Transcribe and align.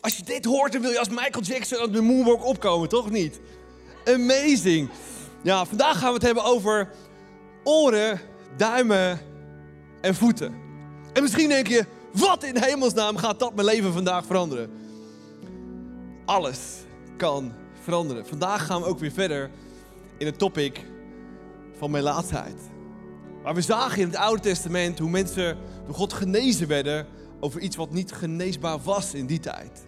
Als 0.00 0.16
je 0.16 0.22
dit 0.22 0.44
hoort, 0.44 0.72
dan 0.72 0.80
wil 0.80 0.90
je 0.90 0.98
als 0.98 1.08
Michael 1.08 1.42
Jackson 1.42 1.82
op 1.82 1.92
de 1.92 2.00
moonwalk 2.00 2.44
opkomen, 2.44 2.88
toch 2.88 3.10
niet? 3.10 3.40
Amazing! 4.04 4.88
Ja, 5.42 5.64
vandaag 5.64 5.98
gaan 5.98 6.08
we 6.08 6.14
het 6.14 6.22
hebben 6.22 6.44
over 6.44 6.90
oren, 7.64 8.20
duimen 8.56 9.20
en 10.00 10.14
voeten. 10.14 10.54
En 11.12 11.22
misschien 11.22 11.48
denk 11.48 11.66
je, 11.66 11.84
wat 12.12 12.42
in 12.42 12.56
hemelsnaam 12.56 13.16
gaat 13.16 13.38
dat 13.38 13.54
mijn 13.54 13.66
leven 13.66 13.92
vandaag 13.92 14.26
veranderen? 14.26 14.70
Alles 16.24 16.58
kan 17.16 17.52
veranderen. 17.82 18.26
Vandaag 18.26 18.66
gaan 18.66 18.80
we 18.80 18.86
ook 18.86 18.98
weer 18.98 19.12
verder 19.12 19.50
in 20.18 20.26
het 20.26 20.38
topic 20.38 20.84
van 21.78 21.90
mijn 21.90 22.02
laatheid. 22.02 22.56
Maar 23.42 23.54
we 23.54 23.60
zagen 23.60 24.00
in 24.00 24.06
het 24.06 24.16
Oude 24.16 24.42
Testament 24.42 24.98
hoe 24.98 25.10
mensen 25.10 25.56
door 25.86 25.94
God 25.94 26.12
genezen 26.12 26.68
werden 26.68 27.06
over 27.40 27.60
iets 27.60 27.76
wat 27.76 27.92
niet 27.92 28.12
geneesbaar 28.12 28.78
was 28.78 29.14
in 29.14 29.26
die 29.26 29.40
tijd. 29.40 29.86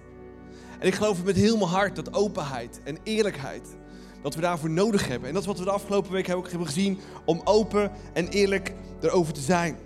En 0.79 0.87
ik 0.87 0.95
geloof 0.95 1.25
met 1.25 1.37
heel 1.37 1.57
mijn 1.57 1.71
hart 1.71 1.97
dat 1.97 2.15
openheid 2.15 2.81
en 2.85 2.99
eerlijkheid, 3.03 3.77
dat 4.23 4.35
we 4.35 4.41
daarvoor 4.41 4.71
nodig 4.71 5.09
hebben. 5.09 5.29
En 5.29 5.35
dat 5.35 5.43
is 5.43 5.49
wat 5.49 5.59
we 5.59 5.65
de 5.65 5.71
afgelopen 5.71 6.13
week 6.13 6.27
hebben 6.27 6.67
gezien, 6.67 6.99
om 7.25 7.41
open 7.45 7.91
en 8.13 8.29
eerlijk 8.29 8.75
erover 9.01 9.33
te 9.33 9.41
zijn. 9.41 9.79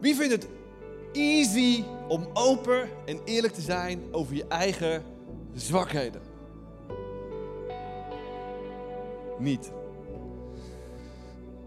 Wie 0.00 0.14
vindt 0.14 0.32
het 0.32 0.48
easy 1.12 1.84
om 2.08 2.28
open 2.32 2.88
en 3.06 3.20
eerlijk 3.24 3.52
te 3.52 3.60
zijn 3.60 4.00
over 4.10 4.34
je 4.34 4.46
eigen 4.48 5.02
zwakheden? 5.54 6.20
Niet. 9.38 9.72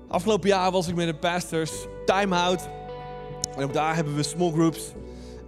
Afgelopen 0.08 0.50
jaar 0.50 0.72
was 0.72 0.88
ik 0.88 0.96
met 0.96 1.08
de 1.08 1.16
pastors 1.16 1.72
time-out. 2.06 2.70
En 3.58 3.64
ook 3.64 3.74
daar 3.74 3.96
hebben 3.96 4.16
we 4.16 4.24
small 4.24 4.52
groups. 4.52 4.94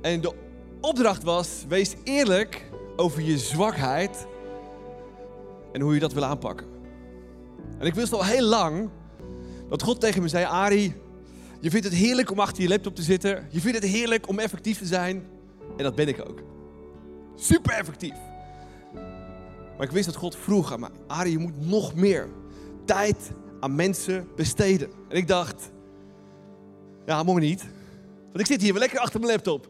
En 0.01 0.21
de 0.21 0.33
opdracht 0.81 1.23
was, 1.23 1.65
wees 1.67 1.95
eerlijk 2.03 2.69
over 2.95 3.21
je 3.21 3.37
zwakheid 3.37 4.27
en 5.71 5.81
hoe 5.81 5.93
je 5.93 5.99
dat 5.99 6.13
wil 6.13 6.25
aanpakken. 6.25 6.67
En 7.79 7.85
ik 7.85 7.95
wist 7.95 8.13
al 8.13 8.25
heel 8.25 8.45
lang 8.45 8.89
dat 9.69 9.83
God 9.83 9.99
tegen 9.99 10.21
me 10.21 10.27
zei, 10.27 10.45
Ari, 10.45 10.95
je 11.59 11.69
vindt 11.69 11.85
het 11.85 11.95
heerlijk 11.95 12.31
om 12.31 12.39
achter 12.39 12.63
je 12.63 12.69
laptop 12.69 12.95
te 12.95 13.01
zitten. 13.01 13.47
Je 13.51 13.59
vindt 13.59 13.77
het 13.77 13.91
heerlijk 13.91 14.27
om 14.27 14.39
effectief 14.39 14.77
te 14.77 14.85
zijn. 14.85 15.27
En 15.77 15.83
dat 15.83 15.95
ben 15.95 16.07
ik 16.07 16.19
ook. 16.29 16.41
Super 17.35 17.73
effectief. 17.73 18.15
Maar 19.77 19.85
ik 19.85 19.91
wist 19.91 20.05
dat 20.05 20.15
God 20.15 20.35
vroeg 20.35 20.73
aan 20.73 20.79
mij, 20.79 20.89
Ari, 21.07 21.31
je 21.31 21.37
moet 21.37 21.67
nog 21.67 21.95
meer 21.95 22.27
tijd 22.85 23.31
aan 23.59 23.75
mensen 23.75 24.27
besteden. 24.35 24.89
En 25.09 25.17
ik 25.17 25.27
dacht, 25.27 25.71
ja, 27.05 27.23
mooi 27.23 27.45
niet. 27.45 27.65
Want 28.37 28.49
ik 28.49 28.55
zit 28.55 28.65
hier 28.65 28.73
weer 28.73 28.81
lekker 28.81 28.99
achter 28.99 29.19
mijn 29.19 29.31
laptop. 29.31 29.69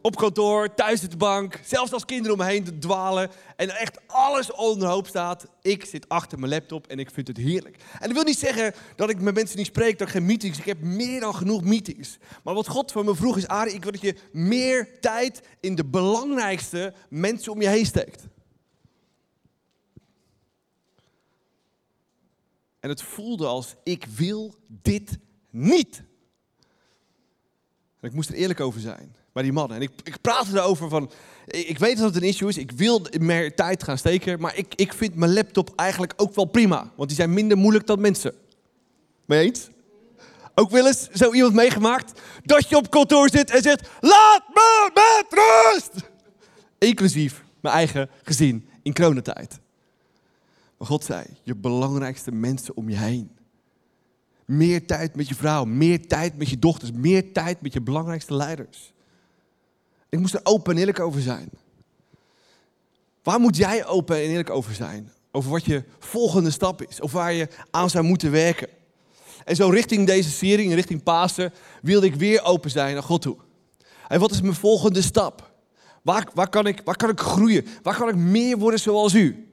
Op 0.00 0.16
kantoor, 0.16 0.74
thuis 0.74 1.04
op 1.04 1.10
de 1.10 1.16
bank, 1.16 1.60
zelfs 1.64 1.92
als 1.92 2.04
kinderen 2.04 2.32
om 2.32 2.38
me 2.38 2.50
heen 2.50 2.80
dwalen. 2.80 3.30
En 3.56 3.70
echt 3.70 4.00
alles 4.06 4.52
onderhoop 4.52 5.06
staat. 5.06 5.46
Ik 5.62 5.84
zit 5.84 6.08
achter 6.08 6.38
mijn 6.38 6.52
laptop 6.52 6.86
en 6.86 6.98
ik 6.98 7.10
vind 7.10 7.28
het 7.28 7.36
heerlijk. 7.36 7.76
En 7.76 8.06
dat 8.06 8.12
wil 8.12 8.22
niet 8.22 8.38
zeggen 8.38 8.74
dat 8.96 9.10
ik 9.10 9.20
met 9.20 9.34
mensen 9.34 9.56
niet 9.56 9.66
spreek, 9.66 9.98
dat 9.98 10.06
ik 10.08 10.14
geen 10.14 10.24
meetings. 10.24 10.58
Ik 10.58 10.64
heb 10.64 10.80
meer 10.80 11.20
dan 11.20 11.34
genoeg 11.34 11.62
meetings. 11.62 12.18
Maar 12.44 12.54
wat 12.54 12.68
God 12.68 12.92
van 12.92 13.04
me 13.04 13.14
vroeg 13.14 13.36
is, 13.36 13.46
Arie, 13.46 13.74
ik 13.74 13.82
wil 13.82 13.92
dat 13.92 14.00
je 14.00 14.16
meer 14.32 15.00
tijd 15.00 15.42
in 15.60 15.74
de 15.74 15.84
belangrijkste 15.84 16.94
mensen 17.08 17.52
om 17.52 17.60
je 17.60 17.68
heen 17.68 17.86
steekt. 17.86 18.26
En 22.80 22.88
het 22.88 23.02
voelde 23.02 23.46
als, 23.46 23.74
ik 23.82 24.06
wil 24.16 24.54
dit 24.68 25.18
niet. 25.50 26.02
Ik 28.04 28.12
moest 28.12 28.28
er 28.28 28.34
eerlijk 28.34 28.60
over 28.60 28.80
zijn 28.80 29.14
bij 29.32 29.42
die 29.42 29.52
mannen. 29.52 29.76
En 29.76 29.82
ik, 29.82 29.90
ik 30.02 30.20
praatte 30.20 30.58
erover 30.58 30.88
van, 30.88 31.10
ik 31.46 31.78
weet 31.78 31.96
dat 31.96 32.14
het 32.14 32.22
een 32.22 32.28
issue 32.28 32.48
is, 32.48 32.58
ik 32.58 32.70
wil 32.70 33.06
meer 33.18 33.54
tijd 33.54 33.82
gaan 33.82 33.98
steken, 33.98 34.40
maar 34.40 34.56
ik, 34.56 34.74
ik 34.74 34.92
vind 34.92 35.14
mijn 35.14 35.32
laptop 35.32 35.72
eigenlijk 35.76 36.12
ook 36.16 36.34
wel 36.34 36.44
prima. 36.44 36.90
Want 36.96 37.08
die 37.08 37.18
zijn 37.18 37.32
minder 37.32 37.56
moeilijk 37.56 37.86
dan 37.86 38.00
mensen. 38.00 38.34
Mee 39.24 39.44
eens? 39.44 39.68
Ook 40.54 40.70
wel 40.70 40.86
eens 40.86 41.10
zo 41.10 41.32
iemand 41.32 41.54
meegemaakt 41.54 42.20
dat 42.44 42.68
je 42.68 42.76
op 42.76 42.90
kantoor 42.90 43.30
zit 43.30 43.50
en 43.50 43.62
zegt, 43.62 43.88
laat 44.00 44.44
me 44.48 44.90
met 44.94 45.26
rust! 45.30 46.10
Inclusief 46.78 47.44
mijn 47.60 47.74
eigen 47.74 48.10
gezin 48.22 48.68
in 48.82 48.94
coronatijd. 48.94 49.58
Maar 50.78 50.88
God 50.88 51.04
zei, 51.04 51.24
je 51.42 51.54
belangrijkste 51.54 52.32
mensen 52.32 52.76
om 52.76 52.88
je 52.88 52.96
heen. 52.96 53.30
Meer 54.44 54.86
tijd 54.86 55.16
met 55.16 55.28
je 55.28 55.34
vrouw, 55.34 55.64
meer 55.64 56.06
tijd 56.06 56.36
met 56.36 56.48
je 56.48 56.58
dochters, 56.58 56.92
meer 56.92 57.32
tijd 57.32 57.60
met 57.60 57.72
je 57.72 57.80
belangrijkste 57.80 58.34
leiders. 58.34 58.92
Ik 60.08 60.18
moest 60.18 60.34
er 60.34 60.40
open 60.42 60.72
en 60.72 60.78
eerlijk 60.78 61.00
over 61.00 61.20
zijn. 61.20 61.48
Waar 63.22 63.40
moet 63.40 63.56
jij 63.56 63.86
open 63.86 64.16
en 64.16 64.22
eerlijk 64.22 64.50
over 64.50 64.74
zijn? 64.74 65.12
Over 65.30 65.50
wat 65.50 65.64
je 65.64 65.84
volgende 65.98 66.50
stap 66.50 66.82
is, 66.82 67.00
of 67.00 67.12
waar 67.12 67.32
je 67.32 67.48
aan 67.70 67.90
zou 67.90 68.04
moeten 68.04 68.30
werken. 68.30 68.68
En 69.44 69.56
zo 69.56 69.68
richting 69.68 70.06
deze 70.06 70.30
serie, 70.30 70.74
richting 70.74 71.02
Pasen, 71.02 71.52
wilde 71.82 72.06
ik 72.06 72.14
weer 72.14 72.42
open 72.42 72.70
zijn 72.70 72.94
naar 72.94 73.02
God 73.02 73.22
toe. 73.22 73.36
En 74.08 74.20
wat 74.20 74.30
is 74.30 74.40
mijn 74.40 74.54
volgende 74.54 75.02
stap? 75.02 75.52
Waar, 76.02 76.28
waar, 76.34 76.48
kan 76.48 76.66
ik, 76.66 76.80
waar 76.84 76.96
kan 76.96 77.10
ik 77.10 77.20
groeien? 77.20 77.66
Waar 77.82 77.96
kan 77.96 78.08
ik 78.08 78.16
meer 78.16 78.58
worden 78.58 78.80
zoals 78.80 79.14
u? 79.14 79.48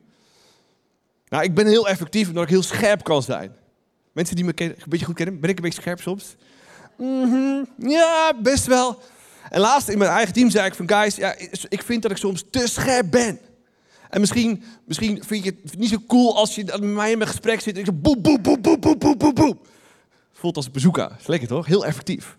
Nou, 1.28 1.44
ik 1.44 1.56
ben 1.56 1.68
heel 1.68 1.88
effectief 1.88 2.28
omdat 2.28 2.44
ik 2.44 2.50
heel 2.50 2.63
scherp 2.63 3.03
kan 3.03 3.23
zijn. 3.23 3.56
Mensen 4.11 4.35
die 4.35 4.45
me 4.45 4.53
een 4.55 4.75
beetje 4.88 5.05
goed 5.05 5.16
kennen, 5.16 5.39
ben 5.39 5.49
ik 5.49 5.57
een 5.57 5.63
beetje 5.63 5.81
scherp 5.81 6.01
soms? 6.01 6.35
Mm 6.97 7.67
ja, 7.77 8.33
best 8.41 8.66
wel. 8.66 9.01
En 9.49 9.59
laatst 9.59 9.89
in 9.89 9.97
mijn 9.97 10.11
eigen 10.11 10.33
team 10.33 10.49
zei 10.49 10.66
ik 10.66 10.75
van 10.75 10.89
guys, 10.89 11.16
ja, 11.16 11.35
ik 11.69 11.83
vind 11.83 12.01
dat 12.01 12.11
ik 12.11 12.17
soms 12.17 12.44
te 12.49 12.67
scherp 12.67 13.11
ben. 13.11 13.39
En 14.09 14.19
misschien, 14.19 14.63
misschien 14.85 15.23
vind 15.23 15.44
je 15.44 15.55
het 15.63 15.77
niet 15.77 15.89
zo 15.89 15.97
cool 16.07 16.38
als 16.38 16.55
je 16.55 16.63
met 16.63 16.81
mij 16.81 17.11
in 17.11 17.17
mijn 17.17 17.29
gesprek 17.29 17.61
zit 17.61 17.73
en 17.73 17.79
ik 17.79 17.85
zo 17.85 17.94
boem, 17.94 18.22
boem, 18.22 18.41
boem, 18.41 18.61
boem, 18.61 18.79
boem, 18.79 18.97
boem, 18.97 19.17
boem, 19.17 19.33
boem. 19.33 19.59
Voelt 20.31 20.55
als 20.55 20.66
een 20.66 20.72
bezoeker. 20.72 21.16
Is 21.19 21.28
lekker 21.28 21.47
toch? 21.47 21.66
Heel 21.66 21.85
effectief. 21.85 22.38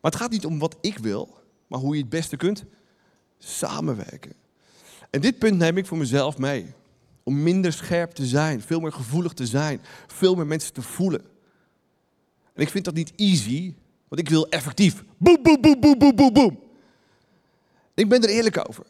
Maar 0.00 0.10
het 0.10 0.20
gaat 0.20 0.30
niet 0.30 0.44
om 0.44 0.58
wat 0.58 0.76
ik 0.80 0.98
wil, 0.98 1.38
maar 1.66 1.80
hoe 1.80 1.94
je 1.94 2.00
het 2.00 2.10
beste 2.10 2.36
kunt 2.36 2.64
samenwerken. 3.38 4.32
En 5.10 5.20
dit 5.20 5.38
punt 5.38 5.58
neem 5.58 5.76
ik 5.76 5.86
voor 5.86 5.98
mezelf 5.98 6.38
mee. 6.38 6.74
Om 7.24 7.42
minder 7.42 7.72
scherp 7.72 8.10
te 8.10 8.26
zijn, 8.26 8.62
veel 8.62 8.80
meer 8.80 8.92
gevoelig 8.92 9.32
te 9.32 9.46
zijn, 9.46 9.80
veel 10.06 10.34
meer 10.34 10.46
mensen 10.46 10.72
te 10.72 10.82
voelen. 10.82 11.20
En 12.52 12.62
ik 12.62 12.68
vind 12.68 12.84
dat 12.84 12.94
niet 12.94 13.12
easy, 13.16 13.74
want 14.08 14.20
ik 14.20 14.28
wil 14.28 14.48
effectief. 14.48 15.04
Boem, 15.16 15.38
boem, 15.42 15.60
boem, 15.60 15.80
boem, 15.80 15.98
boem, 15.98 16.16
boem, 16.16 16.32
boem. 16.32 16.58
Ik 17.94 18.08
ben 18.08 18.22
er 18.22 18.28
eerlijk 18.28 18.68
over. 18.68 18.84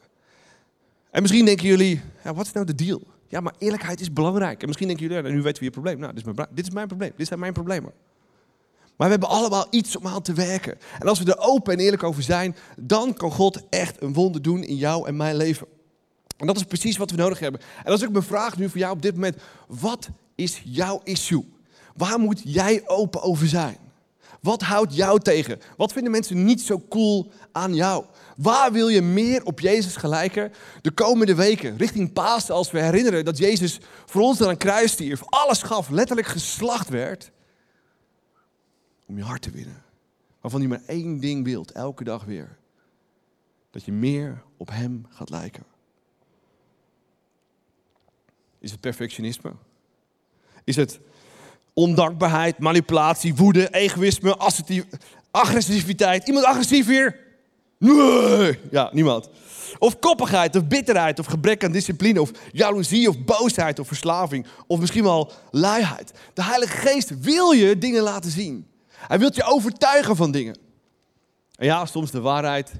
En 1.10 1.22
misschien 1.22 1.44
denken 1.44 1.66
jullie, 1.66 2.00
ja, 2.24 2.34
wat 2.34 2.46
is 2.46 2.52
nou 2.52 2.66
de 2.66 2.74
deal? 2.74 3.02
Ja, 3.28 3.40
maar 3.40 3.54
eerlijkheid 3.58 4.00
is 4.00 4.12
belangrijk. 4.12 4.60
En 4.60 4.66
misschien 4.66 4.88
denken 4.88 5.08
jullie, 5.08 5.32
nu 5.32 5.42
weten 5.42 5.58
we 5.58 5.64
je 5.64 5.70
probleem. 5.70 5.98
Nou, 5.98 6.14
dit 6.14 6.26
is, 6.26 6.34
mijn, 6.34 6.48
dit 6.50 6.66
is 6.66 6.74
mijn 6.74 6.86
probleem. 6.86 7.12
Dit 7.16 7.26
zijn 7.26 7.40
mijn 7.40 7.52
problemen. 7.52 7.92
Maar 8.96 9.06
we 9.06 9.12
hebben 9.12 9.28
allemaal 9.28 9.66
iets 9.70 9.96
om 9.96 10.06
aan 10.06 10.22
te 10.22 10.32
werken. 10.32 10.78
En 10.98 11.08
als 11.08 11.18
we 11.18 11.32
er 11.32 11.38
open 11.38 11.72
en 11.72 11.78
eerlijk 11.78 12.02
over 12.02 12.22
zijn, 12.22 12.56
dan 12.76 13.14
kan 13.14 13.30
God 13.30 13.68
echt 13.68 14.02
een 14.02 14.12
wonder 14.12 14.42
doen 14.42 14.62
in 14.62 14.76
jou 14.76 15.06
en 15.08 15.16
mijn 15.16 15.36
leven. 15.36 15.66
En 16.36 16.46
dat 16.46 16.56
is 16.56 16.64
precies 16.64 16.96
wat 16.96 17.10
we 17.10 17.16
nodig 17.16 17.38
hebben. 17.38 17.60
En 17.60 17.84
dat 17.84 17.98
is 17.98 18.06
ook 18.06 18.12
mijn 18.12 18.24
vraag 18.24 18.56
nu 18.56 18.68
voor 18.68 18.78
jou 18.78 18.92
op 18.92 19.02
dit 19.02 19.14
moment. 19.14 19.36
Wat 19.66 20.08
is 20.34 20.62
jouw 20.64 21.00
issue? 21.04 21.52
Waar 21.96 22.18
moet 22.18 22.40
jij 22.44 22.82
open 22.86 23.22
over 23.22 23.48
zijn? 23.48 23.76
Wat 24.40 24.62
houdt 24.62 24.94
jou 24.94 25.20
tegen? 25.20 25.60
Wat 25.76 25.92
vinden 25.92 26.12
mensen 26.12 26.44
niet 26.44 26.60
zo 26.60 26.82
cool 26.88 27.32
aan 27.52 27.74
jou? 27.74 28.04
Waar 28.36 28.72
wil 28.72 28.88
je 28.88 29.02
meer 29.02 29.44
op 29.44 29.60
Jezus 29.60 29.96
gelijken 29.96 30.52
de 30.82 30.90
komende 30.90 31.34
weken, 31.34 31.76
richting 31.76 32.12
Pasen, 32.12 32.54
als 32.54 32.70
we 32.70 32.80
herinneren 32.80 33.24
dat 33.24 33.38
Jezus 33.38 33.80
voor 34.06 34.22
ons 34.22 34.42
aan 34.42 34.48
een 34.48 34.56
kruis 34.56 34.92
stierf, 34.92 35.22
alles 35.24 35.62
gaf, 35.62 35.88
letterlijk 35.88 36.26
geslacht 36.26 36.88
werd, 36.88 37.30
om 39.06 39.16
je 39.16 39.24
hart 39.24 39.42
te 39.42 39.50
winnen. 39.50 39.82
Waarvan 40.40 40.60
hij 40.60 40.68
maar 40.68 40.82
één 40.86 41.20
ding 41.20 41.44
wilt, 41.44 41.72
elke 41.72 42.04
dag 42.04 42.24
weer. 42.24 42.56
Dat 43.70 43.84
je 43.84 43.92
meer 43.92 44.42
op 44.56 44.70
Hem 44.70 45.06
gaat 45.08 45.30
lijken. 45.30 45.64
Is 48.64 48.70
het 48.70 48.81
perfectionisme? 48.81 49.52
Is 50.64 50.76
het 50.76 51.00
ondankbaarheid, 51.72 52.58
manipulatie, 52.58 53.34
woede, 53.34 53.70
egoïsme, 53.70 54.37
agressiviteit? 55.31 56.26
Iemand 56.26 56.46
agressief 56.46 56.87
hier? 56.87 57.20
Nee, 57.78 58.58
ja, 58.70 58.90
niemand. 58.93 59.28
Of 59.78 59.99
koppigheid, 59.99 60.56
of 60.56 60.66
bitterheid, 60.66 61.19
of 61.19 61.26
gebrek 61.26 61.64
aan 61.64 61.72
discipline, 61.72 62.20
of 62.20 62.31
jaloezie, 62.52 63.08
of 63.08 63.25
boosheid, 63.25 63.78
of 63.78 63.87
verslaving, 63.87 64.46
of 64.66 64.81
misschien 64.81 65.02
wel 65.02 65.32
luiheid. 65.50 66.12
De 66.34 66.44
Heilige 66.44 66.76
Geest 66.76 67.20
wil 67.20 67.50
je 67.50 67.78
dingen 67.78 68.02
laten 68.02 68.31
zien. 68.31 68.69
Hij 68.88 69.19
wil 69.19 69.31
je 69.32 69.44
overtuigen 69.44 70.16
van 70.16 70.31
dingen. 70.31 70.58
En 71.55 71.66
ja, 71.66 71.87
soms 71.87 72.11
de 72.11 72.20
waarheid 72.20 72.72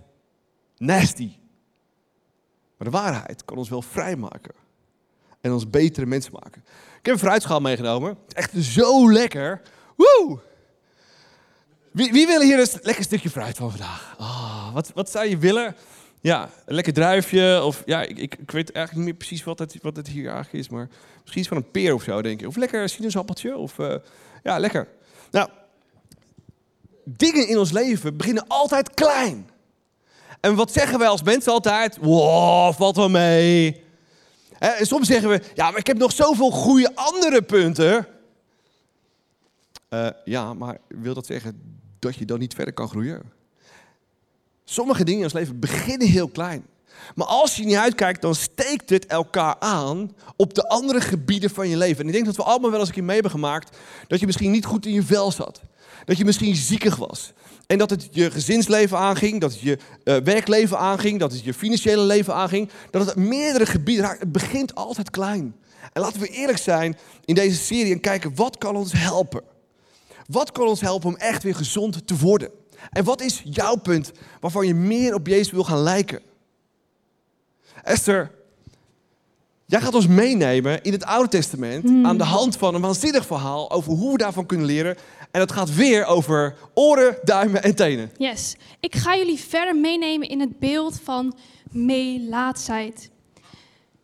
nasty. 0.77 1.33
Maar 2.77 2.91
de 2.91 2.97
waarheid 2.97 3.45
kan 3.45 3.57
ons 3.57 3.69
wel 3.69 3.83
vrijmaken 3.83 4.64
en 5.45 5.53
ons 5.53 5.71
betere 5.71 6.07
mensen 6.07 6.33
maken. 6.33 6.65
Ik 6.99 7.07
heb 7.07 7.15
een 7.15 7.19
fruitschaal 7.19 7.61
meegenomen. 7.61 8.17
Echt 8.29 8.53
zo 8.57 9.13
lekker. 9.13 9.61
Woe! 9.97 10.39
Wie, 11.91 12.13
wie 12.13 12.27
wil 12.27 12.41
hier 12.41 12.59
een 12.59 12.69
lekker 12.83 13.05
stukje 13.05 13.31
fruit 13.31 13.57
van 13.57 13.71
vandaag? 13.71 14.15
Oh, 14.19 14.73
wat, 14.73 14.91
wat 14.95 15.11
zou 15.11 15.29
je 15.29 15.39
willen? 15.39 15.77
Ja, 16.21 16.51
een 16.67 16.75
lekker 16.75 16.93
druifje. 16.93 17.63
Of 17.63 17.83
ja, 17.87 18.03
ik, 18.03 18.19
ik, 18.19 18.51
weet 18.51 18.73
eigenlijk 18.73 18.93
niet 18.95 19.05
meer 19.05 19.15
precies 19.15 19.45
wat 19.45 19.59
het, 19.59 19.79
wat 19.83 19.97
het 19.97 20.09
hier 20.09 20.31
eigenlijk 20.31 20.65
is. 20.65 20.69
Maar 20.69 20.89
misschien 21.21 21.41
iets 21.41 21.49
van 21.49 21.57
een 21.57 21.71
peer 21.71 21.95
of 21.95 22.03
zo, 22.03 22.23
denk 22.23 22.41
ik. 22.41 22.49
Of 22.49 22.57
lekker 22.57 22.89
sinaasappeltje. 22.89 23.57
Of 23.57 23.79
uh, 23.79 23.95
ja, 24.43 24.59
lekker. 24.59 24.89
Nou, 25.31 25.49
dingen 27.05 27.49
in 27.49 27.59
ons 27.59 27.71
leven 27.71 28.17
beginnen 28.17 28.45
altijd 28.49 28.95
klein. 28.95 29.51
En 30.41 30.55
wat 30.55 30.73
zeggen 30.73 30.99
wij 30.99 31.09
als 31.09 31.23
mensen 31.23 31.53
altijd? 31.53 31.97
Wow, 32.01 32.75
valt 32.75 32.97
wel 32.97 33.09
mee. 33.09 33.84
En 34.73 34.87
soms 34.87 35.07
zeggen 35.07 35.29
we, 35.29 35.41
ja, 35.55 35.71
maar 35.71 35.79
ik 35.79 35.87
heb 35.87 35.99
nog 35.99 36.13
zoveel 36.13 36.51
goede 36.51 36.91
andere 36.95 37.43
punten. 37.43 38.07
Uh, 39.91 40.09
ja, 40.25 40.55
maar 40.55 40.79
wil 40.89 41.15
dat 41.15 41.27
zeggen 41.27 41.79
dat 41.99 42.15
je 42.15 42.25
dan 42.25 42.39
niet 42.39 42.55
verder 42.55 42.75
kan 42.75 42.89
groeien? 42.89 43.23
Sommige 44.65 45.05
dingen 45.05 45.19
in 45.19 45.25
ons 45.25 45.35
leven 45.35 45.59
beginnen 45.59 46.09
heel 46.09 46.29
klein. 46.29 46.67
Maar 47.15 47.27
als 47.27 47.57
je 47.57 47.65
niet 47.65 47.77
uitkijkt, 47.77 48.23
dan 48.23 48.35
steekt 48.35 48.91
het 48.91 49.07
elkaar 49.07 49.57
aan 49.59 50.17
op 50.37 50.55
de 50.55 50.69
andere 50.69 51.01
gebieden 51.01 51.51
van 51.51 51.69
je 51.69 51.77
leven. 51.77 52.01
En 52.01 52.07
ik 52.07 52.13
denk 52.13 52.27
dat 52.27 52.37
we 52.37 52.43
allemaal 52.43 52.71
wel 52.71 52.79
eens 52.79 52.89
een 52.89 52.95
keer 52.95 53.05
mee 53.05 53.15
hebben 53.15 53.33
gemaakt 53.33 53.77
dat 54.07 54.21
je 54.21 54.27
misschien 54.27 54.51
niet 54.51 54.65
goed 54.65 54.87
in 54.87 54.93
je 54.93 55.03
vel 55.03 55.33
zat. 55.33 55.61
Dat 56.05 56.17
je 56.17 56.25
misschien 56.25 56.55
ziekig 56.57 56.97
was. 56.97 57.33
En 57.67 57.79
dat 57.79 57.91
het 57.91 58.09
je 58.11 58.31
gezinsleven 58.31 58.99
aanging, 58.99 59.41
dat 59.41 59.53
het 59.53 59.61
je 59.61 59.79
uh, 60.05 60.17
werkleven 60.17 60.79
aanging, 60.79 61.19
dat 61.19 61.33
het 61.33 61.45
je 61.45 61.55
financiële 61.55 62.03
leven 62.03 62.35
aanging. 62.35 62.71
Dat 62.91 63.07
het 63.07 63.17
meerdere 63.17 63.67
gebieden 63.67 64.05
raakt. 64.05 64.21
Het 64.21 64.33
begint 64.33 64.75
altijd 64.75 65.11
klein. 65.11 65.57
En 65.93 66.01
laten 66.01 66.21
we 66.21 66.27
eerlijk 66.27 66.59
zijn 66.59 66.97
in 67.25 67.35
deze 67.35 67.59
serie 67.59 67.93
en 67.93 68.01
kijken 68.01 68.35
wat 68.35 68.59
kan 68.59 68.77
ons 68.77 68.93
helpen. 68.93 69.43
Wat 70.27 70.53
kan 70.53 70.67
ons 70.67 70.81
helpen 70.81 71.09
om 71.09 71.17
echt 71.17 71.43
weer 71.43 71.55
gezond 71.55 72.07
te 72.07 72.17
worden? 72.17 72.51
En 72.91 73.05
wat 73.05 73.21
is 73.21 73.43
jouw 73.45 73.77
punt 73.77 74.13
waarvan 74.41 74.67
je 74.67 74.75
meer 74.75 75.15
op 75.15 75.27
Jezus 75.27 75.51
wil 75.51 75.65
gaan 75.65 75.83
lijken? 75.83 76.21
Esther, 77.83 78.31
jij 79.67 79.81
gaat 79.81 79.95
ons 79.95 80.07
meenemen 80.07 80.83
in 80.83 80.93
het 80.93 81.05
Oude 81.05 81.29
Testament 81.29 81.85
hmm. 81.85 82.07
aan 82.07 82.19
de 82.19 82.25
hand 82.25 82.57
van 82.57 82.75
een 82.75 82.81
waanzinnig 82.81 83.27
verhaal 83.27 83.71
over 83.71 83.93
hoe 83.93 84.13
we 84.13 84.19
daarvan 84.19 84.47
kunnen 84.47 84.67
leren. 84.67 84.97
En 85.35 85.41
dat 85.41 85.53
gaat 85.53 85.75
weer 85.75 86.05
over 86.05 86.57
oren, 86.75 87.19
duimen 87.23 87.63
en 87.63 87.75
tenen. 87.75 88.11
Yes. 88.17 88.57
Ik 88.81 88.95
ga 88.95 89.17
jullie 89.17 89.39
verder 89.39 89.77
meenemen 89.77 90.29
in 90.29 90.41
het 90.41 90.59
beeld 90.59 91.01
van 91.01 91.37
melaatsheid. 91.71 93.11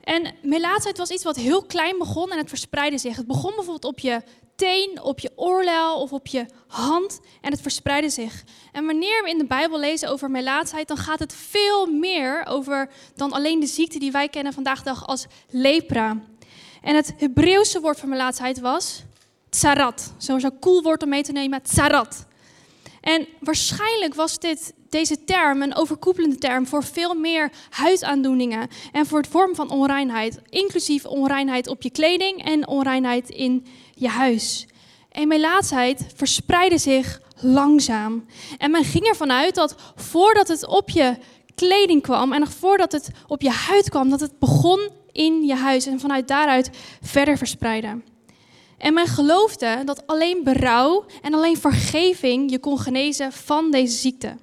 En 0.00 0.35
melaatsheid 0.43 0.99
was 0.99 1.11
iets 1.11 1.25
wat 1.25 1.37
heel 1.37 1.62
klein 1.62 1.99
begon 1.99 2.31
en 2.31 2.38
het 2.38 2.49
verspreidde 2.49 2.99
zich. 2.99 3.17
Het 3.17 3.27
begon 3.27 3.53
bijvoorbeeld 3.55 3.85
op 3.85 3.99
je 3.99 4.23
teen, 4.56 5.03
op 5.03 5.19
je 5.19 5.31
oorlel 5.37 6.00
of 6.00 6.12
op 6.12 6.27
je 6.27 6.47
hand 6.67 7.21
en 7.41 7.50
het 7.50 7.61
verspreidde 7.61 8.11
zich. 8.11 8.44
En 8.73 8.87
wanneer 8.87 9.23
we 9.23 9.31
in 9.31 9.38
de 9.38 9.47
Bijbel 9.47 9.79
lezen 9.79 10.09
over 10.09 10.31
melaatsheid, 10.31 10.88
dan 10.88 10.97
gaat 10.97 11.19
het 11.19 11.35
veel 11.35 11.87
meer 11.87 12.47
over 12.47 12.91
dan 13.15 13.32
alleen 13.32 13.61
de 13.61 13.67
ziekte 13.67 13.99
die 13.99 14.12
wij 14.12 14.29
kennen 14.29 14.53
vandaag 14.53 14.79
de 14.79 14.85
dag 14.85 15.06
als 15.06 15.27
lepra. 15.50 16.21
En 16.82 16.94
het 16.94 17.15
Hebreeuwse 17.17 17.81
woord 17.81 17.99
voor 17.99 18.09
melaatsheid 18.09 18.61
was 18.61 19.03
tsarat. 19.50 20.12
Zo'n 20.19 20.41
zo 20.41 20.49
cool 20.61 20.82
woord 20.82 21.02
om 21.02 21.08
mee 21.08 21.23
te 21.23 21.32
nemen, 21.32 21.62
tsarat. 21.62 22.26
En 23.00 23.26
waarschijnlijk 23.41 24.14
was 24.14 24.38
dit, 24.38 24.75
deze 24.88 25.25
term 25.25 25.62
een 25.62 25.76
overkoepelende 25.76 26.38
term 26.38 26.67
voor 26.67 26.85
veel 26.85 27.14
meer 27.14 27.50
huidaandoeningen 27.70 28.69
en 28.93 29.06
voor 29.06 29.19
het 29.19 29.29
vorm 29.29 29.55
van 29.55 29.70
onreinheid, 29.70 30.41
inclusief 30.49 31.05
onreinheid 31.05 31.67
op 31.67 31.82
je 31.82 31.91
kleding 31.91 32.44
en 32.44 32.69
onreinheid 32.69 33.31
in 33.31 33.67
je 33.94 34.08
huis. 34.08 34.67
En 35.11 35.29
melaatsheid 35.29 36.06
verspreidde 36.17 36.79
zich 36.79 37.20
langzaam. 37.37 38.26
En 38.58 38.70
men 38.70 38.85
ging 38.85 39.05
ervan 39.05 39.32
uit 39.32 39.55
dat 39.55 39.75
voordat 39.96 40.49
het 40.49 40.67
op 40.67 40.91
je 40.91 41.17
kleding 41.55 42.03
kwam 42.03 42.32
en 42.32 42.41
nog 42.41 42.53
voordat 42.53 42.93
het 42.93 43.11
op 43.26 43.43
je 43.43 43.50
huid 43.50 43.88
kwam, 43.88 44.11
dat 44.11 44.20
het 44.20 44.38
begon 44.38 44.88
in 45.12 45.43
je 45.43 45.55
huis 45.55 45.87
en 45.87 46.00
vanuit 46.00 46.29
daaruit 46.29 46.70
verder 47.00 47.38
verspreidde. 47.38 48.00
En 48.81 48.94
men 48.94 49.06
geloofde 49.06 49.82
dat 49.85 50.06
alleen 50.06 50.44
berouw 50.44 51.05
en 51.23 51.35
alleen 51.35 51.56
vergeving 51.56 52.50
je 52.50 52.59
kon 52.59 52.79
genezen 52.79 53.32
van 53.32 53.71
deze 53.71 53.97
ziekte. 53.97 54.37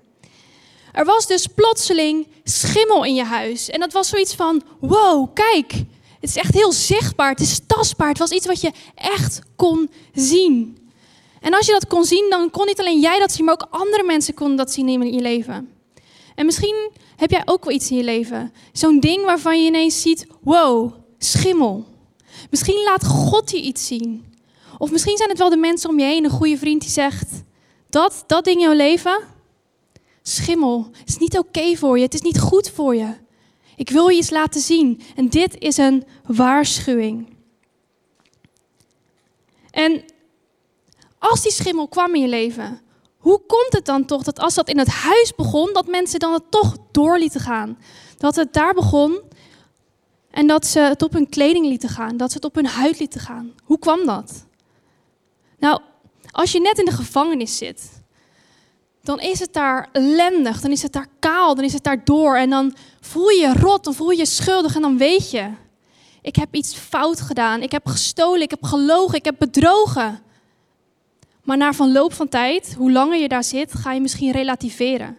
Er 0.91 1.05
was 1.05 1.27
dus 1.27 1.47
plotseling 1.47 2.27
schimmel 2.43 3.05
in 3.05 3.15
je 3.15 3.23
huis. 3.23 3.69
En 3.69 3.79
dat 3.79 3.93
was 3.93 4.09
zoiets 4.09 4.35
van: 4.35 4.63
wow, 4.79 5.33
kijk, 5.33 5.71
het 6.19 6.29
is 6.29 6.35
echt 6.35 6.53
heel 6.53 6.71
zichtbaar, 6.71 7.29
het 7.29 7.39
is 7.39 7.59
tastbaar. 7.67 8.09
Het 8.09 8.17
was 8.17 8.31
iets 8.31 8.45
wat 8.45 8.61
je 8.61 8.71
echt 8.95 9.41
kon 9.55 9.89
zien. 10.13 10.77
En 11.41 11.53
als 11.53 11.65
je 11.65 11.71
dat 11.71 11.87
kon 11.87 12.05
zien, 12.05 12.29
dan 12.29 12.49
kon 12.49 12.65
niet 12.65 12.79
alleen 12.79 12.99
jij 12.99 13.19
dat 13.19 13.31
zien, 13.31 13.45
maar 13.45 13.53
ook 13.53 13.67
andere 13.69 14.03
mensen 14.03 14.33
konden 14.33 14.57
dat 14.57 14.71
zien 14.71 14.89
in 14.89 15.13
je 15.13 15.21
leven. 15.21 15.69
En 16.35 16.45
misschien 16.45 16.91
heb 17.15 17.31
jij 17.31 17.41
ook 17.45 17.63
wel 17.65 17.73
iets 17.73 17.89
in 17.89 17.97
je 17.97 18.03
leven. 18.03 18.53
Zo'n 18.71 18.99
ding 18.99 19.25
waarvan 19.25 19.61
je 19.61 19.67
ineens 19.67 20.01
ziet: 20.01 20.27
wow, 20.41 20.93
schimmel. 21.17 21.85
Misschien 22.49 22.83
laat 22.83 23.05
God 23.05 23.51
je 23.51 23.61
iets 23.61 23.87
zien. 23.87 24.33
Of 24.77 24.91
misschien 24.91 25.17
zijn 25.17 25.29
het 25.29 25.37
wel 25.37 25.49
de 25.49 25.57
mensen 25.57 25.89
om 25.89 25.99
je 25.99 26.05
heen, 26.05 26.23
een 26.23 26.29
goede 26.29 26.57
vriend 26.57 26.81
die 26.81 26.89
zegt: 26.89 27.43
dat, 27.89 28.23
dat 28.27 28.43
ding 28.43 28.55
in 28.55 28.61
jouw 28.61 28.73
leven, 28.73 29.19
schimmel, 30.21 30.89
is 31.05 31.17
niet 31.17 31.37
oké 31.37 31.75
voor 31.75 31.97
je, 31.97 32.03
het 32.03 32.13
is 32.13 32.21
niet 32.21 32.39
goed 32.39 32.69
voor 32.69 32.95
je. 32.95 33.13
Ik 33.75 33.89
wil 33.89 34.07
je 34.07 34.17
iets 34.17 34.29
laten 34.29 34.61
zien. 34.61 35.01
En 35.15 35.29
dit 35.29 35.59
is 35.59 35.77
een 35.77 36.03
waarschuwing. 36.25 37.35
En 39.71 40.03
als 41.19 41.41
die 41.41 41.51
schimmel 41.51 41.87
kwam 41.87 42.15
in 42.15 42.21
je 42.21 42.27
leven, 42.27 42.81
hoe 43.17 43.41
komt 43.47 43.73
het 43.73 43.85
dan 43.85 44.05
toch 44.05 44.23
dat 44.23 44.39
als 44.39 44.53
dat 44.53 44.69
in 44.69 44.77
het 44.77 44.87
huis 44.87 45.35
begon, 45.35 45.73
dat 45.73 45.87
mensen 45.87 46.19
dan 46.19 46.33
het 46.33 46.51
toch 46.51 46.77
door 46.91 47.17
lieten 47.17 47.41
gaan? 47.41 47.77
Dat 48.17 48.35
het 48.35 48.53
daar 48.53 48.73
begon 48.73 49.21
en 50.37 50.47
dat 50.47 50.65
ze 50.65 50.79
het 50.79 51.01
op 51.01 51.13
hun 51.13 51.29
kleding 51.29 51.65
lieten 51.65 51.89
gaan, 51.89 52.17
dat 52.17 52.29
ze 52.29 52.35
het 52.35 52.45
op 52.45 52.55
hun 52.55 52.65
huid 52.65 52.99
lieten 52.99 53.21
gaan. 53.21 53.53
Hoe 53.63 53.79
kwam 53.79 54.05
dat? 54.05 54.45
Nou, 55.59 55.81
als 56.31 56.51
je 56.51 56.61
net 56.61 56.79
in 56.79 56.85
de 56.85 56.91
gevangenis 56.91 57.57
zit, 57.57 58.01
dan 59.03 59.19
is 59.19 59.39
het 59.39 59.53
daar 59.53 59.89
ellendig, 59.91 60.61
dan 60.61 60.71
is 60.71 60.81
het 60.81 60.93
daar 60.93 61.07
kaal, 61.19 61.55
dan 61.55 61.63
is 61.63 61.73
het 61.73 61.83
daar 61.83 62.03
door 62.03 62.35
en 62.35 62.49
dan 62.49 62.75
voel 62.99 63.29
je 63.29 63.53
rot, 63.53 63.83
dan 63.83 63.93
voel 63.93 64.09
je 64.09 64.17
je 64.17 64.25
schuldig 64.25 64.75
en 64.75 64.81
dan 64.81 64.97
weet 64.97 65.31
je, 65.31 65.49
ik 66.21 66.35
heb 66.35 66.55
iets 66.55 66.75
fout 66.75 67.21
gedaan, 67.21 67.61
ik 67.61 67.71
heb 67.71 67.87
gestolen, 67.87 68.41
ik 68.41 68.49
heb 68.49 68.63
gelogen, 68.63 69.17
ik 69.17 69.25
heb 69.25 69.35
bedrogen. 69.37 70.19
Maar 71.43 71.57
na 71.57 71.73
verloop 71.73 72.13
van 72.13 72.29
tijd, 72.29 72.73
hoe 72.77 72.91
langer 72.91 73.19
je 73.19 73.27
daar 73.27 73.43
zit, 73.43 73.73
ga 73.73 73.91
je 73.91 74.01
misschien 74.01 74.31
relativeren. 74.31 75.17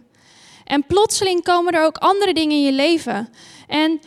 En 0.69 0.85
plotseling 0.85 1.43
komen 1.43 1.73
er 1.73 1.85
ook 1.85 1.97
andere 1.97 2.33
dingen 2.33 2.55
in 2.57 2.63
je 2.63 2.71
leven. 2.71 3.29
En 3.69 3.99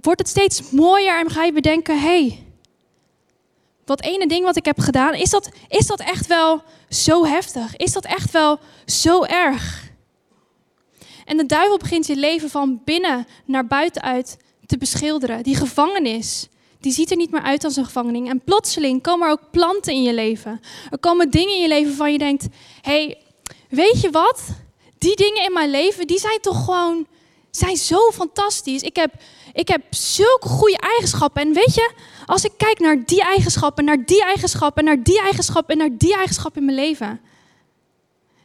wordt 0.00 0.20
het 0.20 0.28
steeds 0.28 0.70
mooier 0.70 1.18
en 1.20 1.30
ga 1.30 1.44
je 1.44 1.52
bedenken, 1.52 2.00
hey, 2.00 2.44
dat 3.84 4.02
ene 4.02 4.26
ding 4.26 4.44
wat 4.44 4.56
ik 4.56 4.64
heb 4.64 4.78
gedaan, 4.78 5.14
is 5.14 5.30
dat, 5.30 5.50
is 5.68 5.86
dat 5.86 6.00
echt 6.00 6.26
wel 6.26 6.62
zo 6.88 7.24
heftig? 7.24 7.76
Is 7.76 7.92
dat 7.92 8.04
echt 8.04 8.30
wel 8.30 8.58
zo 8.86 9.24
erg? 9.24 9.90
En 11.24 11.36
de 11.36 11.46
duivel 11.46 11.76
begint 11.76 12.06
je 12.06 12.16
leven 12.16 12.50
van 12.50 12.80
binnen 12.84 13.26
naar 13.44 13.66
buiten 13.66 14.02
uit 14.02 14.36
te 14.66 14.78
beschilderen. 14.78 15.42
Die 15.42 15.56
gevangenis, 15.56 16.48
die 16.80 16.92
ziet 16.92 17.10
er 17.10 17.16
niet 17.16 17.30
meer 17.30 17.42
uit 17.42 17.64
als 17.64 17.76
een 17.76 17.84
gevangenis. 17.84 18.28
En 18.28 18.40
plotseling 18.44 19.02
komen 19.02 19.26
er 19.26 19.32
ook 19.32 19.50
planten 19.50 19.92
in 19.92 20.02
je 20.02 20.14
leven. 20.14 20.60
Er 20.90 20.98
komen 20.98 21.30
dingen 21.30 21.54
in 21.54 21.60
je 21.60 21.68
leven 21.68 21.88
waarvan 21.88 22.12
je 22.12 22.18
denkt: 22.18 22.46
hé, 22.80 23.04
hey, 23.04 23.18
weet 23.68 24.00
je 24.00 24.10
wat? 24.10 24.42
Die 24.98 25.16
dingen 25.16 25.44
in 25.44 25.52
mijn 25.52 25.70
leven, 25.70 26.06
die 26.06 26.18
zijn 26.18 26.40
toch 26.40 26.64
gewoon 26.64 27.06
zijn 27.56 27.76
zo 27.76 28.10
fantastisch. 28.10 28.82
Ik 28.82 28.96
heb, 28.96 29.14
ik 29.52 29.68
heb 29.68 29.82
zulke 29.90 30.48
goede 30.48 30.78
eigenschappen. 30.78 31.42
En 31.42 31.52
weet 31.52 31.74
je, 31.74 31.92
als 32.26 32.44
ik 32.44 32.52
kijk 32.56 32.78
naar 32.78 33.04
die 33.04 33.22
eigenschappen, 33.22 33.84
naar 33.84 34.04
die 34.04 34.22
eigenschappen, 34.22 34.84
naar 34.84 35.02
die 35.02 35.20
eigenschappen 35.20 35.72
en 35.72 35.78
naar 35.78 35.98
die 35.98 36.14
eigenschappen 36.14 36.60
in 36.60 36.66
mijn 36.66 36.78
leven. 36.78 37.20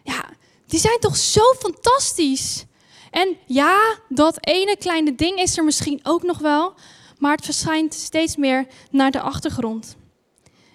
Ja, 0.04 0.30
die 0.66 0.80
zijn 0.80 1.00
toch 1.00 1.18
zo 1.18 1.42
fantastisch. 1.60 2.66
En 3.12 3.38
ja, 3.46 3.98
dat 4.10 4.46
ene 4.46 4.78
kleine 4.78 5.16
ding 5.16 5.40
is 5.40 5.58
er 5.58 5.64
misschien 5.64 6.00
ook 6.04 6.24
nog 6.24 6.38
wel, 6.38 6.74
maar 7.18 7.36
het 7.36 7.46
verschijnt 7.46 7.94
steeds 7.94 8.36
meer 8.36 8.68
naar 8.92 9.12
de 9.12 9.22
achtergrond. 9.22 9.96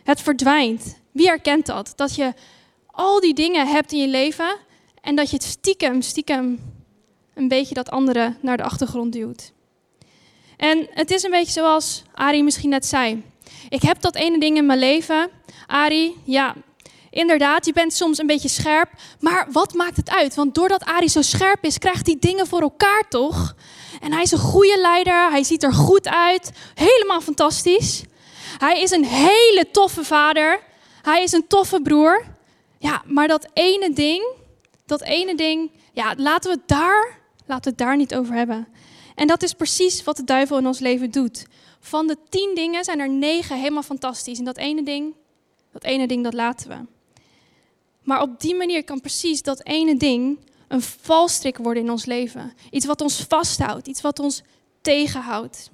Het 0.05 0.21
verdwijnt. 0.21 0.99
Wie 1.13 1.27
herkent 1.27 1.67
dat? 1.67 1.93
Dat 1.97 2.15
je 2.15 2.33
al 2.87 3.21
die 3.21 3.35
dingen 3.35 3.67
hebt 3.67 3.93
in 3.93 4.01
je 4.01 4.09
leven 4.09 4.57
en 5.01 5.17
dat 5.17 5.31
je 5.31 5.37
het 5.37 5.45
stiekem, 5.45 6.03
stiekem 6.03 6.76
een 7.37 7.49
beetje 7.49 7.75
dat 7.75 7.91
andere 7.91 8.37
naar 8.41 8.57
de 8.57 8.63
achtergrond 8.63 9.13
duwt. 9.13 9.53
En 10.57 10.87
het 10.91 11.11
is 11.11 11.23
een 11.23 11.31
beetje 11.31 11.53
zoals 11.53 12.03
Ari 12.15 12.43
misschien 12.43 12.71
net 12.71 12.87
zei. 12.87 13.23
Ik 13.69 13.83
heb 13.83 14.01
dat 14.01 14.15
ene 14.15 14.39
ding 14.39 14.57
in 14.57 14.67
mijn 14.67 14.79
leven. 14.79 15.31
Ari, 15.67 16.17
ja, 16.25 16.55
inderdaad, 17.11 17.67
je 17.67 17.73
bent 17.73 17.93
soms 17.93 18.19
een 18.19 18.27
beetje 18.27 18.49
scherp. 18.49 18.91
Maar 19.21 19.47
wat 19.53 19.75
maakt 19.75 19.97
het 19.97 20.11
uit? 20.11 20.35
Want 20.35 20.55
doordat 20.55 20.85
Ari 20.85 21.09
zo 21.09 21.23
scherp 21.23 21.65
is, 21.65 21.79
krijgt 21.79 22.07
hij 22.07 22.17
dingen 22.21 22.47
voor 22.47 22.61
elkaar 22.61 23.05
toch? 23.09 23.55
En 24.01 24.13
hij 24.13 24.23
is 24.23 24.33
een 24.33 24.39
goede 24.39 24.79
leider. 24.81 25.31
Hij 25.31 25.43
ziet 25.43 25.63
er 25.63 25.73
goed 25.73 26.09
uit. 26.09 26.51
Helemaal 26.75 27.21
fantastisch. 27.21 28.03
Hij 28.59 28.83
is 28.83 28.91
een 28.91 29.05
hele 29.05 29.67
toffe 29.73 30.05
vader. 30.05 30.61
Hij 31.03 31.23
is 31.23 31.33
een 31.33 31.47
toffe 31.47 31.81
broer. 31.81 32.25
Ja, 32.79 33.03
maar 33.07 33.29
dat 33.29 33.49
ene 33.53 33.93
ding, 33.93 34.35
dat 34.87 35.03
ene 35.03 35.35
ding, 35.35 35.71
ja, 35.93 36.15
laten 36.17 36.51
we 36.51 36.61
daar 36.67 37.25
We 37.47 37.55
het 37.61 37.79
daar 37.79 37.97
niet 37.97 38.15
over 38.15 38.35
hebben. 38.35 38.69
En 39.15 39.27
dat 39.27 39.43
is 39.43 39.53
precies 39.53 40.05
wat 40.05 40.17
de 40.17 40.25
duivel 40.25 40.59
in 40.59 40.67
ons 40.67 40.79
leven 40.79 41.11
doet. 41.11 41.47
Van 41.81 42.07
de 42.07 42.17
tien 42.29 42.55
dingen 42.55 42.85
zijn 42.85 42.99
er 42.99 43.11
negen 43.11 43.57
helemaal 43.57 43.83
fantastisch. 43.83 44.39
En 44.39 44.45
dat 44.45 44.57
ene 44.57 44.83
ding, 44.83 45.15
dat 45.73 45.85
ene 45.85 46.07
ding, 46.07 46.25
dat 46.25 46.35
laten 46.35 46.69
we. 46.69 46.77
Maar 48.03 48.23
op 48.23 48.41
die 48.41 48.55
manier 48.55 48.85
kan 48.85 49.01
precies 49.01 49.43
dat 49.43 49.65
ene 49.65 49.97
ding 49.97 50.39
een 50.69 50.83
valstrik 50.83 51.57
worden 51.57 51.83
in 51.83 51.91
ons 51.91 52.05
leven. 52.05 52.53
Iets 52.71 52.87
wat 52.87 53.01
ons 53.01 53.25
vasthoudt, 53.29 53.87
iets 53.87 54.01
wat 54.01 54.19
ons 54.19 54.43
tegenhoudt. 54.81 55.71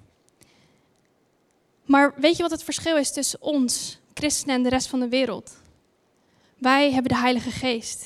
Maar 1.85 2.14
weet 2.17 2.37
je 2.37 2.43
wat 2.43 2.50
het 2.50 2.64
verschil 2.64 2.97
is 2.97 3.12
tussen 3.12 3.43
ons, 3.43 3.99
christenen, 4.14 4.57
en 4.57 4.62
de 4.62 4.69
rest 4.69 4.87
van 4.87 5.00
de 5.00 5.09
wereld? 5.09 5.52
Wij 6.59 6.93
hebben 6.93 7.12
de 7.12 7.19
Heilige 7.19 7.50
Geest. 7.50 8.05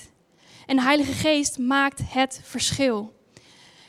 En 0.66 0.76
de 0.76 0.82
Heilige 0.82 1.12
Geest 1.12 1.58
maakt 1.58 2.00
het 2.04 2.40
verschil. 2.42 3.15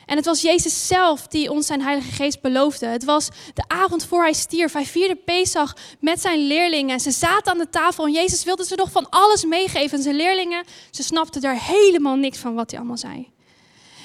En 0.08 0.16
het 0.16 0.24
was 0.24 0.40
Jezus 0.40 0.86
zelf 0.86 1.26
die 1.26 1.50
ons 1.50 1.66
zijn 1.66 1.82
Heilige 1.82 2.12
Geest 2.12 2.40
beloofde. 2.40 2.86
Het 2.86 3.04
was 3.04 3.28
de 3.54 3.64
avond 3.66 4.04
voor 4.04 4.22
hij 4.22 4.32
stierf. 4.32 4.72
Hij 4.72 4.86
vierde 4.86 5.16
Pesach 5.16 5.76
met 6.00 6.20
zijn 6.20 6.46
leerlingen. 6.46 7.00
Ze 7.00 7.10
zaten 7.10 7.52
aan 7.52 7.58
de 7.58 7.68
tafel 7.68 8.04
en 8.04 8.12
Jezus 8.12 8.44
wilde 8.44 8.64
ze 8.64 8.74
nog 8.74 8.90
van 8.90 9.08
alles 9.10 9.44
meegeven. 9.44 9.96
En 9.96 10.02
zijn 10.02 10.16
leerlingen, 10.16 10.64
ze 10.90 11.02
snapten 11.02 11.40
daar 11.40 11.62
helemaal 11.62 12.14
niks 12.16 12.38
van 12.38 12.54
wat 12.54 12.70
hij 12.70 12.78
allemaal 12.78 12.96
zei. 12.96 13.28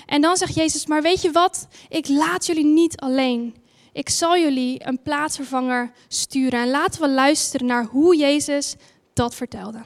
En 0.06 0.22
dan 0.22 0.38
zegt 0.38 0.56
Jezus, 0.56 0.86
maar 0.86 1.02
weet 1.02 1.22
je 1.22 1.32
wat? 1.32 1.68
Ik 1.90 2.08
laat 2.08 2.46
jullie 2.46 2.66
niet 2.66 3.00
alleen. 3.00 3.56
Ik 3.94 4.10
zal 4.10 4.38
jullie 4.38 4.88
een 4.88 5.02
plaatsvervanger 5.02 5.92
sturen. 6.08 6.60
En 6.60 6.70
laten 6.70 7.02
we 7.02 7.10
luisteren 7.10 7.68
naar 7.68 7.86
hoe 7.86 8.18
Jezus 8.18 8.76
dat 9.14 9.36
vertelde. 9.36 9.86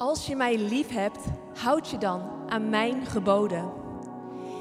Als 0.00 0.26
je 0.26 0.36
mij 0.36 0.58
lief 0.58 0.88
hebt, 0.88 1.18
houd 1.54 1.88
je 1.88 1.98
dan 1.98 2.22
aan 2.48 2.68
mijn 2.68 3.06
geboden. 3.06 3.72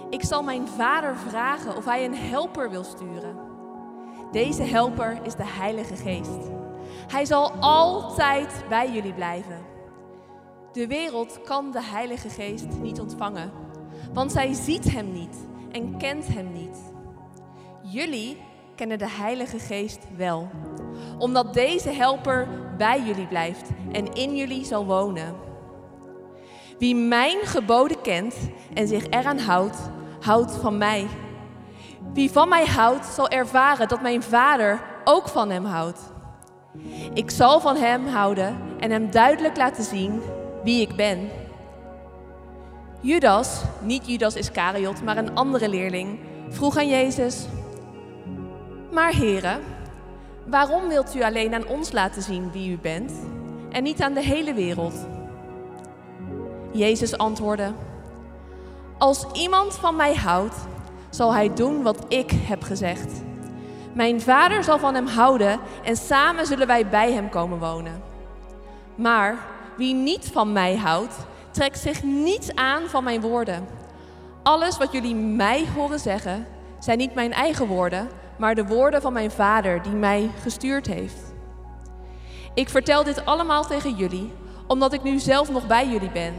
Ik 0.09 0.23
zal 0.23 0.43
mijn 0.43 0.67
vader 0.67 1.17
vragen 1.17 1.75
of 1.75 1.85
hij 1.85 2.05
een 2.05 2.15
helper 2.15 2.69
wil 2.69 2.83
sturen. 2.83 3.37
Deze 4.31 4.63
helper 4.63 5.19
is 5.23 5.35
de 5.35 5.45
Heilige 5.45 5.95
Geest. 5.95 6.49
Hij 7.07 7.25
zal 7.25 7.51
altijd 7.51 8.63
bij 8.69 8.91
jullie 8.91 9.13
blijven. 9.13 9.65
De 10.71 10.87
wereld 10.87 11.41
kan 11.41 11.71
de 11.71 11.83
Heilige 11.83 12.29
Geest 12.29 12.67
niet 12.81 12.99
ontvangen, 12.99 13.51
want 14.13 14.31
zij 14.31 14.53
ziet 14.53 14.91
hem 14.91 15.11
niet 15.11 15.37
en 15.71 15.97
kent 15.97 16.27
hem 16.27 16.51
niet. 16.51 16.77
Jullie 17.83 18.37
kennen 18.79 18.99
de 18.99 19.09
Heilige 19.09 19.59
Geest 19.59 19.99
wel, 20.17 20.49
omdat 21.17 21.53
deze 21.53 21.89
helper 21.89 22.47
bij 22.77 23.01
jullie 23.01 23.27
blijft 23.27 23.69
en 23.91 24.13
in 24.13 24.35
jullie 24.35 24.65
zal 24.65 24.85
wonen. 24.85 25.35
Wie 26.77 26.95
mijn 26.95 27.37
geboden 27.43 28.01
kent 28.01 28.35
en 28.73 28.87
zich 28.87 29.09
eraan 29.09 29.39
houdt, 29.39 29.77
houdt 30.19 30.51
van 30.55 30.77
mij. 30.77 31.07
Wie 32.13 32.31
van 32.31 32.49
mij 32.49 32.65
houdt, 32.65 33.05
zal 33.05 33.29
ervaren 33.29 33.87
dat 33.87 34.01
mijn 34.01 34.23
Vader 34.23 34.81
ook 35.03 35.27
van 35.27 35.49
hem 35.49 35.65
houdt. 35.65 35.99
Ik 37.13 37.29
zal 37.29 37.59
van 37.59 37.75
hem 37.75 38.07
houden 38.07 38.57
en 38.79 38.91
hem 38.91 39.11
duidelijk 39.11 39.57
laten 39.57 39.83
zien 39.83 40.21
wie 40.63 40.81
ik 40.81 40.95
ben. 40.95 41.29
Judas, 43.01 43.61
niet 43.81 44.07
Judas 44.07 44.35
Iscariot, 44.35 45.03
maar 45.03 45.17
een 45.17 45.35
andere 45.35 45.69
leerling, 45.69 46.19
vroeg 46.49 46.77
aan 46.77 46.87
Jezus: 46.87 47.45
Maar 48.91 49.13
heren, 49.13 49.59
waarom 50.45 50.87
wilt 50.87 51.15
u 51.15 51.23
alleen 51.23 51.53
aan 51.53 51.67
ons 51.67 51.91
laten 51.91 52.21
zien 52.21 52.51
wie 52.51 52.71
u 52.71 52.77
bent 52.77 53.11
en 53.69 53.83
niet 53.83 54.01
aan 54.01 54.13
de 54.13 54.23
hele 54.23 54.53
wereld? 54.53 54.93
Jezus 56.71 57.17
antwoordde: 57.17 57.71
Als 58.97 59.25
iemand 59.33 59.75
van 59.75 59.95
mij 59.95 60.15
houdt, 60.15 60.55
zal 61.09 61.33
hij 61.33 61.53
doen 61.53 61.83
wat 61.83 62.05
ik 62.07 62.31
heb 62.31 62.63
gezegd. 62.63 63.11
Mijn 63.93 64.21
vader 64.21 64.63
zal 64.63 64.79
van 64.79 64.93
hem 64.93 65.07
houden 65.07 65.59
en 65.83 65.95
samen 65.95 66.45
zullen 66.45 66.67
wij 66.67 66.87
bij 66.87 67.11
hem 67.11 67.29
komen 67.29 67.59
wonen. 67.59 68.01
Maar 68.95 69.37
wie 69.77 69.93
niet 69.93 70.29
van 70.31 70.51
mij 70.51 70.75
houdt, 70.75 71.13
trekt 71.51 71.79
zich 71.79 72.03
niets 72.03 72.55
aan 72.55 72.81
van 72.87 73.03
mijn 73.03 73.21
woorden. 73.21 73.67
Alles 74.43 74.77
wat 74.77 74.91
jullie 74.91 75.15
mij 75.15 75.65
horen 75.75 75.99
zeggen, 75.99 76.47
zijn 76.79 76.97
niet 76.97 77.13
mijn 77.13 77.33
eigen 77.33 77.67
woorden, 77.67 78.09
maar 78.39 78.55
de 78.55 78.65
woorden 78.65 79.01
van 79.01 79.13
mijn 79.13 79.31
vader 79.31 79.81
die 79.81 79.91
mij 79.91 80.29
gestuurd 80.41 80.87
heeft. 80.87 81.33
Ik 82.53 82.69
vertel 82.69 83.03
dit 83.03 83.25
allemaal 83.25 83.63
tegen 83.63 83.95
jullie, 83.95 84.33
omdat 84.67 84.93
ik 84.93 85.03
nu 85.03 85.19
zelf 85.19 85.51
nog 85.51 85.67
bij 85.67 85.89
jullie 85.89 86.11
ben. 86.11 86.33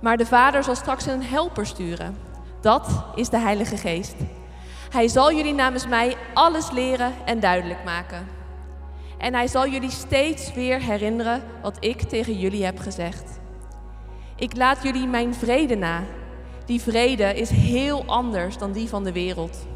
Maar 0.00 0.16
de 0.16 0.26
Vader 0.26 0.64
zal 0.64 0.74
straks 0.74 1.06
een 1.06 1.22
helper 1.22 1.66
sturen. 1.66 2.16
Dat 2.60 3.04
is 3.14 3.28
de 3.28 3.38
Heilige 3.38 3.76
Geest. 3.76 4.14
Hij 4.90 5.08
zal 5.08 5.32
jullie 5.32 5.54
namens 5.54 5.86
mij 5.86 6.16
alles 6.34 6.70
leren 6.70 7.12
en 7.24 7.40
duidelijk 7.40 7.84
maken. 7.84 8.26
En 9.18 9.34
hij 9.34 9.46
zal 9.46 9.68
jullie 9.68 9.90
steeds 9.90 10.54
weer 10.54 10.80
herinneren 10.82 11.42
wat 11.62 11.76
ik 11.80 12.02
tegen 12.02 12.38
jullie 12.38 12.64
heb 12.64 12.78
gezegd. 12.78 13.40
Ik 14.36 14.56
laat 14.56 14.82
jullie 14.82 15.06
mijn 15.06 15.34
vrede 15.34 15.74
na. 15.74 16.02
Die 16.64 16.80
vrede 16.80 17.34
is 17.34 17.50
heel 17.50 18.04
anders 18.06 18.58
dan 18.58 18.72
die 18.72 18.88
van 18.88 19.04
de 19.04 19.12
wereld. 19.12 19.66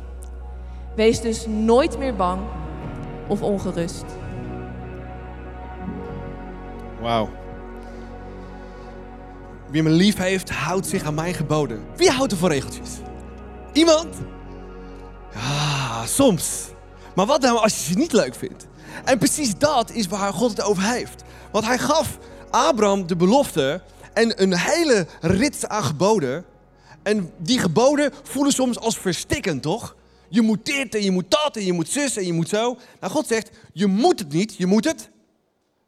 Wees 0.94 1.20
dus 1.20 1.46
nooit 1.46 1.99
meer 1.99 2.16
bang 2.16 2.40
of 3.28 3.42
ongerust. 3.42 4.04
Wauw. 7.00 7.28
Wie 9.70 9.82
me 9.82 9.90
lief 9.90 10.16
heeft, 10.16 10.50
houdt 10.50 10.87
zich 10.87 11.04
aan 11.04 11.14
mijn 11.14 11.34
geboden. 11.34 11.84
Wie 11.96 12.11
houdt 12.11 12.32
er 12.32 12.38
voor 12.38 12.49
regeltjes? 12.49 12.90
Iemand? 13.72 14.14
Ja, 15.34 16.06
soms. 16.06 16.68
Maar 17.14 17.26
wat 17.26 17.40
nou 17.40 17.58
als 17.58 17.76
je 17.76 17.92
ze 17.92 17.99
niet 17.99 18.12
leuk 18.12 18.34
vindt? 18.34 18.66
En 19.04 19.18
precies 19.18 19.58
dat 19.58 19.90
is 19.90 20.06
waar 20.06 20.32
God 20.32 20.50
het 20.50 20.62
over 20.62 20.82
heeft. 20.82 21.22
Want 21.50 21.64
hij 21.64 21.78
gaf 21.78 22.18
Abraham 22.50 23.06
de 23.06 23.16
belofte 23.16 23.82
en 24.12 24.42
een 24.42 24.56
hele 24.56 25.06
rits 25.20 25.66
aan 25.66 25.84
geboden. 25.84 26.44
En 27.02 27.32
die 27.37 27.58
geboden 27.58 28.12
voelen 28.22 28.52
soms 28.52 28.78
als 28.78 28.99
verstikkend, 28.99 29.62
toch? 29.62 29.94
Je 30.33 30.43
moet 30.43 30.65
dit 30.65 30.95
en 30.95 31.03
je 31.03 31.11
moet 31.11 31.31
dat 31.31 31.57
en 31.57 31.65
je 31.65 31.73
moet 31.73 31.89
zus 31.89 32.17
en 32.17 32.27
je 32.27 32.33
moet 32.33 32.49
zo. 32.49 32.79
Nou, 33.01 33.12
God 33.12 33.27
zegt, 33.27 33.51
je 33.73 33.87
moet 33.87 34.19
het 34.19 34.33
niet, 34.33 34.57
je 34.57 34.67
moet 34.67 34.85
het 34.85 35.11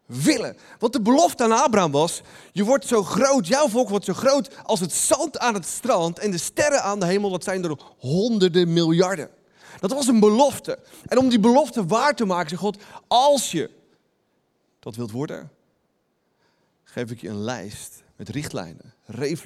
willen. 0.07 0.57
Want 0.79 0.93
de 0.93 1.01
belofte 1.01 1.45
aan 1.45 1.53
Abraham 1.53 1.91
was: 1.91 2.21
je 2.53 2.65
wordt 2.65 2.87
zo 2.87 3.03
groot, 3.03 3.47
jouw 3.47 3.69
volk 3.69 3.89
wordt 3.89 4.05
zo 4.05 4.13
groot 4.13 4.65
als 4.65 4.81
het 4.81 4.93
zand 4.93 5.39
aan 5.39 5.55
het 5.55 5.67
strand 5.67 6.19
en 6.19 6.31
de 6.31 6.39
sterren 6.39 6.83
aan 6.83 7.01
de 7.01 7.07
hemel, 7.07 7.31
dat 7.31 7.45
zijn 7.45 7.65
er 7.65 7.79
honderden 7.99 8.73
miljarden. 8.73 9.31
Dat 9.81 9.93
was 9.93 10.07
een 10.07 10.21
belofte. 10.21 10.79
En 11.07 11.19
om 11.19 11.29
die 11.29 11.41
belofte 11.41 11.87
waar 11.87 12.15
te 12.15 12.25
maken, 12.25 12.49
zegt 12.49 12.63
God: 12.63 12.83
als 13.07 13.51
je 13.51 13.71
dat 14.79 14.97
wilt 14.97 15.11
worden, 15.11 15.51
geef 16.85 17.11
ik 17.11 17.21
je 17.21 17.29
een 17.29 17.45
lijst 17.45 18.03
met 18.17 18.29
richtlijnen, 18.29 18.95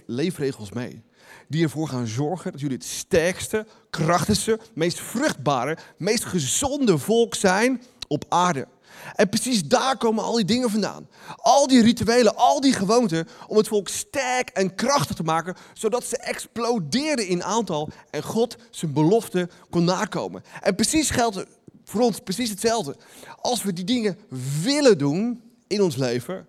leefregels 0.07 0.73
mee. 0.73 1.03
Die 1.49 1.63
ervoor 1.63 1.89
gaan 1.89 2.07
zorgen 2.07 2.53
dat 2.53 2.61
jullie 2.61 2.77
het 2.77 2.87
sterkste, 2.87 3.67
krachtigste, 3.91 4.61
meest 4.75 5.01
vruchtbare, 5.01 5.79
meest 5.97 6.25
gezonde 6.25 6.99
volk 6.99 7.35
zijn 7.35 7.83
op 8.09 8.25
aarde. 8.29 8.67
En 9.15 9.29
precies 9.29 9.65
daar 9.65 9.97
komen 9.97 10.25
al 10.25 10.35
die 10.35 10.45
dingen 10.45 10.71
vandaan. 10.71 11.09
Al 11.37 11.67
die 11.67 11.83
rituelen, 11.83 12.37
al 12.37 12.61
die 12.61 12.73
gewoonten 12.73 13.29
om 13.47 13.57
het 13.57 13.69
volk 13.69 13.89
sterk 13.89 14.49
en 14.49 14.75
krachtig 14.75 15.17
te 15.17 15.23
maken, 15.23 15.57
zodat 15.73 16.05
ze 16.05 16.17
explodeerden 16.17 17.27
in 17.27 17.45
aantal 17.45 17.89
en 18.11 18.23
God 18.23 18.57
zijn 18.71 18.93
belofte 18.93 19.49
kon 19.71 19.85
nakomen. 19.85 20.43
En 20.61 20.75
precies 20.75 21.11
geldt 21.11 21.45
voor 21.85 22.01
ons 22.01 22.19
precies 22.19 22.51
hetzelfde. 22.51 22.97
Als 23.41 23.63
we 23.63 23.73
die 23.73 23.85
dingen 23.85 24.19
willen 24.63 24.99
doen 24.99 25.43
in 25.67 25.83
ons 25.83 25.97
leven, 25.97 26.47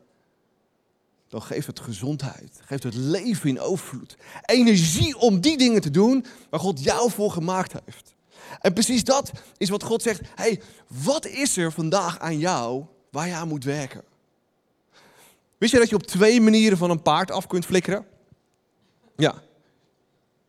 dan 1.30 1.42
geeft 1.42 1.68
het 1.68 1.80
gezondheid, 1.80 2.60
geeft 2.66 2.84
het 2.84 2.96
leven 2.96 3.50
in 3.50 3.60
overvloed. 3.60 4.18
Energie 4.46 5.18
om 5.18 5.42
die 5.42 5.58
dingen 5.58 5.82
te 5.82 5.92
doen 5.92 6.26
waar 6.50 6.60
God 6.60 6.84
jou 6.84 7.12
voor 7.12 7.32
gemaakt 7.32 7.74
heeft. 7.86 8.16
En 8.62 8.74
precies 8.74 9.04
dat 9.04 9.32
is 9.58 9.70
wat 9.70 9.84
God 9.84 10.02
zegt. 10.02 10.22
hey, 10.36 10.62
wat 10.88 11.26
is 11.26 11.58
er 11.58 11.72
vandaag 11.72 12.20
aan 12.20 12.38
jou 12.38 12.86
waar 13.12 13.28
je 13.28 13.34
aan 13.34 13.48
moet 13.48 13.64
werken? 13.64 14.04
Wist 15.58 15.72
je 15.72 15.80
dat 15.80 15.90
je 15.90 15.96
op 15.96 16.04
twee 16.04 16.42
manieren 16.42 16.78
van 16.78 16.90
een 16.90 17.02
paard 17.02 17.32
af 17.32 17.48
kunt 17.48 17.66
flikkeren? 17.66 18.06
Ja. 19.16 19.42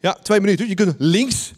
Ja, 0.00 0.12
twee 0.12 0.40
minuten. 0.40 0.68
Je 0.68 0.74
kunt 0.74 0.94
links 0.98 1.52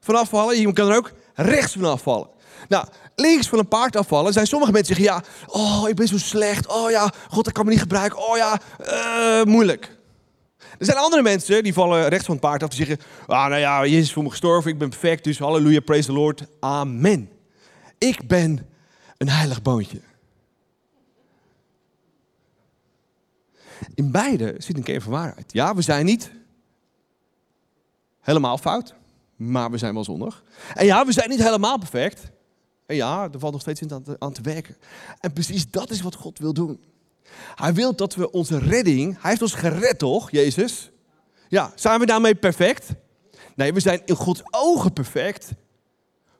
vanaf 0.00 0.28
vallen, 0.28 0.60
je 0.60 0.72
kan 0.72 0.88
er 0.88 0.96
ook 0.96 1.12
rechts 1.34 1.72
vanaf 1.72 2.02
vallen. 2.02 2.28
Nou, 2.68 2.86
links 3.14 3.48
van 3.48 3.58
een 3.58 3.68
paard 3.68 3.96
afvallen 3.96 4.32
zijn 4.32 4.46
sommige 4.46 4.72
mensen 4.72 4.94
zeggen 4.96 5.14
ja, 5.14 5.22
oh, 5.46 5.88
ik 5.88 5.94
ben 5.94 6.08
zo 6.08 6.18
slecht. 6.18 6.66
Oh 6.66 6.90
ja, 6.90 7.12
God, 7.28 7.44
dat 7.44 7.52
kan 7.52 7.64
me 7.64 7.70
niet 7.70 7.80
gebruiken. 7.80 8.28
Oh 8.28 8.36
ja, 8.36 8.60
uh, 8.80 9.44
moeilijk. 9.44 9.98
Er 10.78 10.86
zijn 10.86 10.98
andere 10.98 11.22
mensen 11.22 11.62
die 11.62 11.72
vallen 11.72 12.08
rechts 12.08 12.24
van 12.24 12.34
het 12.34 12.44
paard 12.44 12.62
af 12.62 12.68
die 12.68 12.86
zeggen: 12.86 13.06
ah, 13.26 13.48
Nou 13.48 13.60
ja, 13.60 13.86
Jezus 13.86 14.06
is 14.06 14.12
voor 14.12 14.22
me 14.22 14.30
gestorven, 14.30 14.70
ik 14.70 14.78
ben 14.78 14.88
perfect, 14.88 15.24
dus 15.24 15.38
halleluja, 15.38 15.80
praise 15.80 16.06
the 16.06 16.12
Lord, 16.12 16.42
amen. 16.60 17.30
Ik 17.98 18.28
ben 18.28 18.68
een 19.16 19.28
heilig 19.28 19.62
boontje. 19.62 20.00
In 23.94 24.10
beide 24.10 24.54
zit 24.58 24.76
een 24.76 24.82
kern 24.82 25.00
van 25.00 25.12
waarheid. 25.12 25.52
Ja, 25.52 25.74
we 25.74 25.82
zijn 25.82 26.04
niet 26.04 26.30
helemaal 28.20 28.58
fout, 28.58 28.94
maar 29.36 29.70
we 29.70 29.78
zijn 29.78 29.94
wel 29.94 30.04
zondig. 30.04 30.42
En 30.74 30.86
ja, 30.86 31.06
we 31.06 31.12
zijn 31.12 31.28
niet 31.28 31.42
helemaal 31.42 31.78
perfect. 31.78 32.30
Ja, 32.94 33.28
er 33.32 33.38
valt 33.38 33.52
nog 33.52 33.60
steeds 33.60 33.82
aan 33.88 34.04
aan 34.18 34.32
te 34.32 34.42
werken. 34.42 34.76
En 35.20 35.32
precies 35.32 35.70
dat 35.70 35.90
is 35.90 36.00
wat 36.00 36.14
God 36.14 36.38
wil 36.38 36.52
doen. 36.52 36.80
Hij 37.54 37.74
wil 37.74 37.96
dat 37.96 38.14
we 38.14 38.30
onze 38.30 38.58
redding, 38.58 39.16
hij 39.20 39.30
heeft 39.30 39.42
ons 39.42 39.54
gered 39.54 39.98
toch, 39.98 40.30
Jezus? 40.30 40.90
Ja, 41.48 41.72
zijn 41.74 42.00
we 42.00 42.06
daarmee 42.06 42.34
perfect? 42.34 42.88
Nee, 43.54 43.72
we 43.72 43.80
zijn 43.80 44.02
in 44.04 44.14
Gods 44.14 44.42
ogen 44.50 44.92
perfect 44.92 45.50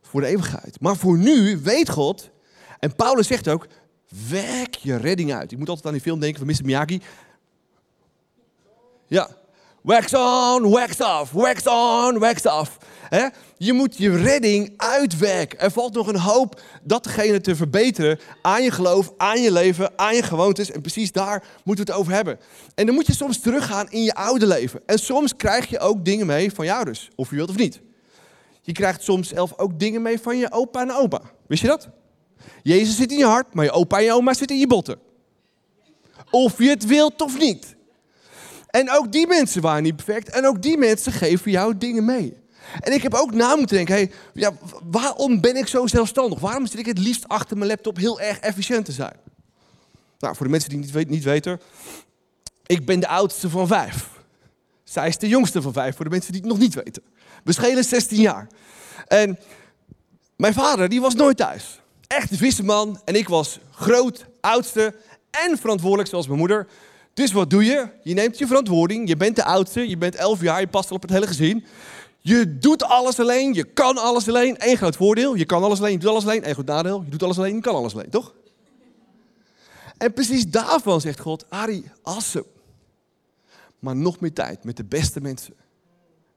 voor 0.02 0.20
de 0.20 0.26
eeuwigheid. 0.26 0.80
Maar 0.80 0.96
voor 0.96 1.18
nu 1.18 1.58
weet 1.62 1.90
God, 1.90 2.30
en 2.78 2.94
Paulus 2.94 3.26
zegt 3.26 3.48
ook, 3.48 3.66
werk 4.28 4.74
je 4.74 4.96
redding 4.96 5.32
uit. 5.34 5.52
Ik 5.52 5.58
moet 5.58 5.68
altijd 5.68 5.86
aan 5.86 5.92
die 5.92 6.02
film 6.02 6.20
denken 6.20 6.38
van 6.38 6.48
Mr. 6.48 6.64
Miyagi. 6.64 7.00
Ja, 9.06 9.30
wax 9.80 10.14
on, 10.14 10.70
wax 10.70 11.00
off, 11.00 11.30
wax 11.30 11.66
on, 11.66 12.18
wax 12.18 12.46
off. 12.46 12.78
Je 13.62 13.72
moet 13.72 13.96
je 13.96 14.16
redding 14.16 14.72
uitwerken. 14.76 15.58
Er 15.58 15.70
valt 15.70 15.94
nog 15.94 16.06
een 16.06 16.18
hoop 16.18 16.62
datgene 16.82 17.40
te 17.40 17.56
verbeteren 17.56 18.18
aan 18.42 18.62
je 18.62 18.70
geloof, 18.70 19.12
aan 19.16 19.40
je 19.40 19.52
leven, 19.52 19.98
aan 19.98 20.14
je 20.14 20.22
gewoontes. 20.22 20.70
En 20.70 20.80
precies 20.80 21.12
daar 21.12 21.44
moeten 21.64 21.84
we 21.84 21.90
het 21.90 22.00
over 22.00 22.12
hebben. 22.12 22.38
En 22.74 22.86
dan 22.86 22.94
moet 22.94 23.06
je 23.06 23.14
soms 23.14 23.40
teruggaan 23.40 23.90
in 23.90 24.02
je 24.02 24.14
oude 24.14 24.46
leven. 24.46 24.80
En 24.86 24.98
soms 24.98 25.36
krijg 25.36 25.66
je 25.66 25.78
ook 25.78 26.04
dingen 26.04 26.26
mee 26.26 26.52
van 26.52 26.64
je 26.64 26.72
ouders, 26.72 27.10
of 27.14 27.30
je 27.30 27.36
wilt 27.36 27.48
of 27.48 27.56
niet. 27.56 27.80
Je 28.62 28.72
krijgt 28.72 29.02
soms 29.02 29.28
zelf 29.28 29.58
ook 29.58 29.78
dingen 29.78 30.02
mee 30.02 30.18
van 30.18 30.38
je 30.38 30.52
opa 30.52 30.80
en 30.80 30.92
oma. 30.92 31.20
Wist 31.46 31.62
je 31.62 31.68
dat? 31.68 31.88
Jezus 32.62 32.96
zit 32.96 33.12
in 33.12 33.18
je 33.18 33.24
hart, 33.24 33.54
maar 33.54 33.64
je 33.64 33.70
opa 33.70 33.98
en 33.98 34.04
je 34.04 34.12
oma 34.12 34.34
zitten 34.34 34.56
in 34.56 34.62
je 34.62 34.68
botten. 34.68 34.98
Of 36.30 36.58
je 36.58 36.68
het 36.68 36.86
wilt 36.86 37.22
of 37.22 37.38
niet. 37.38 37.76
En 38.66 38.90
ook 38.90 39.12
die 39.12 39.26
mensen 39.26 39.62
waren 39.62 39.82
niet 39.82 39.96
perfect. 39.96 40.30
En 40.30 40.46
ook 40.46 40.62
die 40.62 40.78
mensen 40.78 41.12
geven 41.12 41.50
jou 41.50 41.78
dingen 41.78 42.04
mee. 42.04 42.38
En 42.80 42.92
ik 42.92 43.02
heb 43.02 43.14
ook 43.14 43.34
na 43.34 43.56
moeten 43.56 43.76
denken, 43.76 43.94
hey, 43.94 44.10
ja, 44.34 44.52
waarom 44.90 45.40
ben 45.40 45.56
ik 45.56 45.66
zo 45.66 45.86
zelfstandig? 45.86 46.38
Waarom 46.38 46.66
zit 46.66 46.78
ik 46.78 46.86
het 46.86 46.98
liefst 46.98 47.28
achter 47.28 47.56
mijn 47.56 47.70
laptop 47.70 47.96
heel 47.96 48.20
erg 48.20 48.38
efficiënt 48.38 48.84
te 48.84 48.92
zijn? 48.92 49.16
Nou, 50.18 50.36
voor 50.36 50.46
de 50.46 50.52
mensen 50.52 50.70
die 50.70 50.90
het 50.92 51.08
niet, 51.08 51.24
weten, 51.24 51.60
ik 52.66 52.86
ben 52.86 53.00
de 53.00 53.08
oudste 53.08 53.50
van 53.50 53.66
vijf. 53.66 54.08
Zij 54.84 55.08
is 55.08 55.18
de 55.18 55.28
jongste 55.28 55.62
van 55.62 55.72
vijf, 55.72 55.96
voor 55.96 56.04
de 56.04 56.10
mensen 56.10 56.32
die 56.32 56.40
het 56.40 56.50
nog 56.50 56.58
niet 56.58 56.74
weten. 56.74 57.02
We 57.44 57.52
schelen 57.52 57.84
16 57.84 58.20
jaar. 58.20 58.48
En 59.06 59.38
mijn 60.36 60.52
vader, 60.54 60.88
die 60.88 61.00
was 61.00 61.14
nooit 61.14 61.36
thuis. 61.36 61.80
Echt 62.06 62.30
een 62.30 62.36
visseman. 62.36 63.00
En 63.04 63.14
ik 63.14 63.28
was 63.28 63.58
groot, 63.70 64.26
oudste 64.40 64.94
en 65.30 65.58
verantwoordelijk, 65.58 66.08
zoals 66.08 66.26
mijn 66.26 66.38
moeder. 66.38 66.66
Dus 67.14 67.32
wat 67.32 67.50
doe 67.50 67.64
je? 67.64 67.88
Je 68.02 68.14
neemt 68.14 68.38
je 68.38 68.46
verantwoording. 68.46 69.08
Je 69.08 69.16
bent 69.16 69.36
de 69.36 69.44
oudste, 69.44 69.88
je 69.88 69.96
bent 69.96 70.14
11 70.14 70.40
jaar, 70.40 70.60
je 70.60 70.66
past 70.66 70.90
al 70.90 70.96
op 70.96 71.02
het 71.02 71.10
hele 71.10 71.26
gezin. 71.26 71.64
Je 72.20 72.58
doet 72.58 72.82
alles 72.82 73.20
alleen, 73.20 73.54
je 73.54 73.64
kan 73.64 73.96
alles 73.96 74.28
alleen. 74.28 74.54
Eén 74.58 74.76
groot 74.76 74.96
voordeel, 74.96 75.34
je 75.34 75.44
kan 75.44 75.62
alles 75.62 75.78
alleen, 75.78 75.92
je 75.92 75.98
doet 75.98 76.10
alles 76.10 76.24
alleen. 76.24 76.48
Eén 76.48 76.54
goed 76.54 76.66
nadeel, 76.66 77.02
je 77.04 77.10
doet 77.10 77.22
alles 77.22 77.38
alleen, 77.38 77.54
je 77.54 77.60
kan 77.60 77.74
alles 77.74 77.94
alleen, 77.94 78.10
toch? 78.10 78.34
En 79.96 80.12
precies 80.12 80.50
daarvan 80.50 81.00
zegt 81.00 81.20
God, 81.20 81.50
Ari, 81.50 81.90
awesome. 82.02 82.46
Maar 83.78 83.96
nog 83.96 84.20
meer 84.20 84.32
tijd 84.32 84.64
met 84.64 84.76
de 84.76 84.84
beste 84.84 85.20
mensen 85.20 85.54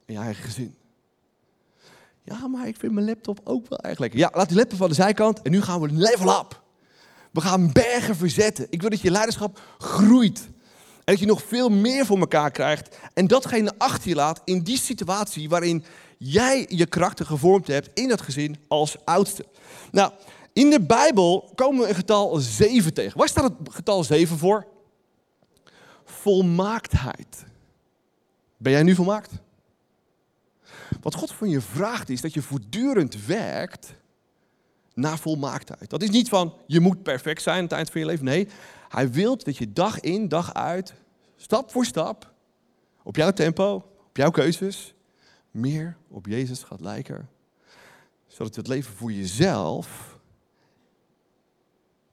in 0.06 0.14
je 0.14 0.20
eigen 0.20 0.44
gezin. 0.44 0.76
Ja, 2.24 2.48
maar 2.48 2.68
ik 2.68 2.78
vind 2.78 2.94
mijn 2.94 3.06
laptop 3.06 3.40
ook 3.44 3.70
wel 3.70 3.80
erg 3.80 4.00
lekker. 4.00 4.20
Ja, 4.20 4.32
laat 4.34 4.48
die 4.48 4.58
laptop 4.58 4.78
van 4.78 4.90
de 4.90 4.96
zijkant 4.96 5.42
en 5.42 5.52
nu 5.52 5.62
gaan 5.62 5.82
we 5.82 5.92
level 5.92 6.40
up. 6.40 6.62
We 7.32 7.42
gaan 7.42 7.72
bergen 7.72 8.16
verzetten. 8.16 8.68
Ik 8.70 8.82
wil 8.82 8.90
dat 8.90 9.02
je 9.02 9.12
leiderschap 9.12 9.62
groeit. 9.78 10.48
En 11.06 11.14
dat 11.14 11.20
je 11.20 11.26
nog 11.26 11.44
veel 11.44 11.70
meer 11.70 12.06
voor 12.06 12.20
elkaar 12.20 12.52
krijgt. 12.52 12.98
En 13.14 13.28
datgene 13.28 13.74
achter 13.78 14.10
je 14.10 14.16
laat 14.16 14.42
in 14.46 14.62
die 14.62 14.78
situatie 14.78 15.50
waarin 15.50 15.84
jij 16.18 16.66
je 16.70 16.86
karakter 16.86 17.26
gevormd 17.26 17.68
hebt 17.68 17.90
in 17.94 18.08
dat 18.08 18.22
gezin 18.22 18.58
als 18.68 18.96
oudste. 19.06 19.46
Nou, 19.92 20.12
in 20.54 20.70
de 20.70 20.82
Bijbel 20.82 21.52
komen 21.56 21.82
we 21.82 21.90
een 21.90 21.96
getal 21.96 22.36
7 22.38 22.94
tegen. 22.94 23.18
Waar 23.18 23.28
staat 23.28 23.44
het 23.44 23.74
getal 23.74 24.04
7 24.04 24.38
voor? 24.38 24.68
Volmaaktheid. 26.06 27.46
Ben 28.58 28.72
jij 28.72 28.84
nu 28.84 28.96
volmaakt? 28.96 29.32
Wat 31.02 31.16
God 31.16 31.32
van 31.32 31.50
je 31.50 31.62
vraagt 31.62 32.10
is 32.10 32.22
dat 32.22 32.34
je 32.34 32.42
voortdurend 32.42 33.26
werkt 33.26 33.96
naar 34.94 35.18
volmaaktheid. 35.18 35.90
Dat 35.90 36.02
is 36.02 36.10
niet 36.10 36.30
van 36.30 36.54
je 36.68 36.80
moet 36.80 37.04
perfect 37.04 37.42
zijn 37.42 37.58
aan 37.58 37.64
het 37.64 37.72
eind 37.72 37.90
van 37.90 38.02
je 38.02 38.08
leven. 38.08 38.26
Nee, 38.26 38.48
hij 38.94 39.12
wil 39.12 39.38
dat 39.38 39.58
je 39.58 39.74
dag 39.74 40.00
in, 40.00 40.28
dag 40.28 40.54
uit, 40.54 40.94
stap 41.36 41.72
voor 41.72 41.86
stap, 41.86 42.34
op 43.04 43.16
jouw 43.16 43.32
tempo, 43.32 43.76
op 44.08 44.18
jouw 44.18 44.32
keuzes, 44.32 44.94
meer 45.52 45.98
op 46.08 46.26
Jezus 46.26 46.64
gaat 46.64 46.82
lijken. 46.82 47.30
Zodat 48.28 48.56
het 48.56 48.68
leven 48.68 48.94
voor 48.94 49.12
jezelf 49.12 50.20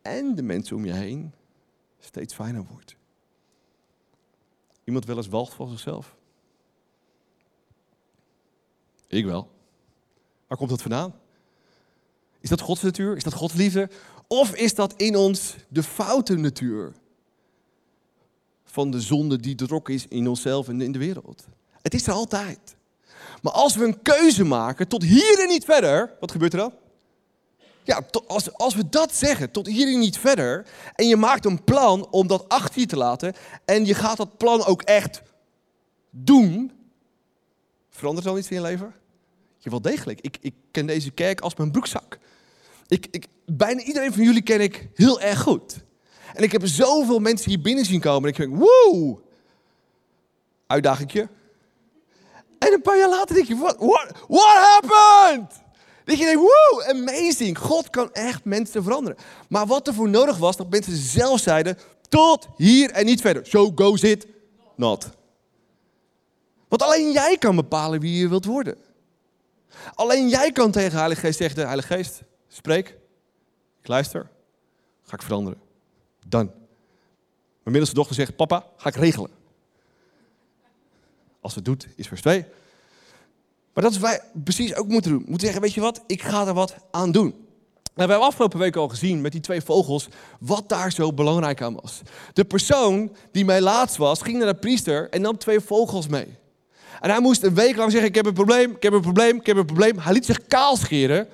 en 0.03 0.35
de 0.35 0.43
mensen 0.43 0.77
om 0.77 0.85
je 0.85 0.93
heen 0.93 1.35
steeds 1.99 2.35
fijner 2.35 2.64
wordt. 2.64 2.97
Iemand 4.85 5.05
wel 5.05 5.16
eens 5.16 5.29
walgt 5.29 5.55
van 5.55 5.69
zichzelf? 5.69 6.16
Ik 9.07 9.25
wel. 9.25 9.51
Waar 10.47 10.59
komt 10.59 10.71
dat 10.71 10.83
vandaan? 10.83 11.14
Is 12.40 12.49
dat 12.49 12.61
Gods 12.61 12.83
natuur? 12.83 13.16
Is 13.16 13.25
dat 13.25 13.35
Gods 13.35 13.55
liefde? 13.55 13.90
Of 14.33 14.55
is 14.55 14.75
dat 14.75 14.95
in 14.97 15.16
ons 15.16 15.55
de 15.69 15.83
foute 15.83 16.37
natuur 16.37 16.93
van 18.64 18.90
de 18.90 19.01
zonde 19.01 19.40
die 19.40 19.55
drok 19.55 19.88
is 19.88 20.07
in 20.09 20.29
onszelf 20.29 20.69
en 20.69 20.81
in 20.81 20.93
de 20.93 20.99
wereld? 20.99 21.47
Het 21.83 21.95
is 21.95 22.07
er 22.07 22.12
altijd. 22.12 22.77
Maar 23.43 23.53
als 23.53 23.77
we 23.77 23.85
een 23.85 24.03
keuze 24.03 24.45
maken 24.45 24.88
tot 24.88 25.03
hier 25.03 25.40
en 25.40 25.49
niet 25.49 25.64
verder, 25.64 26.16
wat 26.21 26.31
gebeurt 26.31 26.53
er 26.53 26.59
dan? 26.59 26.73
Ja, 27.83 28.03
als, 28.27 28.55
als 28.55 28.75
we 28.75 28.88
dat 28.88 29.14
zeggen, 29.14 29.51
tot 29.51 29.66
hier 29.66 29.87
en 29.93 29.99
niet 29.99 30.19
verder, 30.19 30.66
en 30.95 31.09
je 31.09 31.16
maakt 31.16 31.45
een 31.45 31.64
plan 31.64 32.11
om 32.11 32.27
dat 32.27 32.49
achter 32.49 32.81
je 32.81 32.87
te 32.87 32.97
laten, 32.97 33.35
en 33.64 33.85
je 33.85 33.95
gaat 33.95 34.16
dat 34.16 34.37
plan 34.37 34.64
ook 34.64 34.83
echt 34.83 35.23
doen, 36.11 36.73
verandert 37.88 38.27
dan 38.27 38.38
iets 38.38 38.49
in 38.49 38.57
je 38.57 38.62
leven? 38.62 38.95
Je 39.59 39.71
wel 39.71 39.83
degelijk. 39.83 40.21
Ik, 40.21 40.38
ik 40.40 40.55
ken 40.71 40.87
deze 40.87 41.11
kerk 41.11 41.40
als 41.40 41.55
mijn 41.55 41.71
broekzak. 41.71 42.19
Ik, 42.90 43.07
ik, 43.11 43.26
bijna 43.46 43.81
iedereen 43.81 44.12
van 44.12 44.22
jullie 44.22 44.42
ken 44.42 44.61
ik 44.61 44.88
heel 44.94 45.20
erg 45.20 45.40
goed. 45.40 45.76
En 46.35 46.42
ik 46.42 46.53
heb 46.53 46.66
zoveel 46.66 47.18
mensen 47.18 47.50
hier 47.50 47.61
binnen 47.61 47.85
zien 47.85 48.00
komen. 48.00 48.22
En 48.22 48.29
ik 48.29 48.37
denk, 48.37 48.57
woe, 48.57 49.18
uitdagingje. 50.66 51.29
En 52.59 52.72
een 52.72 52.83
paar 52.83 52.98
jaar 52.98 53.09
later 53.09 53.35
denk 53.35 53.46
je, 53.46 53.57
what, 53.57 53.76
what, 54.29 54.81
happened? 54.81 55.53
Dat 56.05 56.18
je 56.18 56.24
denkt, 56.24 56.40
woe, 56.40 56.87
amazing. 56.88 57.59
God 57.59 57.90
kan 57.90 58.12
echt 58.12 58.44
mensen 58.44 58.83
veranderen. 58.83 59.18
Maar 59.48 59.66
wat 59.66 59.87
er 59.87 59.94
voor 59.94 60.09
nodig 60.09 60.37
was, 60.37 60.57
dat 60.57 60.70
mensen 60.70 60.96
zelf 60.96 61.40
zeiden, 61.40 61.79
tot 62.09 62.48
hier 62.57 62.90
en 62.90 63.05
niet 63.05 63.20
verder. 63.20 63.46
So 63.46 63.72
goes 63.74 64.03
it 64.03 64.26
not. 64.76 65.09
Want 66.68 66.83
alleen 66.83 67.12
jij 67.12 67.37
kan 67.38 67.57
bepalen 67.57 68.00
wie 68.00 68.18
je 68.18 68.29
wilt 68.29 68.44
worden. 68.44 68.76
Alleen 69.94 70.29
jij 70.29 70.53
kan 70.53 70.70
tegen 70.70 70.90
de 70.90 70.96
Heilige 70.96 71.20
Geest 71.20 71.38
zeggen, 71.38 71.66
Heilige 71.66 71.94
Geest, 71.94 72.22
spreek, 72.53 72.89
ik 73.81 73.89
luister, 73.89 74.29
ga 75.03 75.15
ik 75.15 75.23
veranderen. 75.23 75.61
Dan. 76.27 76.47
Mijn 76.47 76.59
middelste 77.63 77.95
dochter 77.95 78.15
zegt, 78.15 78.37
papa, 78.37 78.67
ga 78.77 78.89
ik 78.89 78.95
regelen. 78.95 79.31
Als 81.41 81.55
het 81.55 81.65
doet, 81.65 81.87
is 81.97 82.09
vers 82.09 82.21
2. 82.21 82.45
Maar 83.73 83.85
dat 83.85 83.93
is 83.93 83.99
wat 83.99 84.11
wij 84.11 84.21
precies 84.45 84.75
ook 84.75 84.89
moeten 84.89 85.11
doen. 85.11 85.21
Moeten 85.27 85.41
zeggen, 85.41 85.61
weet 85.61 85.75
je 85.75 85.81
wat, 85.81 86.03
ik 86.07 86.23
ga 86.23 86.47
er 86.47 86.55
wat 86.55 86.75
aan 86.91 87.13
doen. 87.13 87.29
Nou, 87.95 88.09
we 88.09 88.11
hebben 88.15 88.21
afgelopen 88.21 88.59
week 88.59 88.77
al 88.77 88.89
gezien 88.89 89.21
met 89.21 89.33
die 89.33 89.41
twee 89.41 89.61
vogels 89.61 90.09
wat 90.41 90.69
daar 90.69 90.93
zo 90.93 91.13
belangrijk 91.13 91.63
aan 91.63 91.81
was. 91.81 92.01
De 92.33 92.45
persoon 92.45 93.17
die 93.33 93.45
mij 93.45 93.61
laatst 93.61 93.97
was, 93.97 94.23
ging 94.23 94.39
naar 94.39 94.53
de 94.53 94.59
priester 94.59 95.11
en 95.11 95.21
nam 95.21 95.39
twee 95.39 95.61
vogels 95.61 96.07
mee. 96.07 96.39
En 97.01 97.11
hij 97.11 97.21
moest 97.21 97.43
een 97.43 97.55
week 97.55 97.77
lang 97.77 97.91
zeggen, 97.91 98.09
ik 98.09 98.15
heb 98.15 98.27
een 98.27 98.33
probleem, 98.33 98.71
ik 98.71 98.83
heb 98.83 98.93
een 98.93 99.01
probleem, 99.01 99.37
ik 99.37 99.47
heb 99.47 99.57
een 99.57 99.67
probleem. 99.67 99.99
Hij 99.99 100.13
liet 100.13 100.25
zich 100.25 100.47
kaal 100.47 100.77
scheren. 100.77 101.29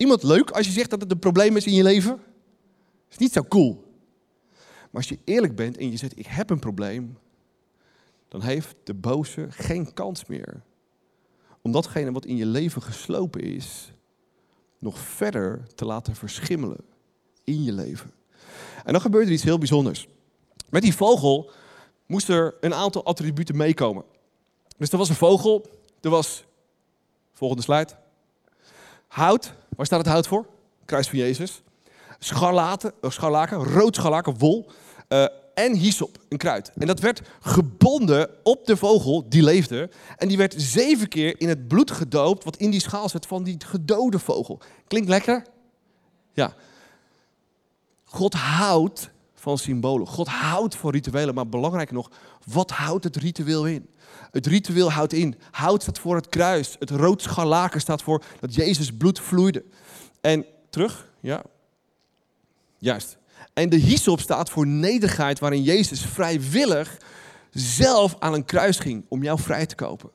Iemand 0.00 0.22
leuk 0.22 0.50
als 0.50 0.66
je 0.66 0.72
zegt 0.72 0.90
dat 0.90 1.00
het 1.00 1.10
een 1.10 1.18
probleem 1.18 1.56
is 1.56 1.66
in 1.66 1.72
je 1.72 1.82
leven? 1.82 2.10
Dat 2.10 3.10
is 3.10 3.16
niet 3.16 3.32
zo 3.32 3.42
cool. 3.42 3.84
Maar 4.54 4.88
als 4.92 5.08
je 5.08 5.18
eerlijk 5.24 5.56
bent 5.56 5.76
en 5.76 5.90
je 5.90 5.96
zegt, 5.96 6.18
ik 6.18 6.26
heb 6.26 6.50
een 6.50 6.58
probleem, 6.58 7.18
dan 8.28 8.42
heeft 8.42 8.76
de 8.84 8.94
boze 8.94 9.46
geen 9.50 9.94
kans 9.94 10.26
meer. 10.26 10.62
Om 11.62 11.72
datgene 11.72 12.12
wat 12.12 12.24
in 12.24 12.36
je 12.36 12.46
leven 12.46 12.82
geslopen 12.82 13.40
is, 13.40 13.92
nog 14.78 14.98
verder 14.98 15.62
te 15.74 15.84
laten 15.84 16.14
verschimmelen 16.14 16.80
in 17.44 17.62
je 17.62 17.72
leven. 17.72 18.12
En 18.84 18.92
dan 18.92 19.00
gebeurt 19.00 19.26
er 19.26 19.32
iets 19.32 19.42
heel 19.42 19.58
bijzonders. 19.58 20.08
Met 20.68 20.82
die 20.82 20.94
vogel 20.94 21.50
moesten 22.06 22.34
er 22.34 22.54
een 22.60 22.74
aantal 22.74 23.04
attributen 23.04 23.56
meekomen. 23.56 24.04
Dus 24.76 24.90
er 24.90 24.98
was 24.98 25.08
een 25.08 25.14
vogel, 25.14 25.66
er 26.00 26.10
was, 26.10 26.44
volgende 27.32 27.62
slide, 27.62 27.99
hout. 29.10 29.52
Waar 29.76 29.86
staat 29.86 29.98
het 29.98 30.08
hout 30.08 30.26
voor? 30.26 30.46
Kruis 30.84 31.08
van 31.08 31.18
Jezus. 31.18 31.62
Scharlaten, 32.18 32.92
uh, 33.02 33.10
scharlaken, 33.10 33.64
rood 33.64 33.94
scharlaken, 33.94 34.38
wol. 34.38 34.70
Uh, 35.08 35.24
en 35.54 35.74
hyssop, 35.74 36.18
een 36.28 36.38
kruid. 36.38 36.72
En 36.78 36.86
dat 36.86 37.00
werd 37.00 37.22
gebonden 37.40 38.30
op 38.42 38.66
de 38.66 38.76
vogel 38.76 39.28
die 39.28 39.42
leefde. 39.42 39.90
En 40.16 40.28
die 40.28 40.36
werd 40.36 40.54
zeven 40.56 41.08
keer 41.08 41.40
in 41.40 41.48
het 41.48 41.68
bloed 41.68 41.90
gedoopt 41.90 42.44
wat 42.44 42.56
in 42.56 42.70
die 42.70 42.80
schaal 42.80 43.08
zit 43.08 43.26
van 43.26 43.42
die 43.42 43.56
gedode 43.66 44.18
vogel. 44.18 44.60
Klinkt 44.86 45.08
lekker? 45.08 45.42
Ja. 46.32 46.54
God 48.04 48.34
houdt 48.34 49.10
van 49.40 49.58
symbolen. 49.58 50.06
God 50.06 50.28
houdt 50.28 50.76
van 50.76 50.90
rituelen, 50.90 51.34
maar 51.34 51.48
belangrijker 51.48 51.94
nog, 51.94 52.10
wat 52.46 52.70
houdt 52.70 53.04
het 53.04 53.16
ritueel 53.16 53.66
in? 53.66 53.88
Het 54.30 54.46
ritueel 54.46 54.92
houdt 54.92 55.12
in. 55.12 55.38
Hout 55.50 55.82
staat 55.82 55.98
voor 55.98 56.16
het 56.16 56.28
kruis. 56.28 56.76
Het 56.78 56.90
rood 56.90 57.22
scharlaken 57.22 57.80
staat 57.80 58.02
voor 58.02 58.22
dat 58.40 58.54
Jezus 58.54 58.92
bloed 58.92 59.20
vloeide. 59.20 59.64
En 60.20 60.46
terug, 60.70 61.12
ja. 61.20 61.42
Juist. 62.78 63.18
En 63.52 63.68
de 63.68 63.76
hyssop 63.76 64.20
staat 64.20 64.50
voor 64.50 64.66
nederigheid, 64.66 65.38
waarin 65.38 65.62
Jezus 65.62 66.00
vrijwillig 66.04 66.98
zelf 67.50 68.16
aan 68.18 68.34
een 68.34 68.44
kruis 68.44 68.78
ging 68.78 69.04
om 69.08 69.22
jou 69.22 69.40
vrij 69.40 69.66
te 69.66 69.74
kopen. 69.74 70.10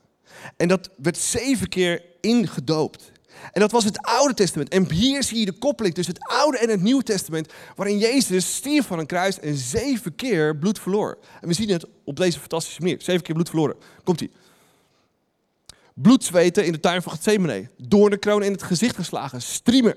En 0.56 0.68
dat 0.68 0.90
werd 0.96 1.18
zeven 1.18 1.68
keer 1.68 2.02
ingedoopt. 2.20 3.12
En 3.52 3.60
dat 3.60 3.70
was 3.70 3.84
het 3.84 4.02
Oude 4.02 4.34
Testament. 4.34 4.68
En 4.68 4.92
hier 4.92 5.22
zie 5.22 5.38
je 5.38 5.44
de 5.44 5.52
koppeling 5.52 5.94
tussen 5.94 6.14
het 6.14 6.28
Oude 6.28 6.58
en 6.58 6.68
het 6.68 6.82
Nieuwe 6.82 7.02
Testament, 7.02 7.52
waarin 7.76 7.98
Jezus 7.98 8.54
stierf 8.54 8.86
van 8.86 8.98
een 8.98 9.06
kruis 9.06 9.40
en 9.40 9.54
zeven 9.56 10.14
keer 10.14 10.56
bloed 10.56 10.78
verloor. 10.78 11.18
En 11.40 11.48
we 11.48 11.54
zien 11.54 11.68
het 11.68 11.86
op 12.04 12.16
deze 12.16 12.38
fantastische 12.38 12.80
manier. 12.80 12.96
Zeven 13.00 13.22
keer 13.22 13.34
bloed 13.34 13.48
verloren. 13.48 13.76
Komt-ie. 14.04 14.30
Bloedzweten 15.94 16.66
in 16.66 16.72
de 16.72 16.80
tuin 16.80 17.02
van 17.02 17.12
Gethsemane. 17.12 17.68
Doornenkroon 17.76 18.42
in 18.42 18.52
het 18.52 18.62
gezicht 18.62 18.96
geslagen. 18.96 19.42
Striemen. 19.42 19.96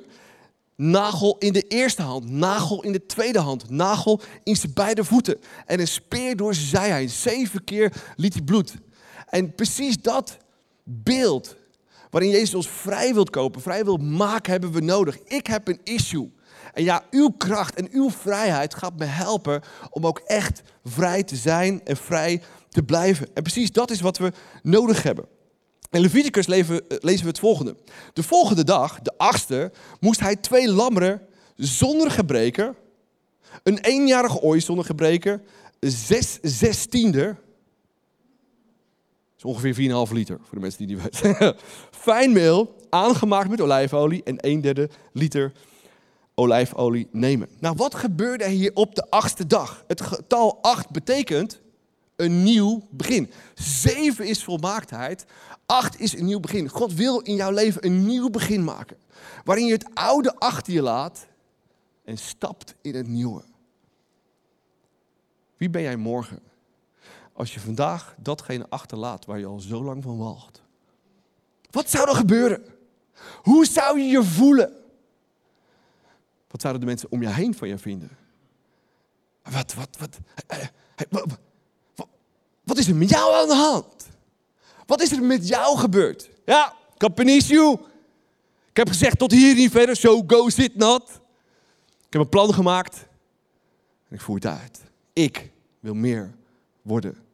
Nagel 0.76 1.36
in 1.40 1.54
de 1.54 1.68
eerste 1.68 2.02
hand, 2.02 2.30
nagel 2.30 2.84
in 2.84 2.92
de 2.92 3.06
tweede 3.06 3.40
hand, 3.40 3.70
nagel 3.70 4.22
in 4.44 4.56
zijn 4.56 4.74
beide 4.74 5.04
voeten. 5.04 5.38
En 5.66 5.80
een 5.80 5.88
speer 5.88 6.36
door 6.36 6.54
zijn 6.54 6.86
zij. 6.86 7.08
Zeven 7.08 7.64
keer 7.64 7.94
liet 8.16 8.34
hij 8.34 8.44
bloed. 8.44 8.74
En 9.30 9.56
precies 9.56 10.02
dat 10.02 10.38
beeld 10.84 11.56
waarin 12.10 12.30
Jezus 12.30 12.54
ons 12.54 12.70
vrij 12.70 13.14
wilt 13.14 13.30
kopen, 13.30 13.62
vrij 13.62 13.84
wil 13.84 13.98
maken, 13.98 14.52
hebben 14.52 14.72
we 14.72 14.82
nodig. 14.82 15.20
Ik 15.24 15.48
heb 15.48 15.68
een 15.68 15.80
issue. 15.84 16.32
En 16.74 16.84
ja, 16.84 17.04
uw 17.12 17.30
kracht 17.30 17.76
en 17.76 17.88
uw 17.92 18.10
vrijheid 18.10 18.76
gaat 18.76 18.98
me 18.98 19.06
helpen 19.06 19.62
om 19.90 20.06
ook 20.06 20.20
echt 20.20 20.62
vrij 20.84 21.24
te 21.24 21.36
zijn 21.36 21.82
en 21.86 21.98
vrij 21.98 22.42
te 22.70 22.84
blijven. 22.84 23.28
En 23.34 23.44
precies 23.44 23.72
dat 23.72 23.92
is 23.92 24.02
wat 24.02 24.18
we 24.18 24.32
nodig 24.64 25.04
hebben. 25.04 25.26
In 25.92 26.02
Leviticus 26.02 26.48
lezen 26.48 26.84
we 27.00 27.28
het 27.28 27.40
volgende. 27.40 27.76
De 28.14 28.24
volgende 28.24 28.64
dag, 28.64 29.00
de 29.00 29.14
achtste, 29.18 29.72
moest 30.00 30.20
hij 30.20 30.36
twee 30.36 30.72
lammeren 30.72 31.22
zonder 31.56 32.12
gebreken, 32.12 32.76
een 33.64 33.80
eenjarige 33.80 34.42
ooi 34.42 34.62
zonder 34.62 34.86
gebreken, 34.86 35.42
zes 35.80 36.40
zestiende, 36.42 37.36
is 39.40 39.46
ongeveer 39.46 40.08
4,5 40.08 40.14
liter 40.14 40.38
voor 40.42 40.56
de 40.56 40.60
mensen 40.60 40.88
die 40.88 40.96
niet 40.96 41.04
weten. 41.04 41.56
Fijn 41.92 42.32
meel, 42.32 42.76
aangemaakt 42.90 43.50
met 43.50 43.62
olijfolie 43.62 44.24
en 44.24 44.36
een 44.38 44.62
derde 44.62 44.90
liter 45.14 45.52
olijfolie 46.36 47.08
nemen. 47.12 47.50
Nou, 47.60 47.76
wat 47.76 47.96
gebeurde 47.96 48.44
er 48.44 48.50
hier 48.50 48.72
op 48.74 48.96
de 48.96 49.10
achtste 49.10 49.48
dag? 49.48 49.84
Het 49.88 50.02
getal 50.02 50.62
8 50.62 50.90
betekent 50.90 51.62
een 52.16 52.44
nieuw 52.44 52.88
begin. 52.90 53.32
7 53.54 54.26
is 54.26 54.44
volmaaktheid, 54.44 55.26
8 55.66 56.00
is 56.00 56.18
een 56.18 56.26
nieuw 56.26 56.40
begin. 56.40 56.70
God 56.70 56.94
wil 56.94 57.20
in 57.20 57.36
jouw 57.36 57.52
leven 57.52 57.86
een 57.86 58.06
nieuw 58.06 58.30
begin 58.30 58.64
maken. 58.64 58.98
Waarin 59.44 59.66
je 59.66 59.72
het 59.74 59.90
oude 59.94 60.36
achter 60.36 60.74
je 60.74 60.82
laat 60.82 61.28
en 62.04 62.18
stapt 62.18 62.76
in 62.82 62.96
het 62.96 63.08
nieuwe. 63.08 63.44
Wie 65.58 65.70
ben 65.70 65.82
jij 65.82 65.96
morgen? 65.96 66.49
Als 67.40 67.54
je 67.54 67.60
vandaag 67.60 68.16
datgene 68.18 68.66
achterlaat 68.70 69.26
waar 69.26 69.40
je 69.40 69.46
al 69.46 69.60
zo 69.60 69.84
lang 69.84 70.04
van 70.04 70.18
wacht? 70.18 70.62
Wat 71.72 71.90
zou 71.90 72.10
er 72.10 72.16
gebeuren? 72.16 72.66
Hoe 73.42 73.66
zou 73.66 74.00
je 74.00 74.06
je 74.06 74.24
voelen? 74.24 74.74
Wat 76.48 76.62
zouden 76.62 76.82
de 76.82 76.88
mensen 76.88 77.12
om 77.12 77.22
je 77.22 77.30
heen 77.30 77.56
van 77.56 77.68
je 77.68 77.78
vinden? 77.78 78.18
Wat, 79.44 79.74
wat, 79.74 79.98
wat, 80.00 80.18
eh, 80.48 80.64
eh, 80.96 81.24
wat, 82.64 82.78
is 82.78 82.88
er 82.88 82.96
met 82.96 83.10
jou 83.10 83.36
aan 83.42 83.48
de 83.48 83.56
hand? 83.56 84.08
Wat 84.86 85.02
is 85.02 85.12
er 85.12 85.24
met 85.24 85.48
jou 85.48 85.78
gebeurd? 85.78 86.30
Ja, 86.46 86.76
issue. 87.16 87.80
Ik 88.70 88.78
heb 88.78 88.88
gezegd 88.88 89.20
tot 89.20 89.32
hier 89.32 89.56
niet 89.56 89.72
verder, 89.72 89.96
so 89.96 90.24
goes 90.28 90.58
it 90.58 90.76
not. 90.76 91.10
Ik 92.06 92.14
heb 92.14 92.22
een 92.22 92.30
plan 92.30 92.54
gemaakt 92.54 93.08
en 94.08 94.16
ik 94.16 94.22
voer 94.22 94.36
het 94.36 94.46
uit. 94.46 94.82
Ik 95.14 95.52
wil 95.80 95.94
meer 95.94 96.36
worden 96.82 97.28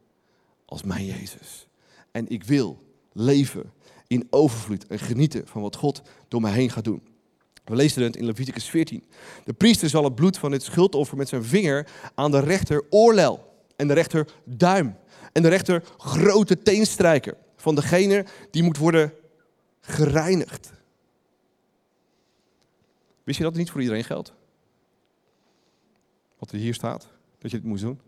als 0.65 0.83
mijn 0.83 1.05
Jezus. 1.05 1.67
En 2.11 2.29
ik 2.29 2.43
wil 2.43 2.83
leven 3.11 3.73
in 4.07 4.27
overvloed 4.29 4.87
en 4.87 4.99
genieten 4.99 5.47
van 5.47 5.61
wat 5.61 5.75
God 5.75 6.01
door 6.27 6.41
mij 6.41 6.51
heen 6.51 6.69
gaat 6.69 6.83
doen. 6.83 7.01
We 7.63 7.75
lezen 7.75 8.03
het 8.03 8.15
in 8.15 8.25
Leviticus 8.25 8.69
14. 8.69 9.03
De 9.43 9.53
priester 9.53 9.89
zal 9.89 10.03
het 10.03 10.15
bloed 10.15 10.37
van 10.37 10.51
dit 10.51 10.63
schuldoffer 10.63 11.17
met 11.17 11.29
zijn 11.29 11.43
vinger 11.43 11.87
aan 12.15 12.31
de 12.31 12.39
rechter 12.39 12.83
oorlel 12.89 13.53
en 13.75 13.87
de 13.87 13.93
rechter 13.93 14.27
duim 14.43 14.95
en 15.31 15.41
de 15.41 15.47
rechter 15.47 15.83
grote 15.97 16.61
teen 16.61 16.85
strijken 16.85 17.37
van 17.55 17.75
degene 17.75 18.25
die 18.51 18.63
moet 18.63 18.77
worden 18.77 19.13
gereinigd. 19.81 20.71
Wist 23.23 23.37
je 23.37 23.43
dat 23.43 23.51
het 23.51 23.61
niet 23.61 23.71
voor 23.71 23.81
iedereen 23.81 24.03
geldt? 24.03 24.33
Wat 26.39 26.51
er 26.51 26.57
hier 26.57 26.73
staat, 26.73 27.07
dat 27.37 27.51
je 27.51 27.57
dit 27.57 27.65
moet 27.65 27.79
doen? 27.79 27.99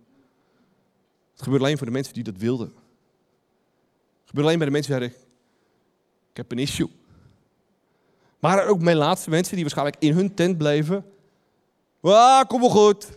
Het 1.38 1.46
gebeurt 1.46 1.64
alleen 1.64 1.78
voor 1.78 1.86
de 1.86 1.94
mensen 1.94 2.14
die 2.14 2.24
dat 2.24 2.38
wilden. 2.38 2.68
Het 4.20 4.30
gebeurt 4.30 4.46
alleen 4.46 4.58
bij 4.58 4.68
de 4.68 4.74
mensen 4.74 4.92
die 4.92 5.00
zeiden, 5.02 5.28
ik 6.30 6.38
heb 6.38 6.52
een 6.52 6.60
issue. 6.60 6.90
Maar 8.40 8.58
er 8.58 8.68
ook 8.68 8.82
mijn 8.82 8.98
laatste 8.98 9.30
mensen 9.30 9.54
die 9.54 9.62
waarschijnlijk 9.62 9.98
in 10.00 10.14
hun 10.14 10.34
tent 10.34 10.58
bleven. 10.58 11.06
Ah, 12.02 12.48
kom 12.48 12.62
wel 12.62 12.70
goed. 12.70 13.08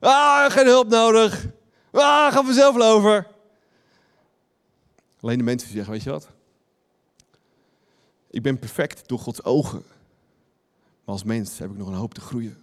Ah, 0.00 0.50
geen 0.50 0.66
hulp 0.66 0.88
nodig. 0.88 1.46
Ah, 1.92 2.32
ga 2.32 2.44
vanzelf 2.44 2.80
over. 2.80 3.26
Alleen 5.20 5.38
de 5.38 5.44
mensen 5.44 5.66
die 5.68 5.76
zeggen, 5.76 5.94
weet 5.94 6.02
je 6.02 6.10
wat? 6.10 6.28
Ik 8.30 8.42
ben 8.42 8.58
perfect 8.58 9.08
door 9.08 9.18
Gods 9.18 9.44
ogen. 9.44 9.82
Maar 11.04 11.14
als 11.14 11.24
mens 11.24 11.58
heb 11.58 11.70
ik 11.70 11.76
nog 11.76 11.88
een 11.88 11.94
hoop 11.94 12.14
te 12.14 12.20
groeien. 12.20 12.62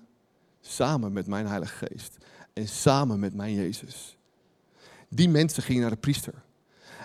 Samen 0.62 1.14
met 1.14 1.28
mijn 1.28 1.48
Heilige 1.48 1.86
Geest. 1.88 2.18
En 2.54 2.68
samen 2.68 3.20
met 3.20 3.34
mijn 3.34 3.54
Jezus. 3.54 4.18
Die 5.14 5.30
mensen 5.30 5.64
gingen 5.64 5.82
naar 5.82 5.90
de 5.90 5.98
priester. 5.98 6.34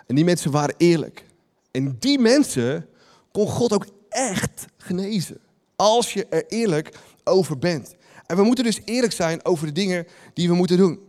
En 0.06 0.14
die 0.14 0.24
mensen 0.24 0.50
waren 0.50 0.74
eerlijk. 0.78 1.26
En 1.70 1.96
die 1.98 2.18
mensen 2.18 2.88
kon 3.32 3.48
God 3.48 3.72
ook 3.72 3.86
echt 4.08 4.66
genezen. 4.76 5.40
Als 5.76 6.12
je 6.12 6.26
er 6.26 6.46
eerlijk 6.46 6.98
over 7.24 7.58
bent. 7.58 7.94
En 8.26 8.36
we 8.36 8.42
moeten 8.42 8.64
dus 8.64 8.80
eerlijk 8.84 9.12
zijn 9.12 9.44
over 9.44 9.66
de 9.66 9.72
dingen 9.72 10.06
die 10.34 10.48
we 10.48 10.54
moeten 10.54 10.76
doen. 10.76 11.00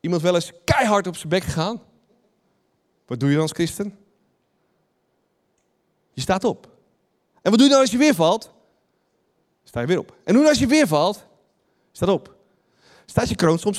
Iemand 0.00 0.22
wel 0.22 0.34
eens 0.34 0.52
keihard 0.64 1.06
op 1.06 1.16
zijn 1.16 1.28
bek 1.28 1.42
gegaan? 1.42 1.82
Wat 3.06 3.20
doe 3.20 3.28
je 3.28 3.34
dan 3.34 3.42
als 3.42 3.52
christen? 3.52 3.98
Je 6.12 6.20
staat 6.20 6.44
op. 6.44 6.76
En 7.42 7.50
wat 7.50 7.58
doe 7.58 7.62
je 7.62 7.72
dan 7.72 7.80
als 7.80 7.90
je 7.90 7.98
weer 7.98 8.14
valt? 8.14 8.52
Sta 9.64 9.80
je 9.80 9.86
weer 9.86 9.98
op. 9.98 10.16
En 10.24 10.34
hoe 10.34 10.48
als 10.48 10.58
je 10.58 10.66
weer 10.66 10.86
valt? 10.86 11.26
Staat 11.92 12.08
op. 12.08 12.36
Staat 13.06 13.28
je 13.28 13.34
kroon 13.34 13.58
soms? 13.58 13.78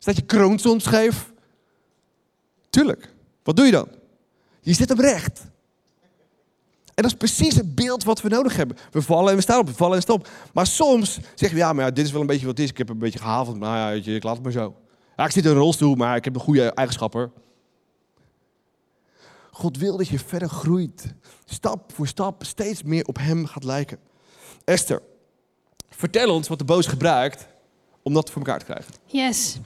Staat 0.00 0.16
je 0.16 0.22
kroon 0.22 0.58
soms 0.58 0.84
scheef? 0.84 1.32
Tuurlijk. 2.70 3.14
Wat 3.42 3.56
doe 3.56 3.64
je 3.64 3.72
dan? 3.72 3.88
Je 4.60 4.74
zet 4.74 4.88
hem 4.88 5.00
recht. 5.00 5.40
En 6.94 7.02
dat 7.02 7.04
is 7.04 7.14
precies 7.14 7.54
het 7.54 7.74
beeld 7.74 8.04
wat 8.04 8.20
we 8.20 8.28
nodig 8.28 8.56
hebben. 8.56 8.76
We 8.90 9.02
vallen 9.02 9.30
en 9.30 9.36
we 9.36 9.42
staan 9.42 9.60
op, 9.60 9.66
we 9.66 9.74
vallen 9.74 9.96
en 9.96 10.02
staan 10.02 10.16
op. 10.16 10.28
Maar 10.52 10.66
soms 10.66 11.14
zeggen 11.14 11.58
we, 11.58 11.64
ja, 11.64 11.72
maar 11.72 11.84
ja, 11.84 11.90
dit 11.90 12.04
is 12.04 12.12
wel 12.12 12.20
een 12.20 12.26
beetje 12.26 12.46
wat 12.46 12.56
het 12.56 12.64
is. 12.64 12.70
Ik 12.70 12.78
heb 12.78 12.88
een 12.88 12.98
beetje 12.98 13.18
gehavend, 13.18 13.58
maar 13.58 13.94
ja, 13.94 14.12
ik 14.14 14.22
laat 14.22 14.34
het 14.34 14.42
maar 14.42 14.52
zo. 14.52 14.76
Ja, 15.16 15.24
ik 15.24 15.30
zit 15.30 15.44
in 15.44 15.50
een 15.50 15.56
rolstoel, 15.56 15.94
maar 15.94 16.16
ik 16.16 16.24
heb 16.24 16.34
een 16.34 16.40
goede 16.40 16.72
eigenschappen. 16.72 17.32
God 19.50 19.78
wil 19.78 19.96
dat 19.96 20.08
je 20.08 20.18
verder 20.18 20.48
groeit. 20.48 21.14
Stap 21.44 21.92
voor 21.92 22.06
stap 22.06 22.44
steeds 22.44 22.82
meer 22.82 23.04
op 23.04 23.16
hem 23.16 23.46
gaat 23.46 23.64
lijken. 23.64 23.98
Esther, 24.64 25.02
vertel 25.88 26.34
ons 26.34 26.48
wat 26.48 26.58
de 26.58 26.64
boos 26.64 26.86
gebruikt 26.86 27.48
om 28.02 28.14
dat 28.14 28.30
voor 28.30 28.42
elkaar 28.42 28.58
te 28.58 28.64
krijgen. 28.64 28.94
Yes. 29.06 29.56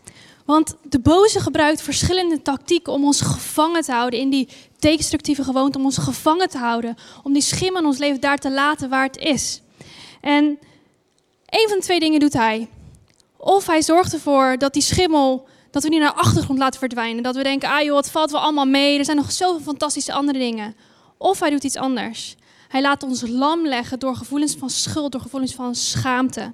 Want 0.45 0.77
de 0.83 1.01
boze 1.01 1.41
gebruikt 1.41 1.83
verschillende 1.83 2.43
tactieken 2.43 2.93
om 2.93 3.05
ons 3.05 3.21
gevangen 3.21 3.83
te 3.83 3.93
houden 3.93 4.21
in 4.21 4.31
die 4.31 4.49
destructieve 4.79 5.45
gewoonte, 5.45 5.79
om 5.79 5.85
ons 5.85 5.99
gevangen 5.99 6.49
te 6.49 6.59
houden, 6.59 6.97
om 7.23 7.33
die 7.33 7.43
schim 7.43 7.77
in 7.77 7.85
ons 7.85 7.99
leven 7.99 8.21
daar 8.21 8.39
te 8.39 8.51
laten 8.51 8.89
waar 8.89 9.07
het 9.07 9.17
is. 9.17 9.61
En 10.21 10.45
een 11.47 11.69
van 11.69 11.79
de 11.79 11.85
twee 11.85 12.01
dingen 12.01 12.21
doet 12.21 12.33
hij. 12.33 12.69
Of 13.37 13.67
hij 13.67 13.83
zorgt 13.83 14.13
ervoor 14.13 14.59
dat 14.59 14.73
die 14.73 14.83
schimmel, 14.83 15.47
dat 15.71 15.83
we 15.83 15.91
die 15.91 15.99
naar 15.99 16.13
achtergrond 16.13 16.59
laten 16.59 16.79
verdwijnen. 16.79 17.23
Dat 17.23 17.37
we 17.37 17.43
denken, 17.43 17.69
ah 17.69 17.83
joh, 17.83 17.97
het 17.97 18.11
valt 18.11 18.31
wel 18.31 18.41
allemaal 18.41 18.67
mee. 18.67 18.99
Er 18.99 19.05
zijn 19.05 19.17
nog 19.17 19.33
zoveel 19.33 19.61
fantastische 19.61 20.13
andere 20.13 20.39
dingen. 20.39 20.75
Of 21.19 21.41
hij 21.41 21.51
doet 21.51 21.65
iets 21.65 21.77
anders. 21.77 22.37
Hij 22.69 22.83
laat 22.83 23.03
ons 23.03 23.23
lam 23.29 23.67
leggen 23.67 23.99
door 23.99 24.17
gevoelens 24.17 24.55
van 24.55 24.71
schuld, 24.71 25.13
door 25.13 25.21
gevoelens 25.21 25.55
van 25.55 25.75
schaamte. 25.75 26.53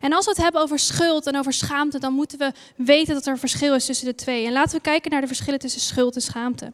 En 0.00 0.12
als 0.12 0.24
we 0.24 0.30
het 0.30 0.40
hebben 0.42 0.60
over 0.60 0.78
schuld 0.78 1.26
en 1.26 1.38
over 1.38 1.52
schaamte, 1.52 1.98
dan 1.98 2.12
moeten 2.12 2.38
we 2.38 2.52
weten 2.76 3.14
dat 3.14 3.26
er 3.26 3.32
een 3.32 3.38
verschil 3.38 3.74
is 3.74 3.86
tussen 3.86 4.06
de 4.06 4.14
twee. 4.14 4.46
En 4.46 4.52
laten 4.52 4.76
we 4.76 4.82
kijken 4.82 5.10
naar 5.10 5.20
de 5.20 5.26
verschillen 5.26 5.58
tussen 5.58 5.80
schuld 5.80 6.14
en 6.14 6.20
schaamte. 6.20 6.72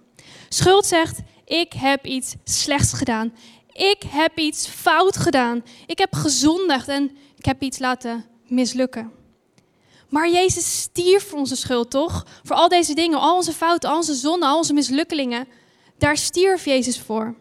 Schuld 0.48 0.86
zegt, 0.86 1.18
ik 1.44 1.72
heb 1.72 2.06
iets 2.06 2.34
slechts 2.44 2.92
gedaan. 2.92 3.32
Ik 3.72 4.02
heb 4.06 4.38
iets 4.38 4.68
fout 4.68 5.16
gedaan. 5.16 5.64
Ik 5.86 5.98
heb 5.98 6.14
gezondigd 6.14 6.88
en 6.88 7.16
ik 7.36 7.44
heb 7.44 7.62
iets 7.62 7.78
laten 7.78 8.24
mislukken. 8.46 9.12
Maar 10.08 10.30
Jezus 10.30 10.80
stierf 10.80 11.28
voor 11.28 11.38
onze 11.38 11.56
schuld, 11.56 11.90
toch? 11.90 12.26
Voor 12.42 12.56
al 12.56 12.68
deze 12.68 12.94
dingen, 12.94 13.18
al 13.18 13.36
onze 13.36 13.52
fouten, 13.52 13.90
al 13.90 13.96
onze 13.96 14.14
zonden, 14.14 14.48
al 14.48 14.56
onze 14.56 14.72
mislukkelingen. 14.72 15.48
Daar 15.98 16.16
stierf 16.16 16.64
Jezus 16.64 17.00
voor. 17.00 17.34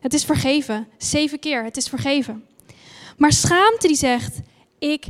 Het 0.00 0.14
is 0.14 0.24
vergeven. 0.24 0.88
Zeven 0.98 1.38
keer, 1.38 1.64
het 1.64 1.76
is 1.76 1.88
vergeven. 1.88 2.44
Maar 3.16 3.32
schaamte 3.32 3.86
die 3.86 3.96
zegt, 3.96 4.38
ik 4.92 5.04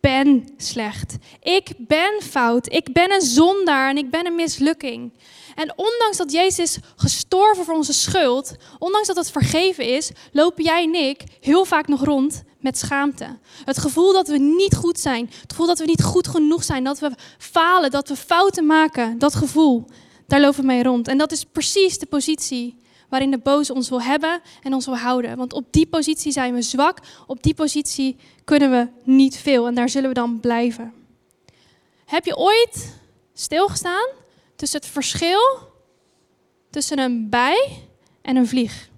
ben 0.00 0.48
slecht. 0.56 1.16
Ik 1.42 1.72
ben 1.78 2.22
fout. 2.22 2.72
Ik 2.72 2.92
ben 2.92 3.12
een 3.12 3.20
zondaar 3.20 3.90
en 3.90 3.96
ik 3.96 4.10
ben 4.10 4.26
een 4.26 4.34
mislukking. 4.34 5.12
En 5.54 5.72
ondanks 5.76 6.16
dat 6.16 6.32
Jezus 6.32 6.78
gestorven 6.96 7.64
voor 7.64 7.74
onze 7.74 7.92
schuld, 7.92 8.54
ondanks 8.78 9.06
dat 9.06 9.16
het 9.16 9.30
vergeven 9.30 9.84
is, 9.84 10.10
lopen 10.32 10.64
jij 10.64 10.82
en 10.82 10.94
ik 10.94 11.22
heel 11.40 11.64
vaak 11.64 11.88
nog 11.88 12.04
rond 12.04 12.42
met 12.58 12.78
schaamte. 12.78 13.38
Het 13.64 13.78
gevoel 13.78 14.12
dat 14.12 14.28
we 14.28 14.38
niet 14.38 14.76
goed 14.76 15.00
zijn, 15.00 15.30
het 15.40 15.50
gevoel 15.50 15.66
dat 15.66 15.78
we 15.78 15.84
niet 15.84 16.02
goed 16.02 16.28
genoeg 16.28 16.64
zijn, 16.64 16.84
dat 16.84 16.98
we 16.98 17.10
falen, 17.38 17.90
dat 17.90 18.08
we 18.08 18.16
fouten 18.16 18.66
maken, 18.66 19.18
dat 19.18 19.34
gevoel, 19.34 19.84
daar 20.26 20.40
lopen 20.40 20.60
we 20.60 20.66
mee 20.66 20.82
rond. 20.82 21.08
En 21.08 21.18
dat 21.18 21.32
is 21.32 21.44
precies 21.44 21.98
de 21.98 22.06
positie 22.06 22.79
waarin 23.10 23.30
de 23.30 23.38
boze 23.38 23.74
ons 23.74 23.88
wil 23.88 24.02
hebben 24.02 24.40
en 24.62 24.74
ons 24.74 24.86
wil 24.86 24.96
houden. 24.96 25.36
Want 25.36 25.52
op 25.52 25.66
die 25.70 25.86
positie 25.86 26.32
zijn 26.32 26.54
we 26.54 26.62
zwak, 26.62 26.98
op 27.26 27.42
die 27.42 27.54
positie 27.54 28.16
kunnen 28.44 28.70
we 28.70 28.88
niet 29.02 29.36
veel 29.36 29.66
en 29.66 29.74
daar 29.74 29.88
zullen 29.88 30.08
we 30.08 30.14
dan 30.14 30.40
blijven. 30.40 30.92
Heb 32.04 32.24
je 32.24 32.36
ooit 32.36 32.98
stilgestaan 33.32 34.08
tussen 34.56 34.80
het 34.80 34.88
verschil 34.88 35.40
tussen 36.70 36.98
een 36.98 37.28
bij 37.28 37.68
en 38.22 38.36
een 38.36 38.46
vlieg? 38.46 38.89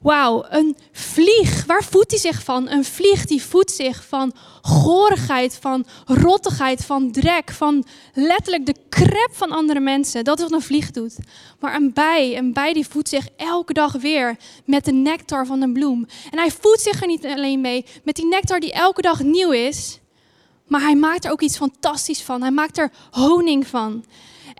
Wauw, 0.00 0.44
een 0.48 0.76
vlieg, 0.92 1.64
waar 1.66 1.84
voedt 1.84 2.10
hij 2.10 2.20
zich 2.20 2.42
van? 2.42 2.68
Een 2.68 2.84
vlieg 2.84 3.24
die 3.24 3.42
voedt 3.42 3.70
zich 3.70 4.04
van 4.08 4.32
gorigheid, 4.62 5.58
van 5.60 5.86
rottigheid, 6.06 6.84
van 6.84 7.12
drek, 7.12 7.50
van 7.50 7.84
letterlijk 8.14 8.66
de 8.66 8.74
krep 8.88 9.30
van 9.32 9.50
andere 9.50 9.80
mensen. 9.80 10.24
Dat 10.24 10.38
is 10.38 10.44
wat 10.44 10.52
een 10.52 10.62
vlieg 10.62 10.90
doet. 10.90 11.16
Maar 11.58 11.74
een 11.74 11.92
bij, 11.92 12.36
een 12.36 12.52
bij 12.52 12.72
die 12.72 12.86
voedt 12.86 13.08
zich 13.08 13.28
elke 13.36 13.72
dag 13.72 13.92
weer 13.92 14.36
met 14.64 14.84
de 14.84 14.92
nectar 14.92 15.46
van 15.46 15.62
een 15.62 15.72
bloem. 15.72 16.06
En 16.30 16.38
hij 16.38 16.50
voedt 16.50 16.80
zich 16.80 17.00
er 17.00 17.06
niet 17.06 17.26
alleen 17.26 17.60
mee 17.60 17.84
met 18.04 18.16
die 18.16 18.26
nectar 18.26 18.60
die 18.60 18.72
elke 18.72 19.02
dag 19.02 19.22
nieuw 19.22 19.50
is, 19.50 19.98
maar 20.66 20.80
hij 20.80 20.96
maakt 20.96 21.24
er 21.24 21.30
ook 21.30 21.40
iets 21.40 21.56
fantastisch 21.56 22.22
van. 22.22 22.40
Hij 22.40 22.50
maakt 22.50 22.78
er 22.78 22.90
honing 23.10 23.66
van. 23.66 24.04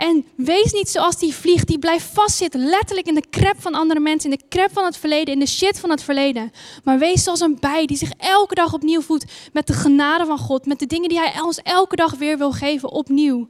En 0.01 0.27
wees 0.37 0.73
niet 0.73 0.89
zoals 0.89 1.19
die 1.19 1.35
vlieg 1.35 1.65
die 1.65 1.79
blijft 1.79 2.11
vastzitten, 2.13 2.61
letterlijk 2.61 3.07
in 3.07 3.15
de 3.15 3.29
krep 3.31 3.61
van 3.61 3.75
andere 3.75 4.01
mensen, 4.01 4.31
in 4.31 4.37
de 4.37 4.45
krep 4.49 4.73
van 4.73 4.85
het 4.85 4.97
verleden, 4.97 5.35
in 5.35 5.41
de 5.41 5.47
shit 5.47 5.81
van 5.81 5.91
het 5.91 6.03
verleden. 6.03 6.53
Maar 6.85 6.99
wees 6.99 7.23
zoals 7.23 7.41
een 7.41 7.57
bij 7.61 7.87
die 7.87 7.97
zich 7.97 8.11
elke 8.17 8.55
dag 8.55 8.73
opnieuw 8.73 9.01
voedt 9.01 9.25
met 9.53 9.67
de 9.67 9.73
genade 9.73 10.27
van 10.27 10.39
God, 10.39 10.67
met 10.67 10.79
de 10.79 10.87
dingen 10.87 11.09
die 11.09 11.19
Hij 11.19 11.41
ons 11.41 11.59
elke 11.63 11.97
dag 11.97 12.15
weer 12.15 12.39
wil 12.39 12.53
geven, 12.53 12.91
opnieuw. 12.91 13.49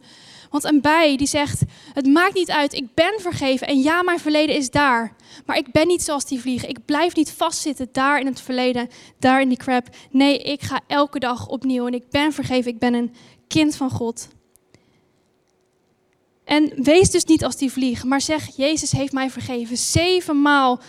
Want 0.50 0.64
een 0.64 0.80
bij 0.80 1.16
die 1.16 1.26
zegt, 1.26 1.62
het 1.92 2.06
maakt 2.06 2.34
niet 2.34 2.50
uit, 2.50 2.72
ik 2.72 2.94
ben 2.94 3.14
vergeven 3.20 3.66
en 3.66 3.80
ja, 3.80 4.02
mijn 4.02 4.20
verleden 4.20 4.56
is 4.56 4.70
daar. 4.70 5.16
Maar 5.46 5.56
ik 5.56 5.72
ben 5.72 5.86
niet 5.86 6.02
zoals 6.02 6.26
die 6.26 6.40
vlieg. 6.40 6.66
Ik 6.66 6.84
blijf 6.84 7.14
niet 7.16 7.32
vastzitten 7.32 7.88
daar 7.92 8.20
in 8.20 8.26
het 8.26 8.40
verleden, 8.40 8.88
daar 9.18 9.40
in 9.40 9.48
die 9.48 9.58
crap. 9.58 9.88
Nee, 10.10 10.38
ik 10.38 10.62
ga 10.62 10.80
elke 10.86 11.18
dag 11.18 11.48
opnieuw 11.48 11.86
en 11.86 11.94
ik 11.94 12.10
ben 12.10 12.32
vergeven. 12.32 12.70
Ik 12.70 12.78
ben 12.78 12.94
een 12.94 13.14
kind 13.48 13.76
van 13.76 13.90
God. 13.90 14.28
En 16.50 16.72
wees 16.82 17.10
dus 17.10 17.24
niet 17.24 17.44
als 17.44 17.56
die 17.56 17.72
vlieg, 17.72 18.04
maar 18.04 18.20
zeg, 18.20 18.56
Jezus 18.56 18.92
heeft 18.92 19.12
mij 19.12 19.30
vergeven. 19.30 19.76
Zevenmaal 19.76 20.80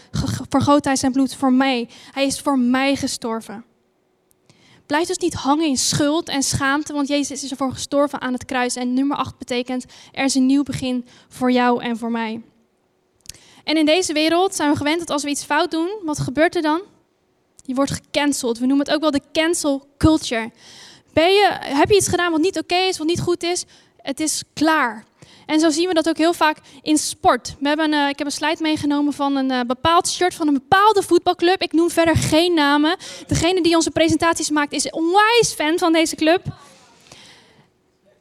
vergoot 0.50 0.86
hij 0.86 0.96
zijn 0.96 1.12
bloed 1.12 1.36
voor 1.36 1.54
mij. 1.54 1.90
Hij 2.12 2.26
is 2.26 2.40
voor 2.40 2.60
mij 2.60 2.96
gestorven. 2.96 3.66
Blijf 4.86 5.08
dus 5.08 5.18
niet 5.18 5.34
hangen 5.34 5.66
in 5.66 5.78
schuld 5.78 6.30
en 6.30 6.44
schaamte, 6.44 6.94
want 6.94 7.08
Jezus 7.08 7.44
is 7.44 7.52
ervoor 7.52 7.72
gestorven 7.72 8.22
aan 8.22 8.34
het 8.34 8.46
kruis. 8.46 8.76
En 8.76 8.94
nummer 8.94 9.18
8 9.18 9.38
betekent, 9.38 9.86
er 10.12 10.24
is 10.24 10.36
een 10.36 10.46
nieuw 10.46 10.64
begin 10.64 11.06
voor 11.30 11.52
jou 11.52 11.84
en 11.84 11.98
voor 11.98 12.12
mij. 12.12 12.42
En 13.64 13.78
in 13.78 13.86
deze 13.86 14.14
wereld 14.14 14.56
zijn 14.56 14.72
we 14.72 14.78
gewend 14.78 15.00
dat 15.00 15.10
als 15.10 15.24
we 15.24 15.30
iets 15.30 15.44
fout 15.44 15.72
doen, 15.72 15.90
wat 16.04 16.20
gebeurt 16.20 16.56
er 16.56 16.62
dan? 16.62 16.82
Je 17.66 17.74
wordt 17.74 17.92
gecanceld. 17.92 18.60
We 18.60 18.66
noemen 18.66 18.86
het 18.86 18.96
ook 18.96 19.02
wel 19.02 19.12
de 19.12 19.22
cancel 19.32 19.88
culture. 19.98 20.52
Ben 21.14 21.32
je, 21.32 21.58
heb 21.60 21.90
je 21.90 21.96
iets 21.96 22.08
gedaan 22.08 22.32
wat 22.32 22.42
niet 22.42 22.60
oké 22.60 22.76
is, 22.76 22.98
wat 22.98 23.08
niet 23.08 23.22
goed 23.22 23.44
is? 23.44 23.66
Het 23.98 24.20
is 24.20 24.44
klaar. 24.54 25.10
En 25.52 25.60
zo 25.60 25.70
zien 25.70 25.88
we 25.88 25.94
dat 25.94 26.10
ook 26.10 26.18
heel 26.18 26.34
vaak 26.34 26.58
in 26.82 26.98
sport. 26.98 27.56
We 27.60 27.68
hebben, 27.68 27.94
uh, 27.94 28.10
ik 28.10 28.18
heb 28.18 28.28
een 28.28 28.34
slide 28.34 28.62
meegenomen 28.62 29.14
van 29.14 29.36
een 29.36 29.52
uh, 29.52 29.60
bepaald 29.62 30.10
shirt 30.10 30.34
van 30.34 30.48
een 30.48 30.54
bepaalde 30.54 31.04
voetbalclub. 31.04 31.62
Ik 31.62 31.74
noem 31.74 31.90
verder 31.90 32.16
geen 32.16 32.54
namen. 32.54 32.98
Degene 33.28 33.62
die 33.62 33.76
onze 33.76 33.92
presentaties 33.92 34.50
maakt 34.50 34.74
is 34.74 34.90
onwijs 34.90 35.54
fan 35.56 35.78
van 35.78 35.94
deze 35.94 36.16
club. 36.16 36.42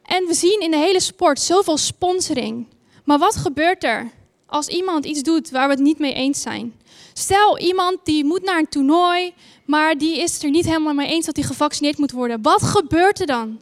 En 0.03 0.25
we 0.27 0.33
zien 0.33 0.59
in 0.59 0.71
de 0.71 0.77
hele 0.77 0.99
sport 0.99 1.39
zoveel 1.39 1.77
sponsoring. 1.77 2.67
Maar 3.03 3.17
wat 3.17 3.35
gebeurt 3.35 3.83
er 3.83 4.11
als 4.45 4.67
iemand 4.67 5.05
iets 5.05 5.21
doet 5.21 5.49
waar 5.49 5.67
we 5.67 5.73
het 5.73 5.83
niet 5.83 5.99
mee 5.99 6.13
eens 6.13 6.41
zijn? 6.41 6.75
Stel, 7.13 7.59
iemand 7.59 7.97
die 8.03 8.25
moet 8.25 8.43
naar 8.43 8.57
een 8.57 8.69
toernooi, 8.69 9.33
maar 9.65 9.97
die 9.97 10.21
is 10.21 10.43
er 10.43 10.49
niet 10.49 10.65
helemaal 10.65 10.93
mee 10.93 11.07
eens 11.07 11.25
dat 11.25 11.35
hij 11.35 11.45
gevaccineerd 11.45 11.97
moet 11.97 12.11
worden. 12.11 12.41
Wat 12.41 12.61
gebeurt 12.61 13.19
er 13.19 13.25
dan? 13.25 13.59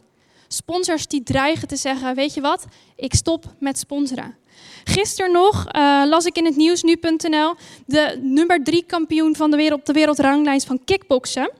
Sponsors 0.52 1.06
die 1.06 1.22
dreigen 1.22 1.68
te 1.68 1.76
zeggen: 1.76 2.14
Weet 2.14 2.34
je 2.34 2.40
wat, 2.40 2.64
ik 2.96 3.14
stop 3.14 3.44
met 3.58 3.78
sponsoren. 3.78 4.38
Gisteren 4.84 5.32
nog 5.32 5.66
uh, 5.76 6.02
las 6.06 6.24
ik 6.24 6.36
in 6.36 6.44
het 6.44 6.56
nieuws 6.56 6.82
nu.nl 6.82 7.54
de 7.86 8.18
nummer 8.22 8.64
drie 8.64 8.84
kampioen 8.84 9.36
van 9.36 9.50
de 9.50 9.56
wereld 9.56 9.86
de 9.86 9.92
wereldranglijst 9.92 10.66
van 10.66 10.84
kickboksen. 10.84 11.50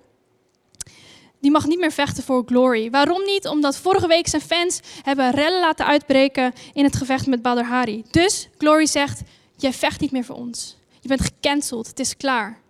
Die 1.40 1.50
mag 1.50 1.66
niet 1.66 1.78
meer 1.78 1.92
vechten 1.92 2.22
voor 2.22 2.42
Glory. 2.46 2.90
Waarom 2.90 3.24
niet? 3.24 3.46
Omdat 3.46 3.76
vorige 3.76 4.06
week 4.06 4.28
zijn 4.28 4.42
fans 4.42 4.80
hebben 5.02 5.30
rellen 5.30 5.60
laten 5.60 5.86
uitbreken 5.86 6.52
in 6.72 6.84
het 6.84 6.96
gevecht 6.96 7.26
met 7.26 7.42
Badr 7.42 7.64
Hari. 7.64 8.04
Dus 8.10 8.48
Glory 8.58 8.86
zegt: 8.86 9.20
Jij 9.56 9.72
vecht 9.72 10.00
niet 10.00 10.12
meer 10.12 10.24
voor 10.24 10.36
ons. 10.36 10.76
Je 11.00 11.08
bent 11.08 11.20
gecanceld. 11.20 11.86
Het 11.86 12.00
is 12.00 12.16
klaar. 12.16 12.60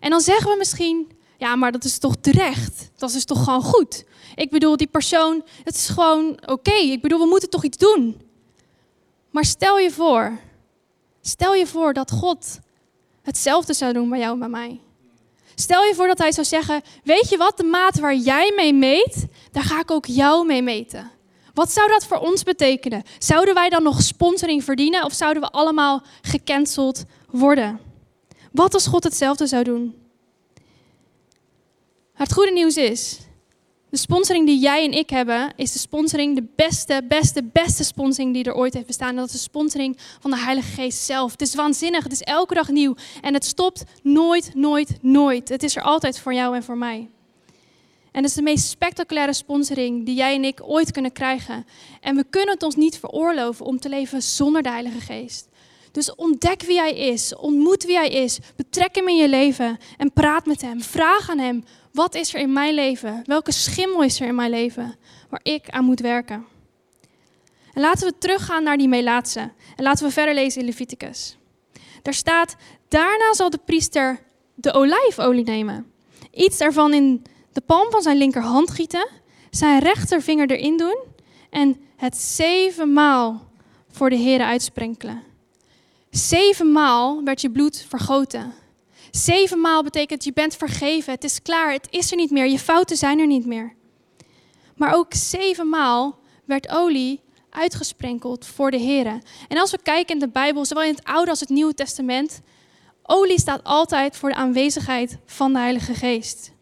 En 0.00 0.10
dan 0.10 0.20
zeggen 0.20 0.50
we 0.50 0.56
misschien: 0.58 1.15
Ja, 1.38 1.56
maar 1.56 1.72
dat 1.72 1.84
is 1.84 1.98
toch 1.98 2.14
terecht? 2.20 2.90
Dat 2.96 3.12
is 3.12 3.24
toch 3.24 3.44
gewoon 3.44 3.62
goed? 3.62 4.04
Ik 4.34 4.50
bedoel, 4.50 4.76
die 4.76 4.86
persoon, 4.86 5.44
het 5.64 5.74
is 5.74 5.88
gewoon 5.88 6.38
oké. 6.46 6.74
Ik 6.74 7.02
bedoel, 7.02 7.18
we 7.18 7.26
moeten 7.26 7.50
toch 7.50 7.64
iets 7.64 7.76
doen. 7.76 8.20
Maar 9.30 9.44
stel 9.44 9.78
je 9.78 9.90
voor, 9.90 10.38
stel 11.20 11.54
je 11.54 11.66
voor 11.66 11.92
dat 11.92 12.10
God 12.10 12.58
hetzelfde 13.22 13.72
zou 13.74 13.92
doen 13.92 14.08
bij 14.08 14.18
jou 14.18 14.32
en 14.32 14.38
bij 14.38 14.48
mij. 14.48 14.80
Stel 15.54 15.84
je 15.84 15.94
voor 15.94 16.06
dat 16.06 16.18
hij 16.18 16.32
zou 16.32 16.46
zeggen: 16.46 16.82
Weet 17.04 17.28
je 17.28 17.36
wat, 17.36 17.56
de 17.56 17.64
maat 17.64 17.98
waar 17.98 18.14
jij 18.14 18.52
mee 18.56 18.74
meet, 18.74 19.26
daar 19.52 19.62
ga 19.62 19.80
ik 19.80 19.90
ook 19.90 20.06
jou 20.06 20.46
mee 20.46 20.62
meten. 20.62 21.10
Wat 21.54 21.72
zou 21.72 21.88
dat 21.88 22.06
voor 22.06 22.18
ons 22.18 22.42
betekenen? 22.42 23.02
Zouden 23.18 23.54
wij 23.54 23.68
dan 23.68 23.82
nog 23.82 24.02
sponsoring 24.02 24.64
verdienen 24.64 25.04
of 25.04 25.12
zouden 25.12 25.42
we 25.42 25.50
allemaal 25.50 26.02
gecanceld 26.22 27.04
worden? 27.30 27.80
Wat 28.52 28.74
als 28.74 28.86
God 28.86 29.04
hetzelfde 29.04 29.46
zou 29.46 29.64
doen? 29.64 30.05
Het 32.16 32.32
goede 32.32 32.52
nieuws 32.52 32.76
is 32.76 33.18
de 33.90 33.96
sponsoring 33.96 34.46
die 34.46 34.58
jij 34.58 34.84
en 34.84 34.92
ik 34.92 35.10
hebben, 35.10 35.52
is 35.56 35.72
de 35.72 35.78
sponsoring, 35.78 36.34
de 36.34 36.46
beste, 36.56 37.04
beste, 37.08 37.44
beste 37.52 37.84
sponsoring 37.84 38.34
die 38.34 38.44
er 38.44 38.54
ooit 38.54 38.74
heeft 38.74 38.86
bestaan. 38.86 39.16
Dat 39.16 39.26
is 39.26 39.32
de 39.32 39.38
sponsoring 39.38 39.98
van 40.20 40.30
de 40.30 40.38
Heilige 40.38 40.72
Geest 40.72 40.98
zelf. 40.98 41.32
Het 41.32 41.40
is 41.40 41.54
waanzinnig, 41.54 42.02
het 42.02 42.12
is 42.12 42.20
elke 42.20 42.54
dag 42.54 42.68
nieuw. 42.68 42.94
En 43.20 43.34
het 43.34 43.44
stopt 43.44 43.84
nooit, 44.02 44.54
nooit, 44.54 44.98
nooit. 45.02 45.48
Het 45.48 45.62
is 45.62 45.76
er 45.76 45.82
altijd 45.82 46.20
voor 46.20 46.34
jou 46.34 46.54
en 46.56 46.62
voor 46.62 46.78
mij. 46.78 47.08
En 48.12 48.22
het 48.22 48.30
is 48.30 48.34
de 48.34 48.42
meest 48.42 48.68
spectaculaire 48.68 49.32
sponsoring 49.32 50.06
die 50.06 50.14
jij 50.14 50.34
en 50.34 50.44
ik 50.44 50.60
ooit 50.62 50.92
kunnen 50.92 51.12
krijgen. 51.12 51.66
En 52.00 52.16
we 52.16 52.24
kunnen 52.30 52.54
het 52.54 52.62
ons 52.62 52.74
niet 52.74 52.98
veroorloven 52.98 53.66
om 53.66 53.80
te 53.80 53.88
leven 53.88 54.22
zonder 54.22 54.62
de 54.62 54.70
Heilige 54.70 55.00
Geest. 55.00 55.48
Dus 55.96 56.14
ontdek 56.14 56.62
wie 56.62 56.78
Hij 56.78 56.94
is, 56.94 57.34
ontmoet 57.36 57.84
wie 57.84 57.96
Hij 57.96 58.08
is, 58.08 58.38
betrek 58.56 58.94
Hem 58.94 59.08
in 59.08 59.16
je 59.16 59.28
leven 59.28 59.78
en 59.96 60.12
praat 60.12 60.46
met 60.46 60.60
Hem. 60.60 60.82
Vraag 60.82 61.30
aan 61.30 61.38
Hem, 61.38 61.64
wat 61.92 62.14
is 62.14 62.34
er 62.34 62.40
in 62.40 62.52
mijn 62.52 62.74
leven? 62.74 63.22
Welke 63.24 63.52
schimmel 63.52 64.02
is 64.02 64.20
er 64.20 64.26
in 64.26 64.34
mijn 64.34 64.50
leven 64.50 64.96
waar 65.30 65.40
ik 65.42 65.70
aan 65.70 65.84
moet 65.84 66.00
werken? 66.00 66.46
En 67.72 67.80
laten 67.80 68.08
we 68.08 68.18
teruggaan 68.18 68.62
naar 68.62 68.76
die 68.76 68.88
Melaatse 68.88 69.40
en 69.76 69.82
laten 69.82 70.06
we 70.06 70.12
verder 70.12 70.34
lezen 70.34 70.60
in 70.60 70.66
Leviticus. 70.66 71.36
Daar 72.02 72.14
staat, 72.14 72.56
daarna 72.88 73.34
zal 73.34 73.50
de 73.50 73.60
priester 73.64 74.20
de 74.54 74.72
olijfolie 74.72 75.44
nemen, 75.44 75.92
iets 76.30 76.58
daarvan 76.58 76.94
in 76.94 77.22
de 77.52 77.60
palm 77.60 77.90
van 77.90 78.02
zijn 78.02 78.16
linkerhand 78.16 78.70
gieten, 78.70 79.08
zijn 79.50 79.80
rechtervinger 79.80 80.50
erin 80.50 80.76
doen 80.76 80.98
en 81.50 81.80
het 81.96 82.16
zevenmaal 82.16 83.48
voor 83.90 84.10
de 84.10 84.16
Heer 84.16 84.40
uitsprenkelen. 84.40 85.25
Zevenmaal 86.16 87.24
werd 87.24 87.40
je 87.40 87.50
bloed 87.50 87.84
vergoten. 87.88 88.54
Zevenmaal 89.10 89.82
betekent 89.82 90.24
je 90.24 90.32
bent 90.32 90.56
vergeven. 90.56 91.12
Het 91.12 91.24
is 91.24 91.42
klaar. 91.42 91.72
Het 91.72 91.86
is 91.90 92.10
er 92.10 92.16
niet 92.16 92.30
meer. 92.30 92.46
Je 92.46 92.58
fouten 92.58 92.96
zijn 92.96 93.18
er 93.18 93.26
niet 93.26 93.46
meer. 93.46 93.74
Maar 94.76 94.94
ook 94.94 95.14
zevenmaal 95.14 96.18
werd 96.44 96.68
olie 96.68 97.20
uitgesprenkeld 97.50 98.46
voor 98.46 98.70
de 98.70 98.76
Heer. 98.76 99.06
En 99.48 99.58
als 99.58 99.70
we 99.70 99.78
kijken 99.82 100.14
in 100.14 100.20
de 100.20 100.28
Bijbel, 100.28 100.64
zowel 100.64 100.84
in 100.84 100.94
het 100.94 101.04
Oude 101.04 101.30
als 101.30 101.40
het 101.40 101.48
Nieuwe 101.48 101.74
Testament, 101.74 102.40
olie 103.02 103.40
staat 103.40 103.64
altijd 103.64 104.16
voor 104.16 104.28
de 104.28 104.36
aanwezigheid 104.36 105.18
van 105.26 105.52
de 105.52 105.58
Heilige 105.58 105.94
Geest. 105.94 106.52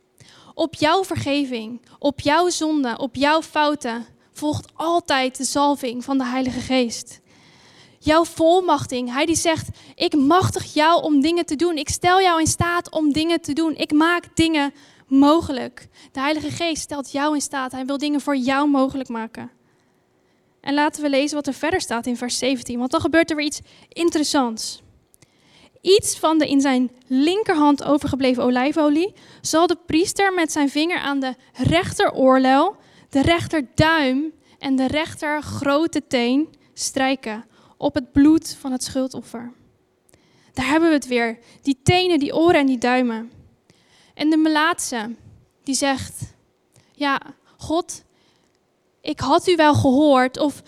Op 0.55 0.75
jouw 0.75 1.05
vergeving, 1.05 1.81
op 1.99 2.21
jouw 2.21 2.49
zonde, 2.49 2.99
op 2.99 3.15
jouw 3.15 3.43
fouten 3.43 4.07
volgt 4.33 4.73
altijd 4.75 5.37
de 5.37 5.45
zalving 5.45 6.05
van 6.05 6.19
de 6.19 6.25
Heilige 6.25 6.61
Geest. 6.61 7.23
Jouw 8.05 8.25
volmachting, 8.25 9.13
hij 9.13 9.27
die 9.27 9.35
zegt, 9.35 9.69
ik 9.95 10.17
machtig 10.17 10.75
jou 10.75 11.03
om 11.03 11.21
dingen 11.21 11.47
te 11.47 11.57
doen. 11.57 11.77
Ik 11.77 11.89
stel 11.89 12.21
jou 12.21 12.41
in 12.41 12.47
staat 12.47 12.91
om 12.91 13.13
dingen 13.13 13.41
te 13.41 13.53
doen. 13.53 13.77
Ik 13.77 13.93
maak 13.93 14.37
dingen 14.37 14.75
mogelijk. 15.07 15.89
De 16.13 16.21
Heilige 16.21 16.51
Geest 16.51 16.83
stelt 16.83 17.13
jou 17.13 17.35
in 17.35 17.41
staat. 17.41 17.73
Hij 17.73 17.85
wil 17.85 17.99
dingen 17.99 18.21
voor 18.21 18.37
jou 18.37 18.69
mogelijk 18.69 19.09
maken. 19.09 19.51
En 20.61 20.75
laten 20.75 21.03
we 21.03 21.09
lezen 21.09 21.37
wat 21.37 21.47
er 21.47 21.55
verder 21.55 21.81
staat 21.81 22.07
in 22.07 22.17
vers 22.17 22.39
17, 22.39 22.79
want 22.79 22.91
dan 22.91 23.01
gebeurt 23.01 23.31
er 23.31 23.37
weer 23.37 23.47
iets 23.47 23.61
interessants. 23.89 24.83
Iets 25.81 26.19
van 26.19 26.39
de 26.39 26.49
in 26.49 26.61
zijn 26.61 26.91
linkerhand 27.07 27.85
overgebleven 27.85 28.43
olijfolie 28.43 29.13
zal 29.41 29.67
de 29.67 29.79
priester 29.87 30.35
met 30.35 30.53
zijn 30.53 30.71
vinger 30.71 30.99
aan 30.99 31.21
de 31.21 31.35
rechteroorlel, 31.53 32.77
de 33.11 33.23
rechterduim 33.23 34.33
en 34.59 34.77
de 34.77 34.87
rechter 34.87 35.43
grote 35.43 36.07
teen 36.07 36.49
strijken 36.75 37.45
op 37.77 37.95
het 37.95 38.13
bloed 38.13 38.57
van 38.61 38.73
het 38.73 38.85
schuldoffer. 38.85 39.53
Daar 40.53 40.67
hebben 40.67 40.89
we 40.89 40.95
het 40.95 41.07
weer. 41.07 41.39
Die 41.63 41.79
tenen, 41.83 42.19
die 42.19 42.35
oren 42.35 42.61
en 42.61 42.67
die 42.67 42.79
duimen. 42.79 43.31
En 44.15 44.31
de 44.31 44.37
melaatse, 44.37 45.15
die 45.65 45.75
zegt, 45.75 46.21
ja, 46.93 47.21
God, 47.57 48.03
ik 49.01 49.21
had 49.21 49.49
u 49.49 49.57
wel 49.57 49.75
gehoord. 49.75 50.39
Of 50.39 50.63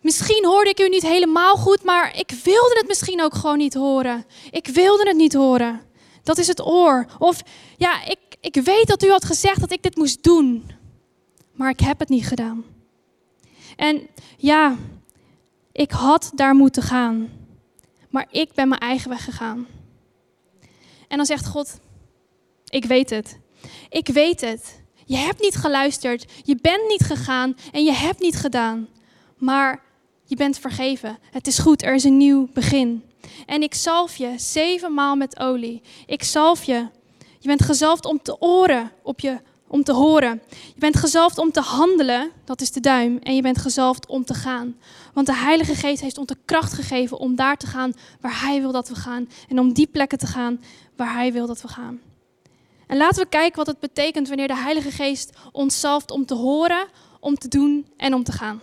misschien 0.00 0.46
hoorde 0.46 0.70
ik 0.70 0.80
u 0.80 0.88
niet 0.88 1.02
helemaal 1.02 1.56
goed, 1.56 1.82
maar 1.82 2.18
ik 2.18 2.30
wilde 2.44 2.74
het 2.78 2.88
misschien 2.88 3.22
ook 3.22 3.34
gewoon 3.34 3.58
niet 3.58 3.74
horen. 3.74 4.24
Ik 4.50 4.66
wilde 4.66 5.08
het 5.08 5.16
niet 5.16 5.34
horen. 5.34 5.80
Dat 6.22 6.38
is 6.38 6.46
het 6.46 6.66
oor. 6.66 7.06
Of 7.18 7.42
ja, 7.76 8.04
ik, 8.04 8.18
ik 8.40 8.54
weet 8.54 8.86
dat 8.86 9.02
u 9.02 9.10
had 9.10 9.24
gezegd 9.24 9.60
dat 9.60 9.72
ik 9.72 9.82
dit 9.82 9.96
moest 9.96 10.22
doen, 10.22 10.70
maar 11.52 11.70
ik 11.70 11.80
heb 11.80 11.98
het 11.98 12.08
niet 12.08 12.26
gedaan. 12.26 12.64
En 13.76 14.08
ja, 14.36 14.76
ik 15.78 15.90
had 15.90 16.30
daar 16.34 16.54
moeten 16.54 16.82
gaan, 16.82 17.30
maar 18.10 18.26
ik 18.30 18.52
ben 18.54 18.68
mijn 18.68 18.80
eigen 18.80 19.10
weg 19.10 19.24
gegaan. 19.24 19.66
En 21.08 21.16
dan 21.16 21.26
zegt 21.26 21.46
God, 21.46 21.80
ik 22.64 22.84
weet 22.84 23.10
het. 23.10 23.38
Ik 23.88 24.08
weet 24.08 24.40
het. 24.40 24.82
Je 25.04 25.16
hebt 25.16 25.40
niet 25.40 25.56
geluisterd, 25.56 26.32
je 26.44 26.58
bent 26.60 26.88
niet 26.88 27.02
gegaan 27.02 27.56
en 27.72 27.84
je 27.84 27.92
hebt 27.92 28.20
niet 28.20 28.36
gedaan. 28.36 28.88
Maar 29.36 29.82
je 30.24 30.36
bent 30.36 30.58
vergeven. 30.58 31.18
Het 31.30 31.46
is 31.46 31.58
goed, 31.58 31.82
er 31.82 31.94
is 31.94 32.04
een 32.04 32.16
nieuw 32.16 32.48
begin. 32.52 33.04
En 33.46 33.62
ik 33.62 33.74
zalf 33.74 34.16
je 34.16 34.34
zevenmaal 34.36 35.16
met 35.16 35.38
olie. 35.38 35.82
Ik 36.06 36.22
zalf 36.22 36.64
je. 36.64 36.88
Je 37.38 37.48
bent 37.48 37.62
gezalfd 37.62 38.04
om 38.04 38.22
te 38.22 38.40
oren 38.40 38.92
op 39.02 39.20
je 39.20 39.40
om 39.68 39.82
te 39.82 39.92
horen. 39.92 40.42
Je 40.50 40.78
bent 40.80 40.96
gezalfd 40.96 41.38
om 41.38 41.52
te 41.52 41.60
handelen, 41.60 42.30
dat 42.44 42.60
is 42.60 42.70
de 42.70 42.80
duim. 42.80 43.18
En 43.22 43.34
je 43.34 43.42
bent 43.42 43.58
gezalfd 43.58 44.06
om 44.06 44.24
te 44.24 44.34
gaan. 44.34 44.76
Want 45.12 45.26
de 45.26 45.34
Heilige 45.34 45.74
Geest 45.74 46.02
heeft 46.02 46.18
ons 46.18 46.26
de 46.26 46.36
kracht 46.44 46.72
gegeven 46.72 47.18
om 47.18 47.36
daar 47.36 47.56
te 47.56 47.66
gaan 47.66 47.94
waar 48.20 48.40
Hij 48.40 48.60
wil 48.60 48.72
dat 48.72 48.88
we 48.88 48.94
gaan. 48.94 49.28
En 49.48 49.58
om 49.58 49.72
die 49.72 49.86
plekken 49.86 50.18
te 50.18 50.26
gaan 50.26 50.60
waar 50.96 51.12
Hij 51.12 51.32
wil 51.32 51.46
dat 51.46 51.62
we 51.62 51.68
gaan. 51.68 52.00
En 52.86 52.96
laten 52.96 53.22
we 53.22 53.28
kijken 53.28 53.56
wat 53.56 53.66
het 53.66 53.80
betekent 53.80 54.28
wanneer 54.28 54.48
de 54.48 54.56
Heilige 54.56 54.90
Geest 54.90 55.36
ons 55.52 55.80
zalft 55.80 56.10
om 56.10 56.26
te 56.26 56.34
horen, 56.34 56.86
om 57.20 57.34
te 57.34 57.48
doen 57.48 57.86
en 57.96 58.14
om 58.14 58.24
te 58.24 58.32
gaan. 58.32 58.60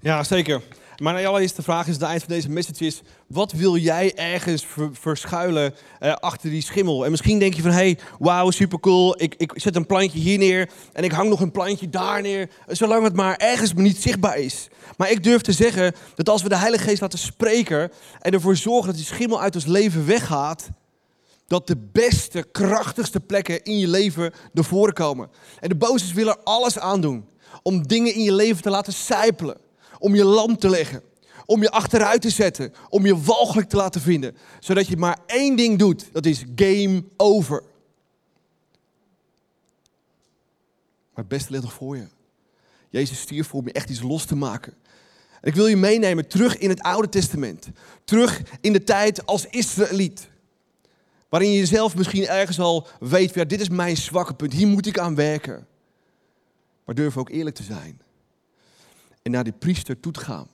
Ja, 0.00 0.24
zeker. 0.24 0.62
Mijn 1.02 1.26
allereerste 1.26 1.62
vraag 1.62 1.86
is, 1.86 1.94
het 1.94 2.02
eind 2.02 2.22
van 2.22 2.32
deze 2.34 2.50
message 2.50 2.86
is, 2.86 3.02
wat 3.26 3.52
wil 3.52 3.76
jij 3.76 4.14
ergens 4.14 4.66
verschuilen 4.92 5.74
uh, 6.00 6.12
achter 6.12 6.50
die 6.50 6.62
schimmel? 6.62 7.04
En 7.04 7.10
misschien 7.10 7.38
denk 7.38 7.54
je 7.54 7.62
van, 7.62 7.70
hey, 7.70 7.98
wauw, 8.18 8.50
supercool, 8.50 9.22
ik, 9.22 9.34
ik 9.34 9.52
zet 9.54 9.76
een 9.76 9.86
plantje 9.86 10.18
hier 10.18 10.38
neer 10.38 10.70
en 10.92 11.04
ik 11.04 11.12
hang 11.12 11.28
nog 11.28 11.40
een 11.40 11.50
plantje 11.50 11.90
daar 11.90 12.22
neer, 12.22 12.50
zolang 12.66 13.04
het 13.04 13.14
maar 13.14 13.36
ergens 13.36 13.74
maar 13.74 13.82
niet 13.82 14.02
zichtbaar 14.02 14.38
is. 14.38 14.68
Maar 14.96 15.10
ik 15.10 15.22
durf 15.22 15.40
te 15.40 15.52
zeggen 15.52 15.94
dat 16.14 16.28
als 16.28 16.42
we 16.42 16.48
de 16.48 16.56
Heilige 16.56 16.84
Geest 16.84 17.00
laten 17.00 17.18
spreken 17.18 17.90
en 18.20 18.32
ervoor 18.32 18.56
zorgen 18.56 18.86
dat 18.86 18.96
die 18.96 19.04
schimmel 19.04 19.40
uit 19.40 19.54
ons 19.54 19.66
leven 19.66 20.06
weggaat, 20.06 20.68
dat 21.46 21.66
de 21.66 21.76
beste, 21.92 22.46
krachtigste 22.52 23.20
plekken 23.20 23.64
in 23.64 23.78
je 23.78 23.88
leven 23.88 24.32
voren 24.54 24.94
komen. 24.94 25.30
En 25.60 25.68
de 25.68 25.76
bozes 25.76 26.12
willen 26.12 26.36
er 26.36 26.42
alles 26.42 26.78
aan 26.78 27.00
doen 27.00 27.28
om 27.62 27.86
dingen 27.86 28.14
in 28.14 28.22
je 28.22 28.32
leven 28.32 28.62
te 28.62 28.70
laten 28.70 28.92
sijpelen 28.92 29.64
om 29.98 30.14
je 30.14 30.24
lam 30.24 30.58
te 30.58 30.68
leggen. 30.68 31.02
Om 31.46 31.62
je 31.62 31.70
achteruit 31.70 32.20
te 32.20 32.30
zetten. 32.30 32.74
Om 32.88 33.06
je 33.06 33.20
walgelijk 33.20 33.68
te 33.68 33.76
laten 33.76 34.00
vinden. 34.00 34.36
Zodat 34.60 34.86
je 34.86 34.96
maar 34.96 35.18
één 35.26 35.56
ding 35.56 35.78
doet. 35.78 36.08
Dat 36.12 36.26
is 36.26 36.44
game 36.54 37.04
over. 37.16 37.62
Maar 41.14 41.24
het 41.24 41.28
beste 41.28 41.50
ligt 41.50 41.62
nog 41.62 41.72
voor 41.72 41.96
je. 41.96 42.06
Jezus 42.90 43.20
stierf 43.20 43.46
voor 43.46 43.60
om 43.60 43.66
je 43.66 43.72
echt 43.72 43.90
iets 43.90 44.02
los 44.02 44.24
te 44.24 44.36
maken. 44.36 44.74
En 45.40 45.48
ik 45.48 45.54
wil 45.54 45.66
je 45.66 45.76
meenemen 45.76 46.28
terug 46.28 46.58
in 46.58 46.68
het 46.68 46.82
Oude 46.82 47.08
Testament. 47.08 47.68
Terug 48.04 48.42
in 48.60 48.72
de 48.72 48.84
tijd 48.84 49.26
als 49.26 49.46
Israëliet. 49.46 50.28
Waarin 51.28 51.50
je 51.50 51.58
jezelf 51.58 51.96
misschien 51.96 52.26
ergens 52.26 52.60
al 52.60 52.86
weet, 53.00 53.34
ja, 53.34 53.44
dit 53.44 53.60
is 53.60 53.68
mijn 53.68 53.96
zwakke 53.96 54.34
punt, 54.34 54.52
hier 54.52 54.66
moet 54.66 54.86
ik 54.86 54.98
aan 54.98 55.14
werken. 55.14 55.66
Maar 56.84 56.94
durf 56.94 57.16
ook 57.16 57.30
eerlijk 57.30 57.56
te 57.56 57.62
zijn 57.62 58.00
en 59.26 59.32
naar 59.32 59.44
die 59.44 59.52
priester 59.52 60.00
toe 60.00 60.12
te 60.12 60.20
gaan. 60.20 60.48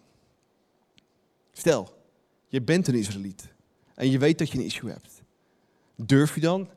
Stel, 1.53 2.07
je 2.49 2.63
bent 2.63 2.89
een 2.89 2.95
Israëliet 2.95 3.49
en 3.95 4.11
je 4.11 4.19
weet 4.19 4.39
dat 4.39 4.51
je 4.51 4.59
een 4.59 4.65
issue 4.65 4.91
hebt. 4.91 5.23
Durf 5.97 6.35
je 6.35 6.41
dan 6.41 6.71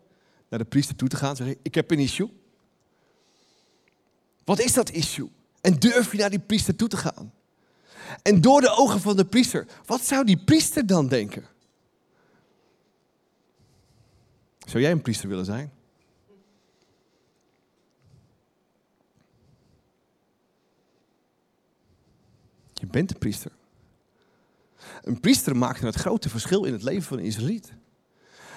naar 0.49 0.59
de 0.59 0.65
priester 0.65 0.95
toe 0.95 1.07
te 1.07 1.15
gaan 1.15 1.29
en 1.29 1.35
zeggen, 1.35 1.57
ik 1.61 1.75
heb 1.75 1.91
een 1.91 1.99
issue? 1.99 2.29
Wat 4.43 4.59
is 4.59 4.73
dat 4.73 4.89
issue? 4.89 5.29
En 5.61 5.79
durf 5.79 6.11
je 6.11 6.17
naar 6.17 6.29
die 6.29 6.39
priester 6.39 6.75
toe 6.75 6.87
te 6.87 6.97
gaan? 6.97 7.33
En 8.21 8.41
door 8.41 8.61
de 8.61 8.69
ogen 8.69 8.99
van 8.99 9.15
de 9.15 9.25
priester, 9.25 9.67
wat 9.85 10.01
zou 10.01 10.25
die 10.25 10.43
priester 10.43 10.85
dan 10.85 11.07
denken? 11.07 11.45
Zou 14.59 14.83
jij 14.83 14.91
een 14.91 15.01
priester 15.01 15.29
willen 15.29 15.45
zijn? 15.45 15.71
Je 22.84 22.84
bent 22.95 23.11
een 23.11 23.17
priester. 23.17 23.51
Een 25.01 25.19
priester 25.19 25.55
maakte 25.57 25.85
het 25.85 25.95
grote 25.95 26.29
verschil 26.29 26.63
in 26.63 26.73
het 26.73 26.83
leven 26.83 27.03
van 27.03 27.17
een 27.17 27.23
Israëliet. 27.23 27.73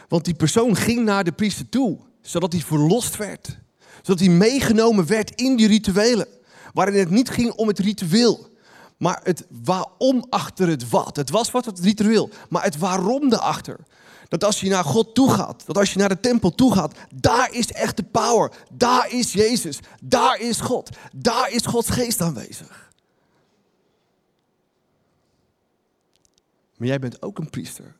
Want 0.08 0.24
die 0.24 0.34
persoon 0.34 0.76
ging 0.76 1.04
naar 1.04 1.24
de 1.24 1.32
priester 1.32 1.68
toe, 1.68 1.98
zodat 2.20 2.52
hij 2.52 2.62
verlost 2.62 3.16
werd. 3.16 3.58
Zodat 4.02 4.20
hij 4.20 4.28
meegenomen 4.28 5.06
werd 5.06 5.40
in 5.40 5.56
die 5.56 5.66
rituelen. 5.66 6.26
Waarin 6.72 6.98
het 6.98 7.10
niet 7.10 7.30
ging 7.30 7.52
om 7.52 7.68
het 7.68 7.78
ritueel, 7.78 8.48
maar 8.96 9.20
het 9.22 9.46
waarom 9.64 10.24
achter 10.30 10.68
het 10.68 10.88
wat. 10.88 11.16
Het 11.16 11.30
was 11.30 11.50
wat 11.50 11.64
het 11.64 11.78
ritueel, 11.78 12.30
maar 12.48 12.62
het 12.62 12.78
waarom 12.78 13.32
erachter. 13.32 13.76
Dat 14.28 14.44
als 14.44 14.60
je 14.60 14.68
naar 14.68 14.84
God 14.84 15.14
toe 15.14 15.30
gaat, 15.30 15.66
dat 15.66 15.78
als 15.78 15.92
je 15.92 15.98
naar 15.98 16.08
de 16.08 16.20
tempel 16.20 16.54
toe 16.54 16.72
gaat, 16.74 16.94
daar 17.14 17.52
is 17.52 17.72
echt 17.72 17.96
de 17.96 18.02
power. 18.02 18.52
Daar 18.72 19.12
is 19.12 19.32
Jezus. 19.32 19.78
Daar 20.00 20.40
is 20.40 20.60
God. 20.60 20.90
Daar 21.12 21.50
is 21.50 21.66
Gods 21.66 21.90
geest 21.90 22.20
aanwezig. 22.20 22.87
Maar 26.78 26.88
jij 26.88 26.98
bent 26.98 27.22
ook 27.22 27.38
een 27.38 27.50
priester. 27.50 27.96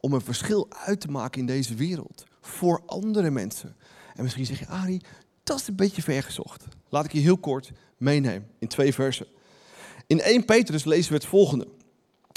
Om 0.00 0.12
een 0.12 0.20
verschil 0.20 0.68
uit 0.70 1.00
te 1.00 1.08
maken 1.08 1.40
in 1.40 1.46
deze 1.46 1.74
wereld. 1.74 2.24
Voor 2.40 2.82
andere 2.86 3.30
mensen. 3.30 3.76
En 4.14 4.22
misschien 4.22 4.46
zeg 4.46 4.58
je, 4.58 4.66
Ari, 4.66 5.00
dat 5.42 5.60
is 5.60 5.68
een 5.68 5.76
beetje 5.76 6.02
ver 6.02 6.22
gezocht. 6.22 6.64
Laat 6.88 7.04
ik 7.04 7.12
je 7.12 7.20
heel 7.20 7.38
kort 7.38 7.72
meenemen 7.96 8.48
in 8.58 8.68
twee 8.68 8.94
versen. 8.94 9.26
In 10.06 10.20
1 10.20 10.44
Petrus 10.44 10.84
lezen 10.84 11.12
we 11.12 11.18
het 11.18 11.26
volgende. 11.26 11.68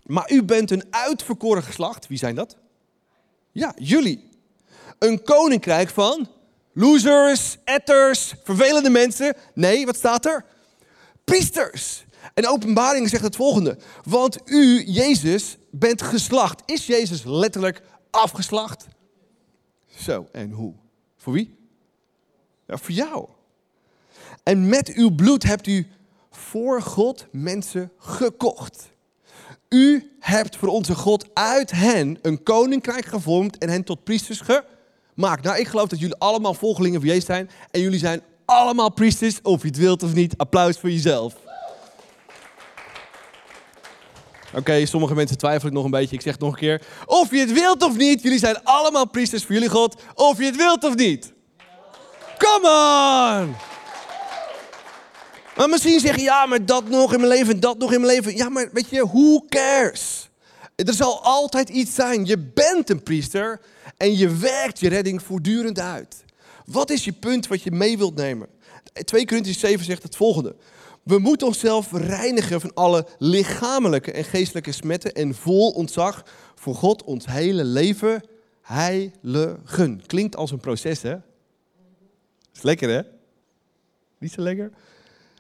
Maar 0.05 0.32
u 0.32 0.43
bent 0.43 0.71
een 0.71 0.84
uitverkoren 0.89 1.63
geslacht. 1.63 2.07
Wie 2.07 2.17
zijn 2.17 2.36
dat? 2.36 2.57
Ja, 3.51 3.74
jullie. 3.76 4.30
Een 4.99 5.24
koninkrijk 5.24 5.89
van 5.89 6.30
losers, 6.74 7.57
etters, 7.63 8.34
vervelende 8.43 8.89
mensen. 8.89 9.36
Nee, 9.53 9.86
wat 9.86 9.95
staat 9.95 10.26
er? 10.26 10.45
Priesters. 11.24 12.05
En 12.34 12.47
openbaring 12.47 13.09
zegt 13.09 13.23
het 13.23 13.36
volgende. 13.36 13.77
Want 14.03 14.38
u, 14.45 14.84
Jezus, 14.86 15.57
bent 15.71 16.01
geslacht. 16.01 16.61
Is 16.65 16.86
Jezus 16.86 17.23
letterlijk 17.23 17.81
afgeslacht? 18.09 18.88
Zo, 19.99 20.27
en 20.31 20.51
hoe? 20.51 20.73
Voor 21.17 21.34
wie? 21.34 21.55
Ja, 22.67 22.77
voor 22.77 22.91
jou. 22.91 23.27
En 24.43 24.69
met 24.69 24.93
uw 24.93 25.15
bloed 25.15 25.43
hebt 25.43 25.67
u 25.67 25.88
voor 26.31 26.81
God 26.81 27.27
mensen 27.31 27.91
gekocht. 27.97 28.91
U 29.69 30.11
hebt 30.19 30.55
voor 30.55 30.69
onze 30.69 30.95
God 30.95 31.27
uit 31.34 31.71
hen 31.71 32.17
een 32.21 32.43
koninkrijk 32.43 33.05
gevormd 33.05 33.57
en 33.57 33.69
hen 33.69 33.84
tot 33.84 34.03
priesters 34.03 34.41
gemaakt. 34.41 35.43
Nou, 35.43 35.59
ik 35.59 35.67
geloof 35.67 35.88
dat 35.88 35.99
jullie 35.99 36.15
allemaal 36.15 36.53
volgelingen 36.53 36.99
van 36.99 37.09
Jezus 37.09 37.25
zijn. 37.25 37.49
En 37.71 37.81
jullie 37.81 37.99
zijn 37.99 38.21
allemaal 38.45 38.91
priesters, 38.91 39.41
of 39.41 39.61
je 39.61 39.67
het 39.67 39.77
wilt 39.77 40.03
of 40.03 40.13
niet. 40.13 40.38
Applaus 40.38 40.79
voor 40.79 40.91
jezelf. 40.91 41.36
Oké, 44.56 44.86
sommige 44.86 45.16
mensen 45.16 45.38
twijfelen 45.38 45.74
nog 45.74 45.84
een 45.84 45.91
beetje. 45.91 46.16
Ik 46.16 46.22
zeg 46.22 46.34
het 46.34 46.41
nog 46.41 46.51
een 46.51 46.60
keer. 46.60 46.82
Of 47.06 47.32
je 47.32 47.39
het 47.39 47.51
wilt 47.51 47.84
of 47.84 47.97
niet, 47.97 48.22
jullie 48.22 48.39
zijn 48.39 48.64
allemaal 48.64 49.08
priesters 49.08 49.43
voor 49.43 49.54
jullie 49.54 49.70
God. 49.70 50.01
Of 50.16 50.38
je 50.38 50.45
het 50.45 50.56
wilt 50.56 50.84
of 50.84 50.95
niet. 50.95 51.34
Come 52.38 52.68
on! 52.68 53.56
Maar 55.56 55.70
misschien 55.70 55.99
zeg 55.99 56.16
je, 56.16 56.22
ja, 56.22 56.45
maar 56.45 56.66
dat 56.66 56.89
nog 56.89 57.14
in 57.14 57.20
mijn 57.20 57.32
leven, 57.32 57.60
dat 57.60 57.78
nog 57.78 57.93
in 57.93 58.01
mijn 58.01 58.14
leven. 58.14 58.36
Ja, 58.36 58.49
maar 58.49 58.70
weet 58.72 58.89
je, 58.89 59.06
who 59.06 59.45
cares? 59.49 60.30
Er 60.76 60.93
zal 60.93 61.24
altijd 61.24 61.70
iets 61.70 61.95
zijn. 61.95 62.26
Je 62.26 62.38
bent 62.38 62.89
een 62.89 63.04
priester 63.04 63.62
en 63.97 64.18
je 64.18 64.36
werkt 64.36 64.80
je 64.80 64.89
redding 64.89 65.24
voortdurend 65.24 65.80
uit. 65.80 66.24
Wat 66.66 66.89
is 66.89 67.04
je 67.04 67.12
punt 67.12 67.47
wat 67.47 67.64
je 67.64 67.72
mee 67.72 67.97
wilt 67.97 68.16
nemen? 68.16 68.47
2 69.06 69.26
Corinthians 69.26 69.60
7 69.60 69.86
zegt 69.86 70.04
het 70.04 70.16
volgende. 70.16 70.56
We 71.04 71.20
moeten 71.20 71.47
onszelf 71.47 71.91
reinigen 71.91 72.62
van 72.62 72.74
alle 72.74 73.08
lichamelijke 73.18 74.12
en 74.12 74.24
geestelijke 74.24 74.72
smetten 74.72 75.14
en 75.14 75.36
vol 75.36 75.70
ontzag 75.70 76.26
voor 76.56 76.76
God 76.76 77.04
ons 77.04 77.26
hele 77.26 77.64
leven 77.64 78.24
heiligen. 78.62 80.01
Klinkt 80.06 80.36
als 80.36 80.51
een 80.51 80.60
proces, 80.60 81.01
hè? 81.01 81.16
Is 82.54 82.62
lekker, 82.62 82.89
hè? 82.89 83.01
Niet 84.20 84.32
zo 84.32 84.41
lekker? 84.41 84.72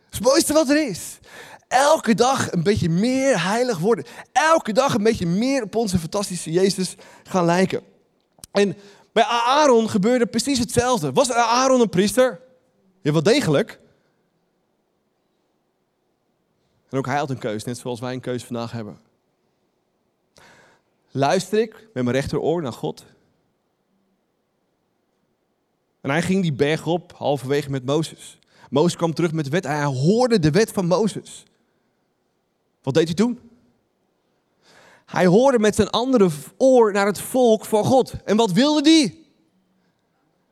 Het 0.09 0.21
mooiste 0.21 0.53
wat 0.53 0.69
er 0.69 0.87
is. 0.87 1.19
Elke 1.67 2.15
dag 2.15 2.51
een 2.51 2.63
beetje 2.63 2.89
meer 2.89 3.43
heilig 3.43 3.79
worden. 3.79 4.05
Elke 4.31 4.71
dag 4.71 4.93
een 4.93 5.03
beetje 5.03 5.27
meer 5.27 5.63
op 5.63 5.75
onze 5.75 5.99
fantastische 5.99 6.51
Jezus 6.51 6.95
gaan 7.23 7.45
lijken. 7.45 7.81
En 8.51 8.75
bij 9.11 9.23
Aaron 9.23 9.89
gebeurde 9.89 10.25
precies 10.25 10.59
hetzelfde. 10.59 11.11
Was 11.11 11.31
Aaron 11.31 11.81
een 11.81 11.89
priester? 11.89 12.39
Ja, 13.01 13.11
wel 13.11 13.23
degelijk. 13.23 13.79
En 16.93 16.99
ook 16.99 17.05
hij 17.05 17.17
had 17.17 17.29
een 17.29 17.37
keus, 17.37 17.63
net 17.63 17.77
zoals 17.77 17.99
wij 17.99 18.13
een 18.13 18.19
keus 18.19 18.43
vandaag 18.43 18.71
hebben. 18.71 18.99
Luister 21.11 21.59
ik 21.59 21.87
met 21.93 22.03
mijn 22.03 22.15
rechteroor 22.15 22.61
naar 22.61 22.73
God? 22.73 23.05
En 26.01 26.09
hij 26.09 26.21
ging 26.21 26.41
die 26.41 26.53
berg 26.53 26.85
op, 26.85 27.13
halverwege 27.15 27.69
met 27.69 27.85
Mozes. 27.85 28.39
Mozes 28.69 28.95
kwam 28.95 29.13
terug 29.13 29.31
met 29.31 29.45
de 29.45 29.51
wet. 29.51 29.63
Hij 29.63 29.83
hoorde 29.83 30.39
de 30.39 30.51
wet 30.51 30.71
van 30.71 30.85
Mozes. 30.85 31.43
Wat 32.81 32.93
deed 32.93 33.05
hij 33.05 33.15
toen? 33.15 33.39
Hij 35.05 35.25
hoorde 35.25 35.59
met 35.59 35.75
zijn 35.75 35.89
andere 35.89 36.29
oor 36.57 36.91
naar 36.91 37.05
het 37.05 37.21
volk 37.21 37.65
van 37.65 37.85
God. 37.85 38.13
En 38.25 38.37
wat 38.37 38.51
wilde 38.51 38.81
die? 38.81 39.33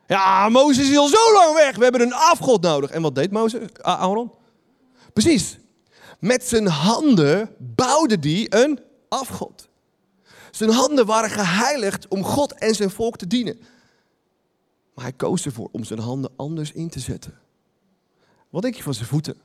Ja, 0.07 0.49
Mozes 0.49 0.89
is 0.89 0.97
al 0.97 1.07
zo 1.07 1.33
lang 1.33 1.53
weg. 1.53 1.75
We 1.75 1.83
hebben 1.83 2.01
een 2.01 2.13
afgod 2.13 2.61
nodig. 2.61 2.89
En 2.89 3.01
wat 3.01 3.15
deed 3.15 3.31
Mozes, 3.31 3.73
Aaron? 3.81 4.31
Precies. 5.13 5.59
Met 6.21 6.43
zijn 6.43 6.67
handen 6.67 7.55
bouwde 7.57 8.19
die 8.19 8.55
een 8.63 8.79
afgod. 9.09 9.69
Zijn 10.51 10.69
handen 10.69 11.05
waren 11.05 11.29
geheiligd 11.29 12.07
om 12.07 12.23
God 12.23 12.53
en 12.53 12.75
zijn 12.75 12.89
volk 12.89 13.17
te 13.17 13.27
dienen. 13.27 13.59
Maar 14.93 15.03
hij 15.03 15.13
koos 15.13 15.45
ervoor 15.45 15.69
om 15.71 15.83
zijn 15.83 15.99
handen 15.99 16.31
anders 16.35 16.71
in 16.71 16.89
te 16.89 16.99
zetten. 16.99 17.39
Wat 18.49 18.61
denk 18.61 18.75
je 18.75 18.83
van 18.83 18.93
zijn 18.93 19.07
voeten? 19.07 19.35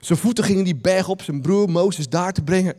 Zijn 0.00 0.18
voeten 0.18 0.44
gingen 0.44 0.64
die 0.64 0.76
berg 0.76 1.08
op 1.08 1.22
zijn 1.22 1.40
broer 1.40 1.70
Mozes 1.70 2.08
daar 2.08 2.32
te 2.32 2.42
brengen. 2.42 2.76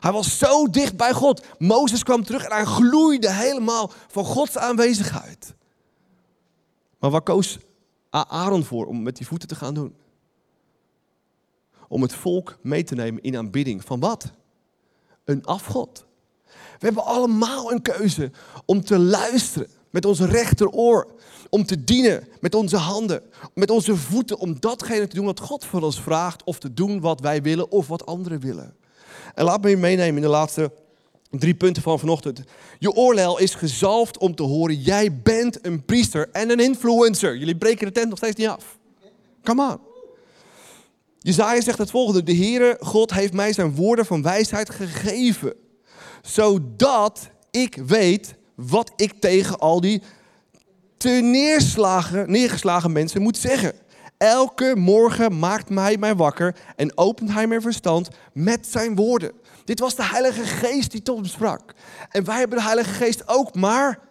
Hij 0.00 0.12
was 0.12 0.38
zo 0.38 0.70
dicht 0.70 0.96
bij 0.96 1.12
God. 1.12 1.44
Mozes 1.58 2.02
kwam 2.02 2.24
terug 2.24 2.44
en 2.44 2.52
hij 2.52 2.64
gloeide 2.64 3.32
helemaal 3.32 3.90
van 4.08 4.24
Gods 4.24 4.58
aanwezigheid. 4.58 5.54
Maar 6.98 7.10
waar 7.10 7.22
koos 7.22 7.58
Aaron 8.10 8.64
voor 8.64 8.86
om 8.86 9.02
met 9.02 9.16
die 9.16 9.26
voeten 9.26 9.48
te 9.48 9.54
gaan 9.54 9.74
doen? 9.74 9.94
Om 11.88 12.02
het 12.02 12.14
volk 12.14 12.58
mee 12.62 12.84
te 12.84 12.94
nemen 12.94 13.22
in 13.22 13.36
aanbidding 13.36 13.84
van 13.84 14.00
wat? 14.00 14.30
Een 15.24 15.44
afgod. 15.44 16.06
We 16.46 16.86
hebben 16.86 17.04
allemaal 17.04 17.72
een 17.72 17.82
keuze 17.82 18.30
om 18.64 18.84
te 18.84 18.98
luisteren 18.98 19.68
met 19.90 20.04
ons 20.04 20.20
rechteroor. 20.20 21.06
Om 21.50 21.64
te 21.64 21.84
dienen 21.84 22.28
met 22.40 22.54
onze 22.54 22.76
handen, 22.76 23.22
met 23.54 23.70
onze 23.70 23.96
voeten, 23.96 24.38
om 24.38 24.60
datgene 24.60 25.06
te 25.06 25.14
doen 25.14 25.24
wat 25.24 25.40
God 25.40 25.64
voor 25.64 25.82
ons 25.82 26.00
vraagt, 26.00 26.44
of 26.44 26.58
te 26.58 26.74
doen 26.74 27.00
wat 27.00 27.20
wij 27.20 27.42
willen 27.42 27.70
of 27.70 27.88
wat 27.88 28.06
anderen 28.06 28.40
willen. 28.40 28.76
En 29.34 29.44
laat 29.44 29.62
me 29.62 29.68
je 29.68 29.76
meenemen 29.76 30.16
in 30.16 30.22
de 30.22 30.28
laatste 30.28 30.70
drie 31.30 31.54
punten 31.54 31.82
van 31.82 31.98
vanochtend. 31.98 32.42
Je 32.78 32.92
oorlel 32.92 33.38
is 33.38 33.54
gezalfd 33.54 34.18
om 34.18 34.34
te 34.34 34.42
horen, 34.42 34.74
jij 34.74 35.20
bent 35.22 35.66
een 35.66 35.84
priester 35.84 36.28
en 36.32 36.50
een 36.50 36.60
influencer. 36.60 37.36
Jullie 37.36 37.56
breken 37.56 37.86
de 37.86 37.92
tent 37.92 38.08
nog 38.08 38.18
steeds 38.18 38.36
niet 38.36 38.48
af. 38.48 38.78
Come 39.42 39.70
on. 39.70 39.87
Jezaja 41.18 41.60
zegt 41.60 41.78
het 41.78 41.90
volgende, 41.90 42.22
de 42.22 42.36
Heere 42.36 42.76
God 42.80 43.12
heeft 43.12 43.32
mij 43.32 43.52
zijn 43.52 43.74
woorden 43.74 44.06
van 44.06 44.22
wijsheid 44.22 44.70
gegeven, 44.70 45.54
zodat 46.22 47.28
ik 47.50 47.78
weet 47.86 48.34
wat 48.54 48.92
ik 48.96 49.12
tegen 49.20 49.58
al 49.58 49.80
die 49.80 50.02
neerslagen, 51.04 52.30
neergeslagen 52.30 52.92
mensen 52.92 53.22
moet 53.22 53.36
zeggen. 53.36 53.72
Elke 54.18 54.72
morgen 54.76 55.38
maakt 55.38 55.70
mij 55.70 55.96
mij 55.96 56.16
wakker 56.16 56.56
en 56.76 56.98
opent 56.98 57.32
hij 57.32 57.46
mijn 57.46 57.62
verstand 57.62 58.08
met 58.32 58.66
zijn 58.66 58.94
woorden. 58.94 59.32
Dit 59.64 59.80
was 59.80 59.94
de 59.94 60.04
Heilige 60.04 60.44
Geest 60.44 60.90
die 60.90 61.02
tot 61.02 61.16
hem 61.16 61.24
sprak. 61.24 61.72
En 62.10 62.24
wij 62.24 62.38
hebben 62.38 62.58
de 62.58 62.64
Heilige 62.64 62.92
Geest 62.92 63.28
ook, 63.28 63.54
maar 63.54 64.07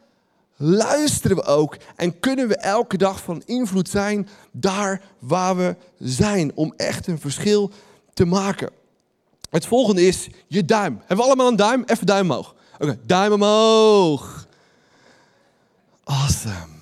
luisteren 0.58 1.38
we 1.38 1.44
ook 1.44 1.78
en 1.96 2.20
kunnen 2.20 2.48
we 2.48 2.58
elke 2.58 2.98
dag 2.98 3.24
van 3.24 3.42
invloed 3.46 3.90
zijn 3.90 4.30
daar 4.52 5.02
waar 5.20 5.58
we 5.58 5.76
zijn 6.00 6.52
om 6.56 6.74
echt 6.78 7.08
een 7.08 7.20
verschil 7.20 7.72
te 8.14 8.26
maken. 8.26 8.70
Het 9.50 9.66
volgende 9.66 10.08
is 10.08 10.28
je 10.48 10.66
duim. 10.66 10.98
Hebben 11.00 11.18
we 11.18 11.24
allemaal 11.24 11.48
een 11.48 11.56
duim? 11.56 11.84
Even 11.86 12.06
duim 12.06 12.32
omhoog. 12.32 12.56
Oké, 12.80 13.00
duim 13.06 13.32
omhoog. 13.32 14.48
Awesome. 16.04 16.76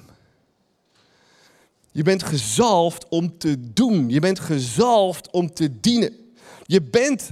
Je 1.91 2.03
bent 2.03 2.23
gezalfd 2.23 3.05
om 3.09 3.37
te 3.37 3.73
doen. 3.73 4.09
Je 4.09 4.19
bent 4.19 4.39
gezalfd 4.39 5.31
om 5.31 5.53
te 5.53 5.79
dienen. 5.79 6.33
Je 6.63 6.81
bent 6.81 7.31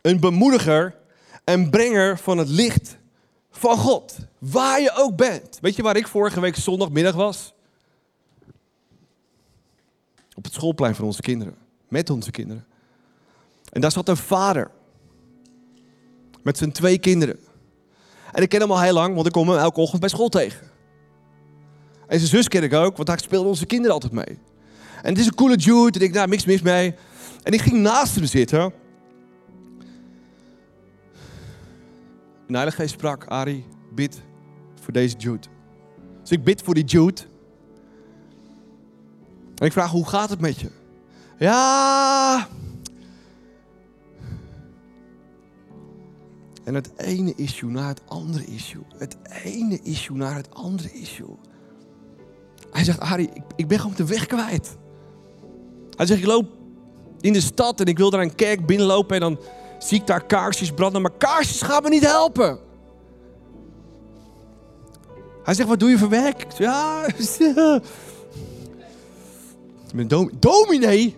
een 0.00 0.20
bemoediger 0.20 0.94
en 1.44 1.70
brenger 1.70 2.18
van 2.18 2.38
het 2.38 2.48
licht 2.48 2.96
van 3.58 3.76
God. 3.76 4.16
Waar 4.38 4.80
je 4.80 4.92
ook 4.96 5.16
bent. 5.16 5.58
Weet 5.60 5.76
je 5.76 5.82
waar 5.82 5.96
ik 5.96 6.08
vorige 6.08 6.40
week 6.40 6.56
zondagmiddag 6.56 7.14
was? 7.14 7.54
Op 10.34 10.44
het 10.44 10.52
schoolplein 10.52 10.94
van 10.94 11.04
onze 11.04 11.20
kinderen. 11.20 11.54
Met 11.88 12.10
onze 12.10 12.30
kinderen. 12.30 12.66
En 13.72 13.80
daar 13.80 13.92
zat 13.92 14.08
een 14.08 14.16
vader. 14.16 14.70
Met 16.42 16.58
zijn 16.58 16.72
twee 16.72 16.98
kinderen. 16.98 17.38
En 18.32 18.42
ik 18.42 18.48
ken 18.48 18.60
hem 18.60 18.70
al 18.70 18.80
heel 18.80 18.92
lang, 18.92 19.14
want 19.14 19.26
ik 19.26 19.32
kom 19.32 19.48
hem 19.48 19.58
elke 19.58 19.80
ochtend 19.80 20.00
bij 20.00 20.10
school 20.10 20.28
tegen. 20.28 20.70
En 22.06 22.18
zijn 22.18 22.30
zus 22.30 22.48
ken 22.48 22.62
ik 22.62 22.72
ook, 22.72 22.96
want 22.96 23.08
daar 23.08 23.20
speelden 23.20 23.48
onze 23.48 23.66
kinderen 23.66 23.94
altijd 23.94 24.12
mee. 24.12 24.38
En 25.02 25.10
het 25.10 25.18
is 25.18 25.26
een 25.26 25.34
coole 25.34 25.56
dude. 25.56 25.98
En 25.98 26.04
ik, 26.04 26.12
nou, 26.12 26.28
niks 26.28 26.44
mis 26.44 26.62
mee. 26.62 26.94
En 27.42 27.52
ik 27.52 27.60
ging 27.60 27.76
naast 27.76 28.14
hem 28.14 28.24
zitten. 28.24 28.72
En 32.46 32.64
de 32.64 32.70
Geest 32.70 32.94
sprak, 32.94 33.26
Ari, 33.26 33.64
bid 33.94 34.22
voor 34.80 34.92
deze 34.92 35.16
Jude. 35.16 35.46
Dus 36.20 36.30
ik 36.30 36.44
bid 36.44 36.62
voor 36.62 36.74
die 36.74 36.84
Jude. 36.84 37.22
En 39.54 39.66
ik 39.66 39.72
vraag, 39.72 39.90
hoe 39.90 40.08
gaat 40.08 40.30
het 40.30 40.40
met 40.40 40.60
je? 40.60 40.70
Ja. 41.38 42.48
En 46.64 46.74
het 46.74 46.92
ene 46.96 47.34
issue 47.34 47.70
naar 47.70 47.88
het 47.88 48.02
andere 48.06 48.44
issue. 48.44 48.82
Het 48.96 49.16
ene 49.44 49.80
issue 49.82 50.16
naar 50.16 50.34
het 50.34 50.54
andere 50.54 50.92
issue. 50.92 51.36
Hij 52.70 52.84
zegt, 52.84 52.98
Harry, 52.98 53.30
ik, 53.34 53.42
ik 53.56 53.68
ben 53.68 53.78
gewoon 53.78 53.96
de 53.96 54.06
weg 54.06 54.26
kwijt. 54.26 54.76
Hij 55.96 56.06
zegt, 56.06 56.20
ik 56.20 56.26
loop 56.26 56.46
in 57.20 57.32
de 57.32 57.40
stad 57.40 57.80
en 57.80 57.86
ik 57.86 57.98
wil 57.98 58.10
daar 58.10 58.20
een 58.20 58.34
kerk 58.34 58.66
binnenlopen 58.66 59.14
en 59.14 59.20
dan 59.20 59.38
zie 59.78 60.00
ik 60.00 60.06
daar 60.06 60.24
kaarsjes 60.24 60.72
branden. 60.72 61.02
Maar 61.02 61.16
kaarsjes 61.18 61.62
gaan 61.62 61.82
me 61.82 61.88
niet 61.88 62.06
helpen. 62.06 62.58
Hij 65.42 65.54
zegt, 65.54 65.68
wat 65.68 65.80
doe 65.80 65.90
je 65.90 65.98
voor 65.98 66.08
werk? 66.08 66.46
Ja, 66.58 67.06
ben 69.94 70.08
dom 70.08 70.30
dominee. 70.38 71.16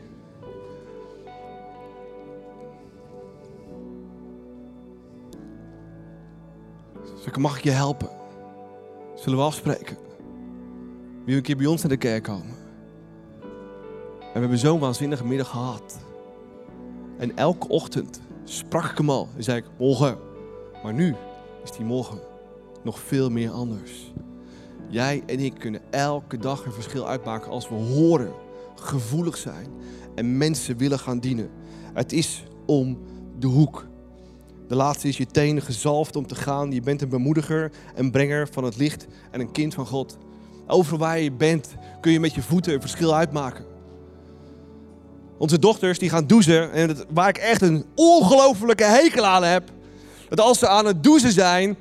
Zeg, 7.25 7.37
mag 7.37 7.57
ik 7.57 7.65
je 7.65 7.71
helpen? 7.71 8.09
Zullen 9.15 9.39
we 9.39 9.45
afspreken? 9.45 9.97
Wil 11.25 11.35
je 11.35 11.37
een 11.37 11.43
keer 11.43 11.57
bij 11.57 11.67
ons 11.67 11.81
naar 11.81 11.91
de 11.91 11.97
kerk 11.97 12.23
komen? 12.23 12.57
we 14.33 14.45
hebben 14.45 14.59
zo'n 14.59 14.79
waanzinnige 14.79 15.25
middag 15.25 15.49
gehad. 15.49 15.99
En 17.17 17.37
elke 17.37 17.69
ochtend 17.69 18.21
sprak 18.49 18.85
ik 18.85 18.99
hem 18.99 19.11
al 19.11 19.29
en 19.37 19.43
zei 19.43 19.59
ik, 19.59 19.65
morgen. 19.79 20.19
Maar 20.83 20.95
nu 20.95 21.15
is 21.65 21.73
die 21.73 21.85
morgen 21.85 22.19
nog 22.83 22.99
veel 22.99 23.31
meer 23.31 23.51
anders. 23.51 24.13
Jij 24.89 25.23
en 25.27 25.41
ik 25.41 25.55
kunnen 25.59 25.81
elke 25.91 26.37
dag 26.37 26.65
een 26.65 26.73
verschil 26.73 27.09
uitmaken 27.09 27.51
als 27.51 27.69
we 27.69 27.75
horen, 27.75 28.33
gevoelig 28.75 29.37
zijn 29.37 29.67
en 30.15 30.37
mensen 30.37 30.77
willen 30.77 30.99
gaan 30.99 31.19
dienen. 31.19 31.51
Het 31.95 32.13
is 32.13 32.45
om 32.67 32.99
de 33.39 33.47
hoek. 33.47 33.87
De 34.69 34.75
laatste 34.75 35.09
is 35.09 35.17
je 35.17 35.27
tenen 35.27 35.63
gezalfd 35.63 36.17
om 36.17 36.27
te 36.27 36.35
gaan. 36.35 36.73
Je 36.73 36.81
bent 36.81 37.03
een 37.03 37.09
bemoediger, 37.09 37.73
een 37.95 38.11
brenger 38.11 38.49
van 38.49 38.65
het 38.65 38.77
licht 38.77 39.07
en 39.31 39.41
een 39.41 39.53
kind 39.53 39.75
van 39.75 39.87
God. 39.87 40.19
Overal 40.67 40.99
waar 40.99 41.19
je 41.19 41.33
bent 41.33 41.75
kun 42.01 42.13
je 42.13 42.21
met 42.21 42.35
je 42.35 42.43
voeten 42.43 42.75
een 42.75 42.81
verschil 42.81 43.15
uitmaken. 43.15 43.65
Onze 45.39 45.59
dochters 45.59 45.99
die 45.99 46.11
gaan 46.11 46.27
douchen 46.27 46.73
en 46.73 46.87
dat, 46.89 47.05
waar 47.09 47.29
ik 47.29 47.39
echt 47.39 47.63
een 47.63 47.85
ongelofelijke 47.95 48.85
hekel 48.85 49.25
aan 49.25 49.45
heb. 49.45 49.71
Dat 50.29 50.41
als 50.41 50.59
ze 50.59 50.69
aan 50.69 50.87
het 50.87 51.03
douchen 51.03 51.33
zijn, 51.33 51.77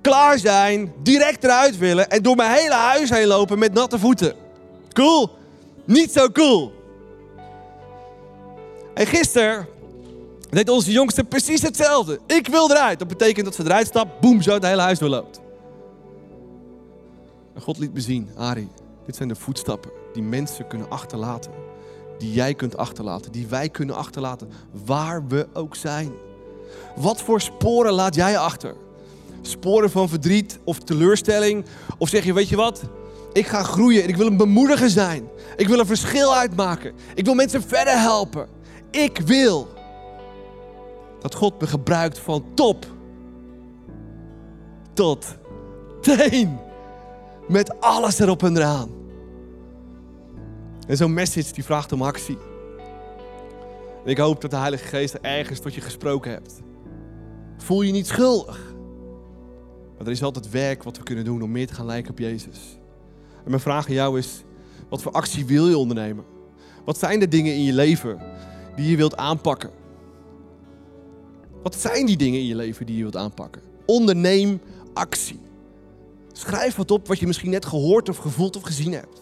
klaar 0.00 0.38
zijn, 0.38 0.92
direct 1.02 1.44
eruit 1.44 1.78
willen 1.78 2.10
en 2.10 2.22
door 2.22 2.36
mijn 2.36 2.52
hele 2.52 2.74
huis 2.74 3.10
heen 3.10 3.26
lopen 3.26 3.58
met 3.58 3.72
natte 3.72 3.98
voeten. 3.98 4.34
Cool? 4.92 5.30
Niet 5.84 6.12
zo 6.12 6.28
cool. 6.28 6.72
En 8.94 9.06
gisteren 9.06 9.66
deed 10.50 10.68
onze 10.68 10.92
jongste 10.92 11.24
precies 11.24 11.62
hetzelfde. 11.62 12.20
Ik 12.26 12.48
wil 12.48 12.70
eruit. 12.70 12.98
Dat 12.98 13.08
betekent 13.08 13.44
dat 13.44 13.54
ze 13.54 13.62
eruit 13.62 13.86
stapt, 13.86 14.20
boem, 14.20 14.42
zo 14.42 14.52
het 14.52 14.64
hele 14.64 14.80
huis 14.80 14.98
doorloopt. 14.98 15.40
En 17.54 17.60
God 17.60 17.78
liet 17.78 17.94
me 17.94 18.00
zien, 18.00 18.28
Ari, 18.36 18.68
dit 19.06 19.16
zijn 19.16 19.28
de 19.28 19.34
voetstappen 19.34 19.90
die 20.12 20.22
mensen 20.22 20.66
kunnen 20.66 20.90
achterlaten. 20.90 21.52
Die 22.22 22.32
jij 22.32 22.54
kunt 22.54 22.76
achterlaten, 22.76 23.32
die 23.32 23.46
wij 23.46 23.68
kunnen 23.68 23.96
achterlaten, 23.96 24.48
waar 24.84 25.26
we 25.26 25.48
ook 25.52 25.76
zijn. 25.76 26.12
Wat 26.96 27.22
voor 27.22 27.40
sporen 27.40 27.92
laat 27.92 28.14
jij 28.14 28.38
achter? 28.38 28.74
Sporen 29.40 29.90
van 29.90 30.08
verdriet 30.08 30.58
of 30.64 30.78
teleurstelling? 30.78 31.64
Of 31.98 32.08
zeg 32.08 32.24
je, 32.24 32.32
weet 32.32 32.48
je 32.48 32.56
wat? 32.56 32.82
Ik 33.32 33.46
ga 33.46 33.62
groeien 33.62 34.02
en 34.02 34.08
ik 34.08 34.16
wil 34.16 34.26
een 34.26 34.36
bemoediger 34.36 34.90
zijn. 34.90 35.28
Ik 35.56 35.68
wil 35.68 35.78
een 35.78 35.86
verschil 35.86 36.34
uitmaken. 36.34 36.92
Ik 37.14 37.24
wil 37.24 37.34
mensen 37.34 37.62
verder 37.62 38.00
helpen. 38.00 38.48
Ik 38.90 39.18
wil 39.18 39.68
dat 41.20 41.34
God 41.34 41.60
me 41.60 41.66
gebruikt 41.66 42.18
van 42.18 42.44
top 42.54 42.86
tot 44.92 45.26
teen. 46.00 46.58
Met 47.48 47.80
alles 47.80 48.18
erop 48.18 48.42
en 48.42 48.56
eraan. 48.56 49.01
En 50.86 50.96
zo'n 50.96 51.14
message 51.14 51.52
die 51.52 51.64
vraagt 51.64 51.92
om 51.92 52.02
actie. 52.02 52.38
Ik 54.04 54.18
hoop 54.18 54.40
dat 54.40 54.50
de 54.50 54.56
Heilige 54.56 54.84
Geest 54.84 55.14
ergens 55.14 55.60
tot 55.60 55.74
je 55.74 55.80
gesproken 55.80 56.30
hebt. 56.30 56.60
Voel 57.56 57.82
je 57.82 57.92
niet 57.92 58.06
schuldig. 58.06 58.74
Maar 59.96 60.06
er 60.06 60.12
is 60.12 60.22
altijd 60.22 60.50
werk 60.50 60.82
wat 60.82 60.96
we 60.96 61.02
kunnen 61.02 61.24
doen 61.24 61.42
om 61.42 61.50
meer 61.50 61.66
te 61.66 61.74
gaan 61.74 61.86
lijken 61.86 62.10
op 62.10 62.18
Jezus. 62.18 62.78
En 63.44 63.50
mijn 63.50 63.60
vraag 63.60 63.86
aan 63.86 63.94
jou 63.94 64.18
is, 64.18 64.42
wat 64.88 65.02
voor 65.02 65.12
actie 65.12 65.46
wil 65.46 65.68
je 65.68 65.78
ondernemen? 65.78 66.24
Wat 66.84 66.98
zijn 66.98 67.20
de 67.20 67.28
dingen 67.28 67.54
in 67.54 67.62
je 67.62 67.72
leven 67.72 68.18
die 68.76 68.90
je 68.90 68.96
wilt 68.96 69.16
aanpakken? 69.16 69.70
Wat 71.62 71.74
zijn 71.74 72.06
die 72.06 72.16
dingen 72.16 72.40
in 72.40 72.46
je 72.46 72.56
leven 72.56 72.86
die 72.86 72.96
je 72.96 73.02
wilt 73.02 73.16
aanpakken? 73.16 73.62
Onderneem 73.86 74.60
actie. 74.92 75.40
Schrijf 76.32 76.74
wat 76.74 76.90
op 76.90 77.08
wat 77.08 77.18
je 77.18 77.26
misschien 77.26 77.50
net 77.50 77.66
gehoord 77.66 78.08
of 78.08 78.16
gevoeld 78.16 78.56
of 78.56 78.62
gezien 78.62 78.92
hebt. 78.92 79.21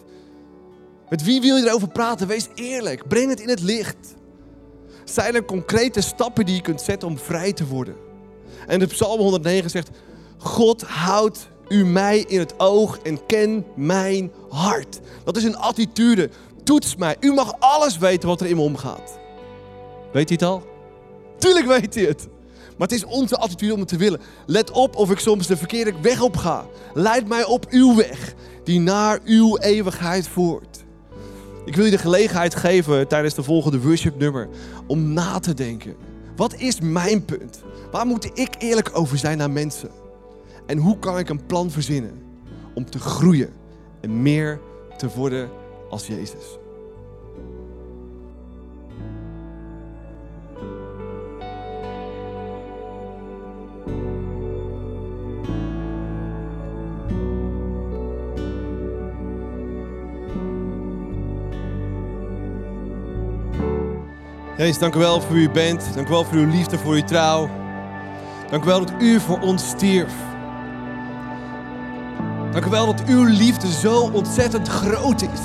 Met 1.11 1.23
wie 1.23 1.41
wil 1.41 1.55
je 1.55 1.67
erover 1.67 1.87
praten? 1.87 2.27
Wees 2.27 2.47
eerlijk. 2.55 3.07
Breng 3.07 3.29
het 3.29 3.39
in 3.39 3.49
het 3.49 3.61
licht. 3.61 4.15
Zijn 5.03 5.35
er 5.35 5.45
concrete 5.45 6.01
stappen 6.01 6.45
die 6.45 6.55
je 6.55 6.61
kunt 6.61 6.81
zetten 6.81 7.07
om 7.07 7.17
vrij 7.17 7.53
te 7.53 7.67
worden? 7.67 7.95
En 8.67 8.79
de 8.79 8.87
Psalm 8.87 9.19
109 9.19 9.69
zegt: 9.69 9.89
God 10.37 10.81
houdt 10.81 11.49
u 11.67 11.85
mij 11.85 12.19
in 12.19 12.39
het 12.39 12.59
oog 12.59 12.99
en 12.99 13.25
ken 13.25 13.65
mijn 13.75 14.31
hart. 14.49 14.99
Dat 15.23 15.37
is 15.37 15.43
een 15.43 15.57
attitude. 15.57 16.29
Toets 16.63 16.95
mij. 16.95 17.15
U 17.19 17.33
mag 17.33 17.53
alles 17.59 17.97
weten 17.97 18.29
wat 18.29 18.41
er 18.41 18.47
in 18.47 18.55
me 18.55 18.61
omgaat. 18.61 19.19
Weet 20.13 20.29
hij 20.29 20.37
het 20.39 20.43
al? 20.49 20.63
Tuurlijk 21.37 21.65
weet 21.65 21.95
hij 21.95 22.03
het. 22.03 22.27
Maar 22.77 22.87
het 22.87 22.97
is 22.97 23.05
onze 23.05 23.37
attitude 23.37 23.73
om 23.73 23.79
het 23.79 23.89
te 23.89 23.97
willen. 23.97 24.21
Let 24.45 24.71
op 24.71 24.95
of 24.95 25.11
ik 25.11 25.19
soms 25.19 25.47
de 25.47 25.57
verkeerde 25.57 25.93
weg 26.01 26.21
op 26.21 26.37
ga. 26.37 26.65
Leid 26.93 27.27
mij 27.27 27.43
op 27.43 27.65
uw 27.69 27.95
weg, 27.95 28.33
die 28.63 28.79
naar 28.79 29.19
uw 29.25 29.57
eeuwigheid 29.57 30.27
voert. 30.27 30.80
Ik 31.65 31.75
wil 31.75 31.85
je 31.85 31.91
de 31.91 31.97
gelegenheid 31.97 32.55
geven 32.55 33.07
tijdens 33.07 33.33
de 33.33 33.43
volgende 33.43 33.81
worship 33.81 34.17
nummer 34.19 34.49
om 34.87 35.13
na 35.13 35.39
te 35.39 35.53
denken. 35.53 35.95
Wat 36.35 36.55
is 36.55 36.79
mijn 36.79 37.25
punt? 37.25 37.63
Waar 37.91 38.05
moet 38.05 38.39
ik 38.39 38.55
eerlijk 38.59 38.89
over 38.93 39.17
zijn 39.17 39.37
naar 39.37 39.51
mensen? 39.51 39.89
En 40.65 40.77
hoe 40.77 40.99
kan 40.99 41.17
ik 41.17 41.29
een 41.29 41.45
plan 41.45 41.71
verzinnen 41.71 42.23
om 42.73 42.89
te 42.89 42.99
groeien 42.99 43.49
en 44.01 44.21
meer 44.21 44.59
te 44.97 45.09
worden 45.15 45.49
als 45.89 46.07
Jezus? 46.07 46.57
Jezus, 64.61 64.77
dank 64.77 64.95
u 64.95 64.99
wel 64.99 65.21
voor 65.21 65.33
wie 65.33 65.47
u 65.47 65.49
bent. 65.49 65.93
Dank 65.93 66.07
u 66.07 66.09
wel 66.09 66.23
voor 66.23 66.37
uw 66.37 66.49
liefde, 66.49 66.77
voor 66.77 66.93
uw 66.93 67.03
trouw. 67.03 67.49
Dank 68.49 68.63
u 68.63 68.65
wel 68.65 68.79
dat 68.79 68.93
u 68.99 69.19
voor 69.19 69.39
ons 69.39 69.67
stierf. 69.67 70.13
Dank 72.51 72.65
u 72.65 72.69
wel 72.69 72.85
dat 72.85 73.03
uw 73.05 73.23
liefde 73.23 73.71
zo 73.71 74.09
ontzettend 74.13 74.67
groot 74.67 75.21
is. 75.21 75.41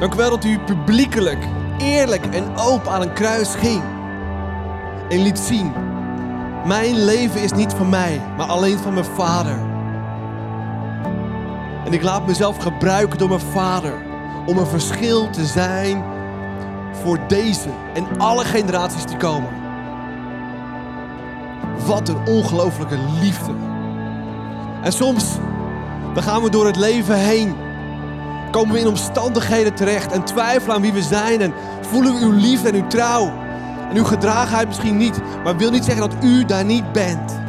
Dank 0.00 0.14
u 0.14 0.16
wel 0.16 0.30
dat 0.30 0.44
u 0.44 0.58
publiekelijk, 0.58 1.38
eerlijk 1.78 2.26
en 2.26 2.56
open 2.56 2.90
aan 2.90 3.02
een 3.02 3.12
kruis 3.12 3.54
ging. 3.54 3.82
En 5.08 5.22
liet 5.22 5.38
zien, 5.38 5.72
mijn 6.66 7.04
leven 7.04 7.42
is 7.42 7.52
niet 7.52 7.72
van 7.72 7.88
mij, 7.88 8.20
maar 8.36 8.46
alleen 8.46 8.78
van 8.78 8.94
mijn 8.94 9.06
vader. 9.06 9.58
En 11.84 11.92
ik 11.92 12.02
laat 12.02 12.26
mezelf 12.26 12.56
gebruiken 12.56 13.18
door 13.18 13.28
mijn 13.28 13.40
vader 13.40 13.94
om 14.46 14.58
een 14.58 14.66
verschil 14.66 15.30
te 15.30 15.46
zijn 15.46 16.16
voor 16.92 17.18
deze 17.28 17.68
en 17.94 18.18
alle 18.18 18.44
generaties 18.44 19.06
die 19.06 19.16
komen. 19.16 19.50
Wat 21.86 22.08
een 22.08 22.26
ongelofelijke 22.26 22.98
liefde. 23.20 23.52
En 24.82 24.92
soms 24.92 25.38
dan 26.14 26.22
gaan 26.22 26.42
we 26.42 26.50
door 26.50 26.66
het 26.66 26.76
leven 26.76 27.16
heen. 27.16 27.54
Komen 28.50 28.74
we 28.74 28.80
in 28.80 28.86
omstandigheden 28.86 29.74
terecht 29.74 30.12
en 30.12 30.24
twijfelen 30.24 30.74
aan 30.74 30.82
wie 30.82 30.92
we 30.92 31.02
zijn 31.02 31.40
en 31.40 31.52
voelen 31.80 32.14
we 32.14 32.20
uw 32.20 32.32
liefde 32.32 32.68
en 32.68 32.74
uw 32.74 32.86
trouw. 32.86 33.32
En 33.90 33.96
uw 33.96 34.04
gedragenheid 34.04 34.66
misschien 34.66 34.96
niet, 34.96 35.20
maar 35.44 35.56
wil 35.56 35.70
niet 35.70 35.84
zeggen 35.84 36.10
dat 36.10 36.24
u 36.24 36.44
daar 36.44 36.64
niet 36.64 36.92
bent. 36.92 37.40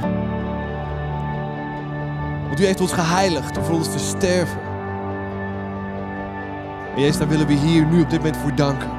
Want 2.48 2.60
u 2.60 2.66
heeft 2.66 2.82
ons 2.82 2.94
geheiligd 2.94 3.58
om 3.58 3.64
voor 3.64 3.76
ons 3.76 3.92
te 3.92 4.00
sterven. 4.00 4.60
En 6.96 7.02
Jezus, 7.02 7.18
daar 7.18 7.28
willen 7.28 7.48
we 7.48 7.54
hier 7.54 7.86
nu 7.86 8.02
op 8.02 8.10
dit 8.10 8.20
moment 8.20 8.38
voor 8.38 8.56
danken. 8.56 8.99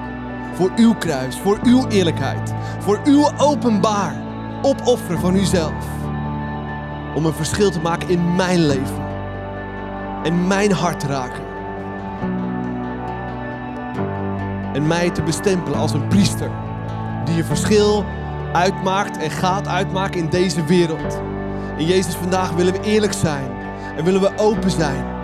Voor 0.60 0.72
uw 0.76 0.94
kruis, 0.94 1.38
voor 1.38 1.58
uw 1.62 1.88
eerlijkheid, 1.88 2.52
voor 2.78 3.00
uw 3.04 3.30
openbaar 3.38 4.14
opofferen 4.62 5.20
van 5.20 5.34
uzelf. 5.34 5.84
Om 7.14 7.26
een 7.26 7.32
verschil 7.32 7.70
te 7.70 7.80
maken 7.80 8.08
in 8.08 8.36
mijn 8.36 8.66
leven. 8.66 9.04
En 10.22 10.46
mijn 10.46 10.72
hart 10.72 11.00
te 11.00 11.06
raken. 11.06 11.42
En 14.72 14.86
mij 14.86 15.10
te 15.10 15.22
bestempelen 15.22 15.78
als 15.78 15.92
een 15.92 16.08
priester. 16.08 16.50
Die 17.24 17.38
een 17.38 17.44
verschil 17.44 18.04
uitmaakt 18.52 19.16
en 19.16 19.30
gaat 19.30 19.68
uitmaken 19.68 20.20
in 20.20 20.28
deze 20.28 20.64
wereld. 20.64 21.20
In 21.76 21.86
Jezus 21.86 22.14
vandaag 22.14 22.50
willen 22.50 22.72
we 22.72 22.80
eerlijk 22.80 23.12
zijn. 23.12 23.50
En 23.96 24.04
willen 24.04 24.20
we 24.20 24.32
open 24.36 24.70
zijn. 24.70 25.19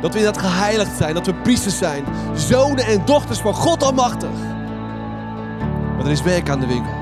Dat 0.00 0.12
we 0.12 0.18
inderdaad 0.18 0.42
geheiligd 0.42 0.96
zijn. 0.96 1.14
Dat 1.14 1.26
we 1.26 1.34
priesters 1.34 1.78
zijn. 1.78 2.04
Zonen 2.34 2.84
en 2.84 3.04
dochters 3.04 3.38
van 3.38 3.54
God 3.54 3.82
Almachtig. 3.82 4.30
Maar 5.96 6.04
er 6.04 6.10
is 6.10 6.22
werk 6.22 6.48
aan 6.48 6.60
de 6.60 6.66
winkel. 6.66 6.92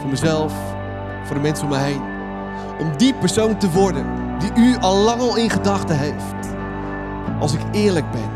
Voor 0.00 0.10
mezelf. 0.10 0.52
Voor 1.24 1.34
de 1.34 1.42
mensen 1.42 1.64
om 1.64 1.70
me 1.70 1.78
heen. 1.78 2.02
Om 2.78 2.96
die 2.96 3.14
persoon 3.14 3.58
te 3.58 3.70
worden 3.70 4.06
die 4.38 4.64
u 4.64 4.76
al 4.76 4.96
lang 4.96 5.20
al 5.20 5.36
in 5.36 5.50
gedachten 5.50 5.98
heeft. 5.98 6.54
Als 7.40 7.52
ik 7.52 7.60
eerlijk 7.72 8.10
ben. 8.10 8.30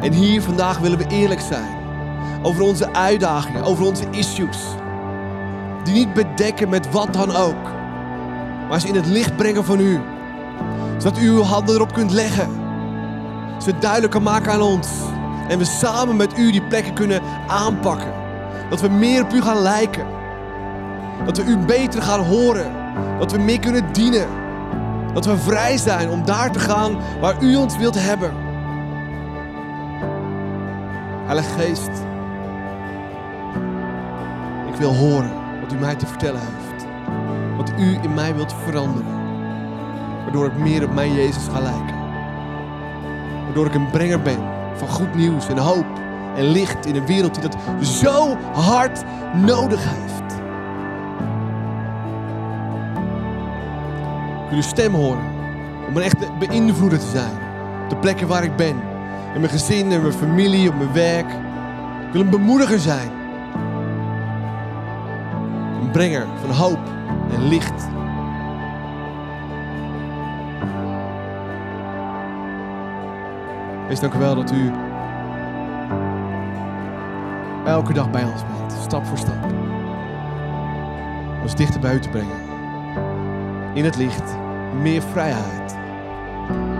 En 0.00 0.12
hier 0.12 0.42
vandaag 0.42 0.78
willen 0.78 0.98
we 0.98 1.06
eerlijk 1.06 1.40
zijn. 1.40 1.76
Over 2.42 2.62
onze 2.62 2.92
uitdagingen, 2.92 3.64
over 3.64 3.84
onze 3.84 4.04
issues. 4.10 4.58
Die 5.84 5.94
niet 5.94 6.14
bedekken 6.14 6.68
met 6.68 6.90
wat 6.90 7.12
dan 7.12 7.36
ook. 7.36 7.72
Maar 8.68 8.80
ze 8.80 8.88
in 8.88 8.94
het 8.94 9.06
licht 9.06 9.36
brengen 9.36 9.64
van 9.64 9.80
u. 9.80 10.00
Zodat 10.98 11.18
u 11.18 11.28
uw 11.28 11.42
handen 11.42 11.74
erop 11.74 11.92
kunt 11.92 12.10
leggen. 12.10 12.48
Ze 13.58 13.78
duidelijk 13.78 14.12
kan 14.12 14.22
maken 14.22 14.52
aan 14.52 14.62
ons. 14.62 14.88
En 15.48 15.58
we 15.58 15.64
samen 15.64 16.16
met 16.16 16.38
u 16.38 16.52
die 16.52 16.62
plekken 16.62 16.94
kunnen 16.94 17.22
aanpakken. 17.46 18.12
Dat 18.70 18.80
we 18.80 18.88
meer 18.88 19.22
op 19.22 19.32
u 19.32 19.42
gaan 19.42 19.58
lijken. 19.58 20.06
Dat 21.24 21.36
we 21.36 21.44
u 21.44 21.58
beter 21.58 22.02
gaan 22.02 22.20
horen. 22.20 22.72
Dat 23.18 23.32
we 23.32 23.38
meer 23.38 23.60
kunnen 23.60 23.92
dienen. 23.92 24.28
Dat 25.14 25.26
we 25.26 25.36
vrij 25.36 25.76
zijn 25.76 26.10
om 26.10 26.24
daar 26.24 26.52
te 26.52 26.58
gaan 26.58 26.98
waar 27.20 27.42
u 27.42 27.56
ons 27.56 27.76
wilt 27.76 27.94
hebben. 27.98 28.32
Heilige 31.26 31.58
Geest, 31.58 31.90
ik 34.72 34.76
wil 34.78 34.94
horen 34.94 35.32
wat 35.60 35.72
u 35.72 35.76
mij 35.76 35.94
te 35.94 36.06
vertellen 36.06 36.40
heeft. 36.40 36.86
Wat 37.56 37.72
u 37.78 37.98
in 38.02 38.14
mij 38.14 38.34
wilt 38.34 38.54
veranderen. 38.64 39.23
Waardoor 40.34 40.52
ik 40.52 40.64
meer 40.64 40.84
op 40.84 40.94
mijn 40.94 41.14
Jezus 41.14 41.48
ga 41.52 41.60
lijken. 41.60 41.94
Waardoor 43.44 43.66
ik 43.66 43.74
een 43.74 43.90
brenger 43.90 44.22
ben 44.22 44.38
van 44.74 44.88
goed 44.88 45.14
nieuws 45.14 45.48
en 45.48 45.58
hoop 45.58 45.86
en 46.36 46.44
licht 46.44 46.86
in 46.86 46.96
een 46.96 47.06
wereld 47.06 47.34
die 47.34 47.42
dat 47.42 47.56
zo 47.86 48.36
hard 48.52 49.04
nodig 49.34 49.84
heeft. 49.84 50.32
Ik 54.42 54.48
wil 54.48 54.56
uw 54.56 54.62
stem 54.62 54.94
horen 54.94 55.24
om 55.88 55.96
een 55.96 56.02
echte 56.02 56.28
beïnvloeder 56.38 56.98
te 56.98 57.10
zijn. 57.12 57.32
Op 57.82 57.90
de 57.90 57.96
plekken 57.96 58.28
waar 58.28 58.44
ik 58.44 58.56
ben. 58.56 58.76
In 59.34 59.40
mijn 59.40 59.52
gezin, 59.52 59.92
in 59.92 60.00
mijn 60.00 60.12
familie, 60.12 60.68
op 60.68 60.74
mijn 60.74 60.92
werk. 60.92 61.28
Ik 62.06 62.12
wil 62.12 62.20
een 62.20 62.30
bemoediger 62.30 62.78
zijn. 62.78 63.10
Een 65.82 65.90
brenger 65.90 66.26
van 66.40 66.50
hoop 66.50 66.80
en 67.32 67.48
licht. 67.48 67.92
Wees 73.88 74.00
dank 74.00 74.14
u 74.14 74.18
wel 74.18 74.34
dat 74.34 74.52
u 74.52 74.72
elke 77.64 77.92
dag 77.92 78.10
bij 78.10 78.24
ons 78.24 78.42
bent, 78.46 78.72
stap 78.72 79.06
voor 79.06 79.18
stap. 79.18 79.52
Ons 81.42 81.56
dichter 81.56 81.80
bij 81.80 81.94
u 81.94 82.00
te 82.00 82.08
brengen. 82.08 82.36
In 83.74 83.84
het 83.84 83.96
licht, 83.96 84.36
meer 84.80 85.02
vrijheid. 85.02 85.76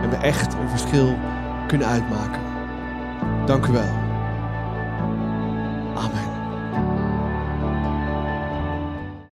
En 0.02 0.11
we 0.11 0.16
echt 0.16 0.55
een 0.55 0.68
verschil 0.68 1.18
kunnen 1.66 1.86
uitmaken. 1.86 2.40
Dank 3.46 3.66
u 3.66 3.72
wel. 3.72 4.03